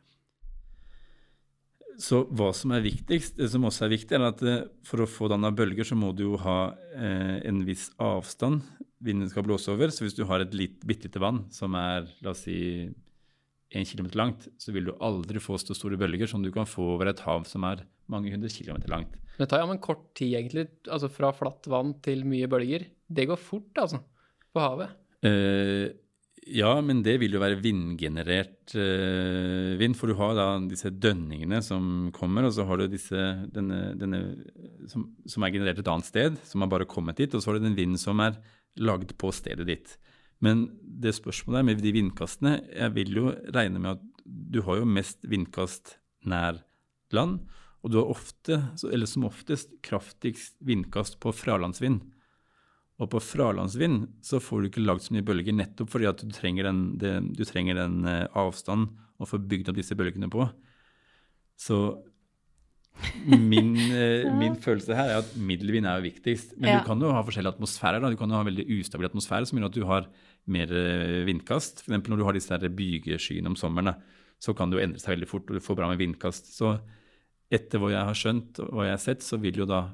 Så 2.01 2.23
hva 2.33 2.49
som 2.57 2.73
er 2.73 2.81
viktigst, 2.81 3.35
det 3.37 3.51
som 3.53 3.65
også 3.67 3.85
er 3.85 3.93
viktig, 3.93 4.17
er 4.17 4.27
at 4.31 4.41
eh, 4.47 4.63
for 4.87 5.03
å 5.03 5.09
få 5.09 5.29
danna 5.29 5.51
bølger, 5.53 5.85
så 5.85 5.97
må 5.99 6.09
du 6.17 6.23
jo 6.31 6.39
ha 6.41 6.73
eh, 6.97 7.37
en 7.45 7.61
viss 7.67 7.89
avstand 8.01 8.63
vinden 9.01 9.29
skal 9.29 9.45
blåse 9.45 9.71
over. 9.73 9.93
Så 9.93 10.05
hvis 10.05 10.17
du 10.17 10.23
har 10.29 10.43
et 10.43 10.55
litt, 10.57 10.81
bitte 10.87 11.09
lite 11.09 11.21
vann 11.21 11.43
som 11.53 11.75
er 11.77 12.09
la 12.25 12.33
oss 12.33 12.45
si 12.47 12.57
en 13.71 13.87
kilometer 13.87 14.19
langt, 14.19 14.47
så 14.59 14.73
vil 14.75 14.89
du 14.89 14.95
aldri 14.99 15.41
få 15.41 15.57
så 15.61 15.75
store 15.77 15.99
bølger 15.99 16.29
som 16.29 16.43
du 16.43 16.51
kan 16.53 16.67
få 16.67 16.93
over 16.97 17.11
et 17.11 17.21
hav 17.23 17.45
som 17.49 17.63
er 17.69 17.85
mange 18.11 18.33
hundre 18.33 18.51
kilometer 18.51 18.91
langt. 18.91 19.15
Det 19.37 19.47
tar 19.49 19.63
jo 19.63 19.71
en 19.71 19.81
kort 19.81 20.09
tid, 20.17 20.35
egentlig. 20.37 20.67
Altså 20.91 21.09
fra 21.09 21.31
flatt 21.33 21.69
vann 21.71 21.95
til 22.03 22.25
mye 22.27 22.49
bølger. 22.51 22.83
Det 23.07 23.25
går 23.29 23.39
fort, 23.39 23.71
altså. 23.79 24.01
På 24.51 24.63
havet. 24.65 24.97
Eh, 25.25 25.87
ja, 26.49 26.71
men 26.81 27.03
det 27.05 27.19
vil 27.21 27.35
jo 27.35 27.41
være 27.41 27.59
vindgenerert 27.61 28.73
eh, 28.73 29.77
vind, 29.77 29.93
for 29.97 30.09
du 30.09 30.15
har 30.17 30.33
da 30.37 30.45
disse 30.65 30.89
dønningene 30.89 31.59
som 31.61 32.09
kommer, 32.15 32.47
og 32.47 32.55
så 32.55 32.65
har 32.65 32.81
du 32.81 32.87
disse, 32.89 33.25
denne, 33.53 33.91
denne 33.99 34.21
som, 34.89 35.05
som 35.29 35.45
er 35.45 35.53
generert 35.53 35.83
et 35.83 35.91
annet 35.91 36.09
sted, 36.09 36.39
som 36.49 36.65
har 36.65 36.71
bare 36.71 36.89
kommet 36.89 37.21
dit, 37.21 37.29
og 37.33 37.43
så 37.43 37.51
har 37.51 37.59
du 37.59 37.67
den 37.67 37.77
vinden 37.77 38.01
som 38.01 38.23
er 38.25 38.39
lagd 38.81 39.13
på 39.21 39.29
stedet 39.35 39.67
ditt. 39.69 39.95
Men 40.41 40.65
det 40.81 41.13
spørsmålet 41.19 41.61
er 41.61 41.67
med 41.67 41.83
de 41.83 41.91
vindkastene 41.93 42.55
Jeg 42.73 42.93
vil 42.95 43.11
jo 43.13 43.33
regne 43.53 43.77
med 43.77 43.99
at 43.99 44.07
du 44.25 44.63
har 44.65 44.79
jo 44.79 44.87
mest 44.89 45.21
vindkast 45.29 45.99
nær 46.25 46.63
land, 47.13 47.43
og 47.81 47.93
du 47.93 47.99
har 47.99 48.09
ofte, 48.13 48.57
eller 48.89 49.09
som 49.09 49.27
oftest, 49.29 49.77
kraftigst 49.85 50.57
vindkast 50.65 51.19
på 51.21 51.33
fralandsvind. 51.33 52.01
Og 53.01 53.09
på 53.09 53.21
fralandsvind 53.23 54.03
så 54.25 54.37
får 54.43 54.61
du 54.61 54.69
ikke 54.69 54.83
lagd 54.85 55.01
så 55.07 55.15
mye 55.15 55.25
bølger 55.25 55.55
nettopp 55.57 55.89
fordi 55.89 56.05
at 56.09 56.21
du 56.21 56.33
trenger 56.35 56.67
den, 56.69 56.81
det, 57.01 57.15
du 57.33 57.41
trenger 57.49 57.79
den 57.79 58.05
eh, 58.05 58.27
avstanden 58.37 58.91
å 59.21 59.27
få 59.29 59.39
bygd 59.41 59.71
opp 59.71 59.79
disse 59.79 59.97
bølgene 59.97 60.29
på. 60.33 60.45
Så 61.61 61.77
min, 63.25 63.73
eh, 63.97 64.27
min 64.37 64.57
følelse 64.61 64.97
her 64.97 65.15
er 65.15 65.21
at 65.23 65.33
middelvind 65.37 65.89
er 65.89 65.97
jo 65.99 66.07
viktigst. 66.09 66.55
Men 66.59 66.75
Ja. 66.75 66.79
du 66.81 66.87
kan 66.89 67.01
jo 67.01 67.11
ha 67.13 67.23
forskjellige 67.25 67.55
atmosfærer. 67.57 68.01
Da. 68.03 68.09
Du 68.13 68.19
kan 68.19 68.29
jo 68.29 68.37
ha 68.37 68.45
veldig 68.45 68.67
ustabil 68.77 69.09
atmosfære 69.09 69.49
som 69.49 69.57
gjør 69.59 69.69
at 69.71 69.77
du 69.77 69.85
har 69.89 70.09
mer 70.51 70.73
eh, 70.73 71.21
vindkast. 71.25 71.83
Eksempel 71.85 72.13
når 72.13 72.21
du 72.21 72.27
har 72.29 72.37
disse 72.37 72.61
bygeskyene 72.81 73.49
om 73.49 73.57
sommeren, 73.57 73.93
da, 73.93 73.97
så 74.41 74.53
kan 74.57 74.69
det 74.69 74.77
jo 74.79 74.85
endre 74.85 75.01
seg 75.01 75.15
veldig 75.15 75.29
fort, 75.29 75.49
og 75.49 75.57
du 75.57 75.63
får 75.63 75.77
bra 75.77 75.89
med 75.89 76.01
vindkast. 76.01 76.53
Så 76.53 76.75
etter 77.51 77.81
hva 77.81 77.91
jeg 77.93 78.07
har 78.09 78.17
skjønt 78.17 78.61
og 78.63 78.71
hva 78.77 78.87
jeg 78.89 78.97
har 78.97 79.03
sett, 79.09 79.25
så 79.25 79.37
vil 79.41 79.57
jo 79.61 79.69
da 79.69 79.87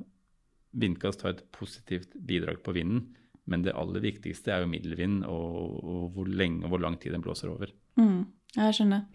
vindkast 0.77 1.23
har 1.25 1.35
et 1.35 1.45
positivt 1.55 2.13
bidrag 2.27 2.61
på 2.65 2.73
vinden. 2.77 3.07
Men 3.47 3.61
det 3.63 3.75
aller 3.79 4.03
viktigste 4.03 4.51
er 4.51 4.63
jo 4.65 4.71
middelvind 4.71 5.21
og, 5.23 5.77
og 5.87 6.07
hvor 6.17 6.27
lenge 6.27 6.65
og 6.65 6.73
hvor 6.73 6.81
lang 6.83 6.97
tid 6.99 7.13
den 7.15 7.23
blåser 7.23 7.47
over. 7.53 7.69
Mm, 7.95 8.25
jeg 8.57 8.75
skjønner. 8.75 9.05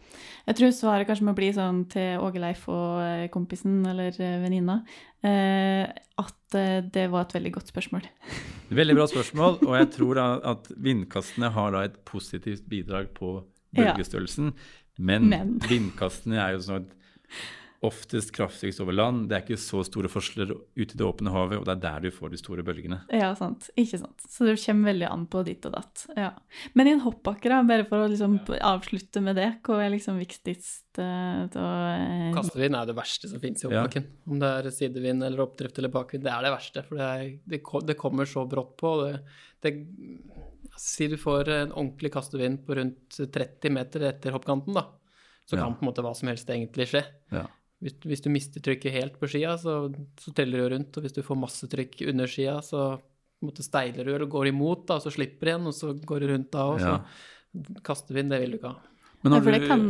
Jeg 0.48 0.56
tror 0.56 0.72
svaret 0.72 1.08
kanskje 1.10 1.26
må 1.28 1.34
bli 1.36 1.50
sånn 1.52 1.82
til 1.92 2.22
Åge 2.24 2.40
Leif 2.40 2.62
og 2.72 3.02
eh, 3.04 3.26
kompisen 3.34 3.82
eller 3.90 4.16
eh, 4.16 4.38
venninna 4.40 4.78
eh, 5.20 5.84
at 6.22 6.56
det 6.92 7.06
var 7.12 7.26
et 7.26 7.34
veldig 7.36 7.52
godt 7.54 7.70
spørsmål. 7.72 8.04
Veldig 8.72 8.94
bra 8.96 9.04
spørsmål, 9.08 9.58
og 9.68 9.74
jeg 9.76 9.86
tror 9.92 10.16
da 10.16 10.26
at 10.48 10.68
vindkastene 10.80 11.48
har 11.52 11.72
da 11.74 11.82
et 11.88 11.98
positivt 12.08 12.64
bidrag 12.72 13.10
på 13.16 13.42
Ja. 13.72 13.90
bølgestørrelsen. 13.92 14.50
Men, 15.00 15.28
Men. 15.32 15.54
vindkastene 15.64 16.36
er 16.40 16.54
jo 16.56 16.64
sånn 16.66 16.88
oftest 17.82 18.30
kraftigst 18.34 18.80
over 18.84 18.94
land. 18.94 19.24
Det 19.30 19.34
er 19.36 19.42
ikke 19.44 19.58
så 19.58 19.80
store 19.86 20.06
forskjeller 20.12 20.52
ute 20.54 20.94
i 20.94 20.98
det 20.98 21.06
åpne 21.06 21.32
havet, 21.34 21.58
og 21.58 21.64
det 21.66 21.72
er 21.74 21.80
der 21.82 22.04
du 22.06 22.14
får 22.14 22.30
de 22.30 22.38
store 22.38 22.62
bølgene. 22.66 23.00
Ja, 23.10 23.32
sant. 23.38 23.68
Ikke 23.78 23.98
sant. 23.98 24.22
Så 24.30 24.46
det 24.46 24.54
kommer 24.62 24.92
veldig 24.92 25.08
an 25.08 25.24
på 25.32 25.42
ditt 25.48 25.66
og 25.66 25.74
datt. 25.74 26.04
Ja. 26.14 26.30
Men 26.78 26.86
i 26.90 26.94
en 26.94 27.02
hoppbakke, 27.02 27.50
da, 27.50 27.58
bare 27.66 27.86
for 27.88 28.04
å 28.04 28.10
liksom 28.12 28.38
avslutte 28.60 29.22
med 29.24 29.40
det, 29.40 29.48
hva 29.66 29.80
er 29.82 29.94
liksom 29.96 30.20
viktigst 30.22 30.92
til 30.94 31.58
å 31.58 31.66
eh, 31.96 32.30
Kastevind 32.36 32.76
er 32.78 32.86
det 32.90 32.96
verste 32.98 33.30
som 33.32 33.42
finnes 33.42 33.64
i 33.64 33.70
Ja. 33.72 33.86
Om 34.28 34.38
det 34.42 34.50
er 34.60 34.70
sidevind 34.74 35.24
eller 35.26 35.42
oppdrift 35.46 35.78
eller 35.80 35.92
bakvind, 35.94 36.22
det 36.26 36.32
er 36.34 36.46
det 36.46 36.54
verste. 36.54 36.84
For 36.86 37.00
det, 37.00 37.10
er, 37.10 37.30
det, 37.50 37.62
det 37.90 37.98
kommer 37.98 38.28
så 38.28 38.44
brått 38.46 38.76
på. 38.78 38.94
Det, 39.06 39.22
det, 39.64 39.74
si 40.78 41.08
du 41.10 41.16
får 41.20 41.48
en 41.52 41.72
ordentlig 41.74 42.12
kastevind 42.14 42.62
på 42.66 42.76
rundt 42.78 43.18
30 43.18 43.74
meter 43.74 44.06
etter 44.12 44.34
hoppkanten, 44.36 44.76
da. 44.76 44.86
Så 45.48 45.56
Ja. 45.56 45.64
kan 45.64 45.74
på 45.74 45.82
en 45.82 45.88
måte 45.90 46.02
hva 46.06 46.14
som 46.14 46.28
helst 46.30 46.48
egentlig 46.48 46.86
skje. 46.92 47.02
Ja. 47.34 47.48
Hvis, 47.82 47.96
hvis 48.06 48.22
du 48.22 48.28
mister 48.30 48.62
trykket 48.62 48.94
helt 48.94 49.16
på 49.18 49.26
skia, 49.30 49.56
så, 49.58 49.76
så 50.22 50.32
teller 50.38 50.62
du 50.62 50.74
rundt. 50.76 50.96
Og 50.96 51.02
hvis 51.02 51.16
du 51.16 51.22
får 51.26 51.40
masse 51.42 51.66
trykk 51.72 51.98
under 52.12 52.30
skia, 52.30 52.60
så 52.62 52.84
på 52.96 53.42
en 53.42 53.50
måte 53.50 53.64
steiler 53.66 54.06
du 54.06 54.12
eller 54.14 54.28
går 54.30 54.52
imot, 54.52 54.84
da, 54.86 55.00
og 55.00 55.02
så 55.02 55.10
slipper 55.10 55.48
du 55.48 55.50
igjen, 55.50 55.66
og 55.66 55.74
så 55.74 55.90
går 56.06 56.22
du 56.22 56.28
rundt 56.30 56.50
da. 56.54 56.68
Og 56.70 56.78
så 56.78 56.94
kastevind, 57.84 58.30
det 58.32 58.38
vil 58.44 58.54
du 58.54 58.58
ikke 58.60 58.70
ha. 58.72 58.88
Men 59.22 59.36
ja, 59.36 59.38
for, 59.44 59.54
det 59.54 59.66
kan, 59.70 59.82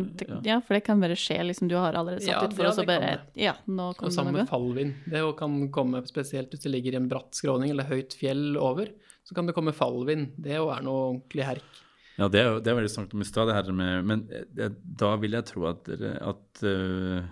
ja. 0.44 0.56
for 0.60 0.76
det 0.76 0.82
kan 0.84 1.00
bare 1.00 1.14
skje, 1.16 1.38
liksom. 1.48 1.68
Du 1.70 1.76
har 1.80 1.94
allerede 1.96 2.20
satt 2.20 2.34
Ja, 2.34 2.40
utfor, 2.48 2.66
og 2.68 2.74
så 2.76 2.82
det 2.84 2.88
kan 2.90 3.04
bare. 3.06 3.20
Ja, 3.40 3.54
nå 3.64 3.86
Og 3.92 3.96
kom 3.96 4.10
det 4.10 4.16
samme 4.18 4.32
noe. 4.34 4.42
med 4.42 4.50
fallvind. 4.50 4.90
Det 5.08 5.22
kan 5.38 5.54
komme 5.72 6.02
spesielt 6.08 6.52
hvis 6.52 6.64
det 6.66 6.72
ligger 6.74 6.92
i 6.92 7.00
en 7.00 7.08
bratt 7.08 7.32
skråning 7.38 7.72
eller 7.72 7.88
høyt 7.88 8.12
fjell 8.18 8.58
over. 8.60 8.90
Så 9.24 9.36
kan 9.38 9.48
det 9.48 9.54
komme 9.56 9.72
fallvind. 9.72 10.34
Det 10.36 10.58
jo 10.58 10.68
er 10.74 10.84
noe 10.84 11.06
ordentlig 11.14 11.46
herk. 11.48 11.80
Ja, 12.18 12.28
det 12.28 12.42
er, 12.42 12.50
jo- 12.50 12.60
det 12.60 12.68
er 12.68 12.76
veldig 12.76 12.92
snakket 12.92 13.14
om 13.16 13.24
i 13.24 13.28
stad, 13.30 13.48
det 13.48 13.54
her 13.56 13.72
med 13.72 14.04
Men 14.04 14.26
det, 14.28 14.68
da 15.00 15.14
vil 15.16 15.32
jeg 15.32 15.48
tro 15.48 15.64
at, 15.70 15.80
dere- 15.88 16.18
at 16.28 16.62
øh, 16.68 17.22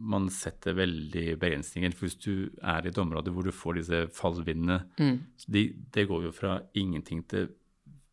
man 0.00 0.28
setter 0.30 0.74
veldig 0.78 1.38
begrensninger. 1.42 1.92
For 1.94 2.06
hvis 2.06 2.18
du 2.22 2.50
er 2.62 2.84
i 2.86 2.88
et 2.92 2.98
område 3.02 3.32
hvor 3.34 3.44
du 3.44 3.50
får 3.52 3.80
disse 3.80 4.02
fallvindene 4.14 4.80
Mm. 4.98 5.18
så 5.36 5.50
de, 5.52 5.64
Det 5.92 6.06
går 6.08 6.22
jo 6.28 6.32
fra 6.32 6.60
ingenting 6.74 7.24
til 7.28 7.48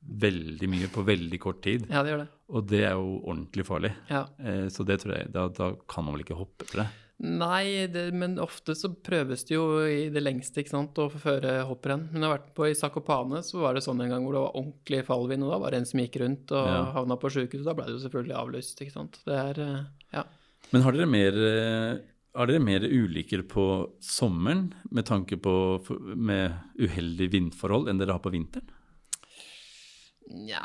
veldig 0.05 0.67
mye 0.69 0.87
på 0.93 1.01
veldig 1.05 1.39
kort 1.41 1.63
tid. 1.65 1.87
Ja, 1.89 2.03
det 2.03 2.11
gjør 2.13 2.21
det. 2.25 2.27
Og 2.49 2.67
det 2.69 2.83
er 2.85 2.93
jo 2.93 3.21
ordentlig 3.25 3.65
farlig. 3.65 3.93
Ja. 4.09 4.25
Eh, 4.39 4.67
så 4.69 4.85
det 4.85 4.99
tror 5.01 5.15
jeg, 5.17 5.31
da, 5.33 5.47
da 5.49 5.71
kan 5.89 6.05
man 6.05 6.13
vel 6.13 6.21
ikke 6.25 6.37
hoppe 6.37 6.65
etter 6.67 6.83
det. 6.83 6.87
Nei, 7.17 7.87
det, 7.87 8.09
men 8.13 8.33
ofte 8.43 8.73
så 8.75 8.89
prøves 8.91 9.45
det 9.47 9.55
jo 9.55 9.63
i 9.87 10.09
det 10.11 10.19
lengste 10.21 10.59
ikke 10.61 10.73
sant, 10.73 10.97
å 10.99 11.07
føre 11.09 11.61
hopprenn. 11.65 12.09
Men 12.11 12.21
jeg 12.21 12.27
har 12.29 12.37
vært 12.37 12.49
på 12.57 12.65
i 12.67 12.75
Zakopane, 12.75 13.39
så 13.41 13.61
var 13.63 13.73
det 13.77 13.85
sånn 13.85 14.01
en 14.03 14.11
gang 14.11 14.25
hvor 14.27 14.35
det 14.35 14.41
var 14.43 14.57
ordentlig 14.59 14.99
fallvind, 15.07 15.45
og 15.47 15.53
da 15.55 15.59
var 15.63 15.71
det 15.71 15.79
en 15.79 15.85
som 15.89 16.01
gikk 16.03 16.19
rundt 16.21 16.51
og 16.51 16.67
Ja. 16.67 16.81
havna 16.91 17.15
på 17.17 17.31
sjukehuset. 17.31 17.63
Da 17.65 17.73
ble 17.73 17.85
det 17.87 17.95
jo 17.95 18.03
selvfølgelig 18.03 18.35
avlyst, 18.35 18.81
ikke 18.83 18.91
sant. 18.97 19.21
Det 19.25 19.33
er 19.33 19.61
eh. 19.63 19.85
Men 20.73 20.85
har 20.85 20.95
dere 20.95 21.09
mer, 21.09 21.35
eh, 21.49 21.97
har 22.35 22.49
dere 22.49 22.63
mer 22.63 22.85
ulykker 22.85 23.45
på 23.49 23.65
sommeren 24.03 24.73
med 24.91 25.05
tanke 25.07 25.37
på 25.37 25.53
med 26.15 26.55
uheldige 26.79 27.31
vindforhold 27.37 27.89
enn 27.89 28.01
dere 28.01 28.17
har 28.17 28.23
på 28.23 28.33
vinteren? 28.33 28.71
Nja 30.25 30.63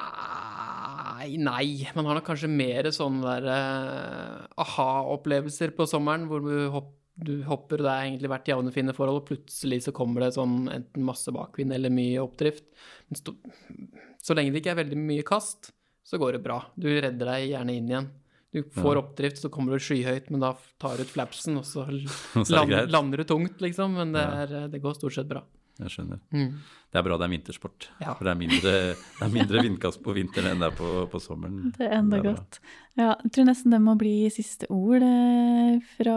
Nei, 1.20 1.84
man 1.94 2.06
har 2.08 2.16
nok 2.16 2.24
kanskje 2.30 2.48
mer 2.48 2.88
sånne 2.96 3.34
der 3.44 3.48
eh, 3.52 4.46
aha-opplevelser 4.64 5.74
på 5.76 5.84
sommeren, 5.88 6.24
hvor 6.30 6.40
du, 6.40 6.54
hopp, 6.72 6.94
du 7.20 7.42
hopper, 7.44 7.82
og 7.82 7.84
det 7.84 7.92
har 7.92 8.06
egentlig 8.06 8.30
vært 8.32 8.48
jevne, 8.48 8.72
fine 8.72 8.94
forhold, 8.96 9.20
og 9.20 9.28
plutselig 9.28 9.82
så 9.84 9.94
kommer 9.96 10.24
det 10.24 10.32
sånn 10.38 10.64
enten 10.72 11.04
masse 11.04 11.32
bakvind 11.34 11.76
eller 11.76 11.92
mye 11.92 12.22
oppdrift. 12.24 12.64
Men 13.10 13.20
så 13.20 14.36
lenge 14.36 14.54
det 14.54 14.62
ikke 14.62 14.72
er 14.72 14.80
veldig 14.80 15.00
mye 15.02 15.26
kast, 15.28 15.74
så 16.08 16.20
går 16.20 16.38
det 16.38 16.44
bra. 16.46 16.62
Du 16.72 16.88
redder 16.88 17.34
deg 17.34 17.50
gjerne 17.50 17.76
inn 17.76 17.92
igjen. 17.92 18.10
Du 18.52 18.64
får 18.74 18.98
oppdrift, 18.98 19.38
så 19.38 19.48
kommer 19.52 19.76
du 19.76 19.78
skyhøyt, 19.84 20.30
men 20.34 20.40
da 20.42 20.54
tar 20.82 20.96
du 20.98 21.04
ut 21.06 21.12
flapsen, 21.12 21.56
og 21.60 21.64
så, 21.68 21.84
Og 22.38 22.42
så 22.42 22.42
er 22.42 22.44
det 22.44 22.56
land, 22.56 22.70
greit. 22.74 22.90
lander 22.96 23.22
du 23.22 23.24
tungt, 23.30 23.60
liksom. 23.62 23.94
Men 24.00 24.12
det, 24.16 24.24
Ja. 24.26 24.44
er, 24.46 24.68
det 24.72 24.80
går 24.82 24.96
stort 24.98 25.14
sett 25.14 25.28
bra. 25.30 25.44
Jeg 25.80 25.88
skjønner. 25.94 26.18
Mm. 26.34 26.56
Det 26.92 26.98
er 26.98 27.04
bra 27.06 27.16
det 27.16 27.24
er 27.24 27.30
vintersport. 27.32 27.86
Ja. 28.02 28.12
For 28.18 28.26
det 28.26 28.32
er 28.34 28.40
mindre, 28.40 28.72
det 28.92 29.22
er 29.24 29.30
mindre 29.32 29.62
vindkast 29.64 30.02
på 30.04 30.12
vinteren 30.12 30.50
enn 30.50 30.60
det 30.60 30.66
er 30.72 30.74
på, 30.76 30.88
på 31.08 31.20
sommeren. 31.22 31.70
Det 31.78 31.86
er 31.86 31.94
enda 32.02 32.18
Det 32.18 32.26
er 32.26 32.34
godt. 32.34 32.58
Ja, 32.98 33.06
jeg 33.22 33.30
tror 33.32 33.46
nesten 33.48 33.72
det 33.72 33.80
må 33.86 33.94
bli 33.96 34.12
siste 34.34 34.66
ord 34.74 35.06
eh, 35.06 35.78
fra, 35.94 36.16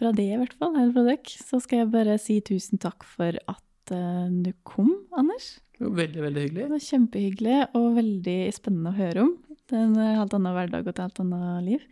fra 0.00 0.14
det, 0.16 0.28
i 0.32 0.38
hvert 0.40 0.54
fall. 0.56 0.78
Eller 0.78 0.94
fra 0.94 1.04
dere. 1.10 1.34
Så 1.50 1.60
skal 1.60 1.82
jeg 1.82 1.90
bare 1.92 2.16
si 2.22 2.38
tusen 2.46 2.80
takk 2.80 3.04
for 3.04 3.36
at 3.36 3.92
eh, 3.92 4.30
du 4.46 4.52
kom, 4.64 4.94
Anders. 5.18 5.58
Jo, 5.82 5.90
Veldig, 5.98 6.22
veldig 6.30 6.46
Det 6.56 6.70
var 6.70 6.86
kjempehyggelig 6.88 7.60
og 7.74 7.90
veldig 7.98 8.38
spennende 8.54 8.94
å 8.94 9.00
høre 9.02 9.26
om. 9.26 9.34
Det 9.72 9.78
er 9.80 9.86
en 9.88 9.94
eh, 10.04 10.16
helt 10.20 10.34
annen 10.36 10.52
hverdag 10.52 10.82
og 10.84 10.90
et 10.92 10.98
helt 11.00 11.20
annet 11.22 11.62
liv. 11.64 11.84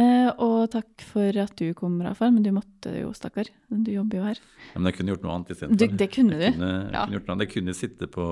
Eh, 0.00 0.28
og 0.40 0.70
takk 0.72 1.02
for 1.04 1.36
at 1.42 1.52
du 1.60 1.66
kom, 1.76 1.98
Rafael, 2.06 2.32
men 2.32 2.46
du 2.46 2.48
måtte 2.56 2.94
jo, 2.96 3.10
stakkar. 3.16 3.50
Du 3.68 3.90
jobber 3.92 4.22
jo 4.22 4.28
her. 4.30 4.40
Ja, 4.72 4.78
men 4.80 4.88
jeg 4.88 4.96
kunne 5.00 5.12
gjort 5.12 5.26
noe 5.26 5.34
annet 5.36 5.52
istedenfor. 5.52 5.98
det 6.00 6.08
kunne 6.14 6.38
du. 6.40 6.46
Jeg 6.48 6.56
kunne, 6.56 6.70
jeg 6.80 6.94
Ja. 6.96 7.04
kunne 7.04 7.18
gjort 7.18 7.28
noe 7.28 7.36
annet. 7.36 7.46
Jeg 7.48 7.54
kunne 7.58 7.74
sitte 7.76 8.08
på, 8.08 8.26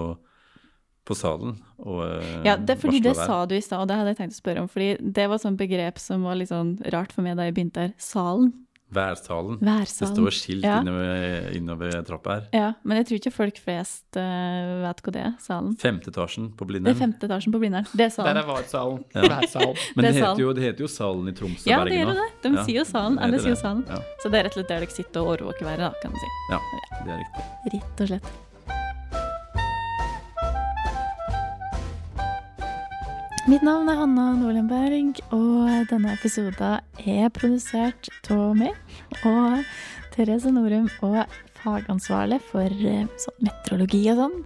på 1.08 1.16
salen 1.16 1.58
og 1.80 2.00
eh, 2.06 2.42
Ja, 2.48 2.56
det 2.56 2.74
er 2.76 2.80
fordi 2.80 3.00
det 3.04 3.14
der. 3.16 3.26
sa 3.28 3.44
du 3.48 3.54
i 3.56 3.60
stad, 3.64 3.80
og 3.84 3.88
det 3.88 3.96
hadde 4.00 4.14
jeg 4.14 4.20
tenkt 4.22 4.36
å 4.38 4.40
spørre 4.40 4.62
om. 4.64 4.68
Fordi 4.72 4.88
det 5.18 5.28
var 5.28 5.38
sånn 5.44 5.56
begrep 5.60 5.98
som 6.00 6.24
var 6.24 6.36
litt 6.40 6.48
sånn 6.52 6.78
rart 6.92 7.12
for 7.12 7.22
meg 7.28 7.36
da 7.36 7.44
jeg 7.48 7.54
begynte 7.60 7.84
her. 7.86 7.92
Salen. 7.98 8.52
Værsalen. 8.94 9.58
Værsalen. 9.60 9.84
Det 10.00 10.08
står 10.16 10.32
skilt 10.32 10.64
Ja. 10.64 10.78
innover, 10.80 11.50
innover 11.56 12.02
trappa 12.08 12.30
her. 12.38 12.44
Ja, 12.56 12.72
men 12.84 12.96
jeg 12.96 13.06
tror 13.06 13.18
ikke 13.20 13.32
folk 13.34 13.58
flest 13.60 14.16
uh, 14.16 14.82
vet 14.86 15.02
hva 15.04 15.12
det 15.12 15.22
er. 15.26 15.34
Salen. 15.44 15.76
Femte 15.76 16.08
etasjen 16.10 16.48
på 16.56 16.66
Det 16.68 16.80
er 16.88 16.94
femte 16.94 17.26
etasjen 17.28 17.52
på 17.52 17.60
Blindern. 17.60 17.84
Det 17.92 18.00
er 18.00 18.08
Der 18.08 18.10
salen. 18.16 18.36
er 18.36 18.46
Værsalen. 18.48 19.04
Ja. 19.14 19.20
Værsalen. 19.28 19.76
Men 19.96 20.04
Det 20.04 20.14
det, 20.14 20.22
er 20.22 20.26
heter 20.30 20.42
jo, 20.42 20.52
det 20.52 20.62
heter 20.62 20.80
jo 20.80 20.88
Salen 20.88 21.28
i 21.28 21.32
Tromsø 21.32 21.68
Ja, 21.70 21.80
og 21.80 21.86
det 21.86 21.92
Bergen 21.92 22.06
gjør 22.06 22.14
nå. 22.14 22.26
det. 22.42 22.50
De 22.50 22.56
Ja, 22.56 22.64
sier 22.64 22.78
jo 22.78 22.84
salen. 22.84 23.16
det 23.16 23.24
Alle 23.28 23.38
sier 23.44 23.50
jo 23.54 23.60
salen. 23.60 23.84
Ja. 23.88 23.96
Så 24.22 24.30
det 24.32 24.38
er 24.40 24.44
rett 24.48 24.56
og 24.56 24.60
slett 24.62 24.68
der 24.68 24.80
dere 24.80 24.90
sitter 24.96 25.20
og 25.20 25.26
overvåker 25.36 25.64
været, 25.68 25.78
da, 25.84 25.92
kan 26.02 26.10
du 26.10 26.16
si. 26.24 26.30
ja, 26.50 26.58
det 27.04 27.12
er 27.12 27.18
riktig. 27.24 27.44
Rett 27.76 28.00
og 28.00 28.08
slett. 28.08 28.47
Mitt 33.48 33.62
navn 33.64 33.88
er 33.88 33.96
Hanna 33.96 34.24
Nolenberg, 34.36 35.22
og 35.32 35.86
denne 35.88 36.10
episoden 36.12 36.82
er 37.00 37.30
produsert 37.32 38.10
av 38.28 38.50
meg 38.58 38.76
og 39.24 39.62
Therese 40.12 40.52
Norum. 40.52 40.90
Og 41.00 41.22
fagansvarlig 41.62 42.42
for 42.50 42.68
eh, 42.68 43.06
sånn 43.24 43.46
meteorologi 43.46 44.02
og 44.12 44.20
sånn, 44.20 44.36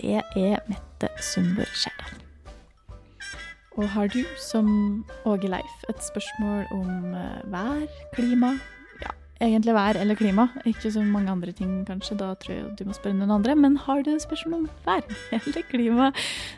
det 0.00 0.24
er 0.40 0.58
Mette 0.66 1.12
Sundbør 1.22 1.70
Skjærdal. 1.70 2.18
Og 3.78 3.86
har 3.94 4.10
du, 4.10 4.24
som 4.42 4.66
Åge 5.22 5.52
Leif, 5.54 5.78
et 5.86 6.02
spørsmål 6.08 6.66
om 6.80 7.14
eh, 7.14 7.38
vær, 7.54 7.86
klima, 8.18 8.56
egentlig 9.40 9.74
vær 9.76 9.98
eller 10.00 10.18
klima, 10.18 10.48
ikke 10.68 10.90
så 10.92 11.02
mange 11.04 11.30
andre 11.32 11.52
ting 11.56 11.86
kanskje, 11.88 12.16
da 12.18 12.32
tror 12.42 12.54
jeg 12.54 12.76
du 12.78 12.84
må 12.88 12.96
spørre 12.96 13.18
noen 13.18 13.36
andre, 13.38 13.54
men 13.58 13.76
har 13.84 14.02
du 14.06 14.10
spørsmål 14.22 14.64
om 14.64 14.68
vær 14.86 15.04
eller 15.36 15.62
klima, 15.70 16.10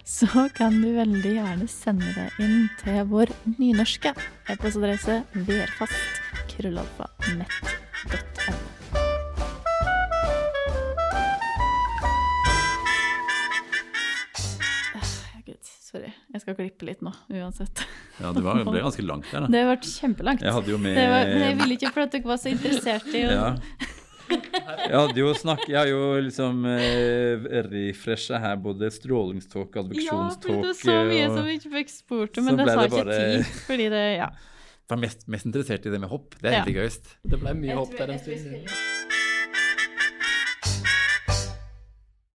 så 0.04 0.48
kan 0.56 0.80
du 0.80 0.88
veldig 0.96 1.34
gjerne 1.36 1.68
sende 1.70 2.08
det 2.16 2.28
inn 2.44 2.68
til 2.82 3.04
vår 3.12 3.28
nynorske 3.58 4.10
e-postadresse 4.50 5.22
værfast 5.34 6.10
sorry. 15.90 16.10
Jeg 16.32 16.42
skal 16.44 16.56
klippe 16.58 16.86
litt 16.86 17.00
nå, 17.02 17.12
uansett. 17.34 17.82
Ja, 18.20 18.30
det 18.36 18.42
var, 18.44 18.60
ble 18.66 18.82
ganske 18.84 19.04
langt 19.06 19.26
der, 19.32 19.46
da. 19.46 19.50
Det 19.52 19.62
ble 19.66 19.78
kjempelangt. 19.90 20.44
Jeg 20.46 20.54
hadde 20.56 20.70
jo 20.70 20.78
med 20.78 20.94
Det 20.96 21.06
var, 21.10 21.24
men 21.30 21.42
jeg 21.48 21.56
ville 21.62 21.78
ikke 21.78 21.90
for 21.96 22.04
at 22.06 22.12
dere 22.14 22.30
var 22.30 22.38
så 22.42 22.52
interessert 22.52 23.08
i 23.14 23.24
å 23.26 23.32
Ja. 23.34 23.48
Jeg 24.30 24.94
hadde 24.94 25.18
jo 25.18 25.30
snakk, 25.34 25.64
jeg 25.66 25.74
har 25.74 25.88
jo 25.90 26.02
liksom 26.22 26.60
eh, 26.70 27.48
refresha 27.66 28.38
her 28.38 28.54
både 28.62 28.86
strålingståke, 28.94 29.82
Ja, 29.98 30.20
for 30.38 30.46
det 30.46 30.60
var 30.68 30.76
så 30.78 30.94
mye 31.08 31.24
og 31.26 31.34
som 31.34 31.48
vi 31.48 31.56
ikke 31.58 31.72
fikk 31.74 31.90
spurt 31.90 32.38
om, 32.38 32.46
men 32.46 32.60
det 32.60 32.68
tar 32.68 32.78
sa 32.78 32.86
ikke 32.86 33.02
bare- 33.10 33.18
tid. 33.18 33.50
Fordi 33.66 33.88
det, 33.90 34.04
ja. 34.20 34.30
var 34.88 35.02
mest, 35.02 35.26
mest 35.26 35.46
interessert 35.50 35.86
i 35.86 35.90
det 35.90 36.00
med 36.00 36.08
hopp. 36.14 36.38
Det 36.38 36.52
er 36.52 36.60
Ja. 36.60 36.64
gøyest. 36.78 37.16
Det 37.26 37.40
ble 37.42 37.54
mye 37.58 37.74
hopp 37.74 37.98
der 37.98 38.14
en 38.14 38.22
stund. 38.22 38.70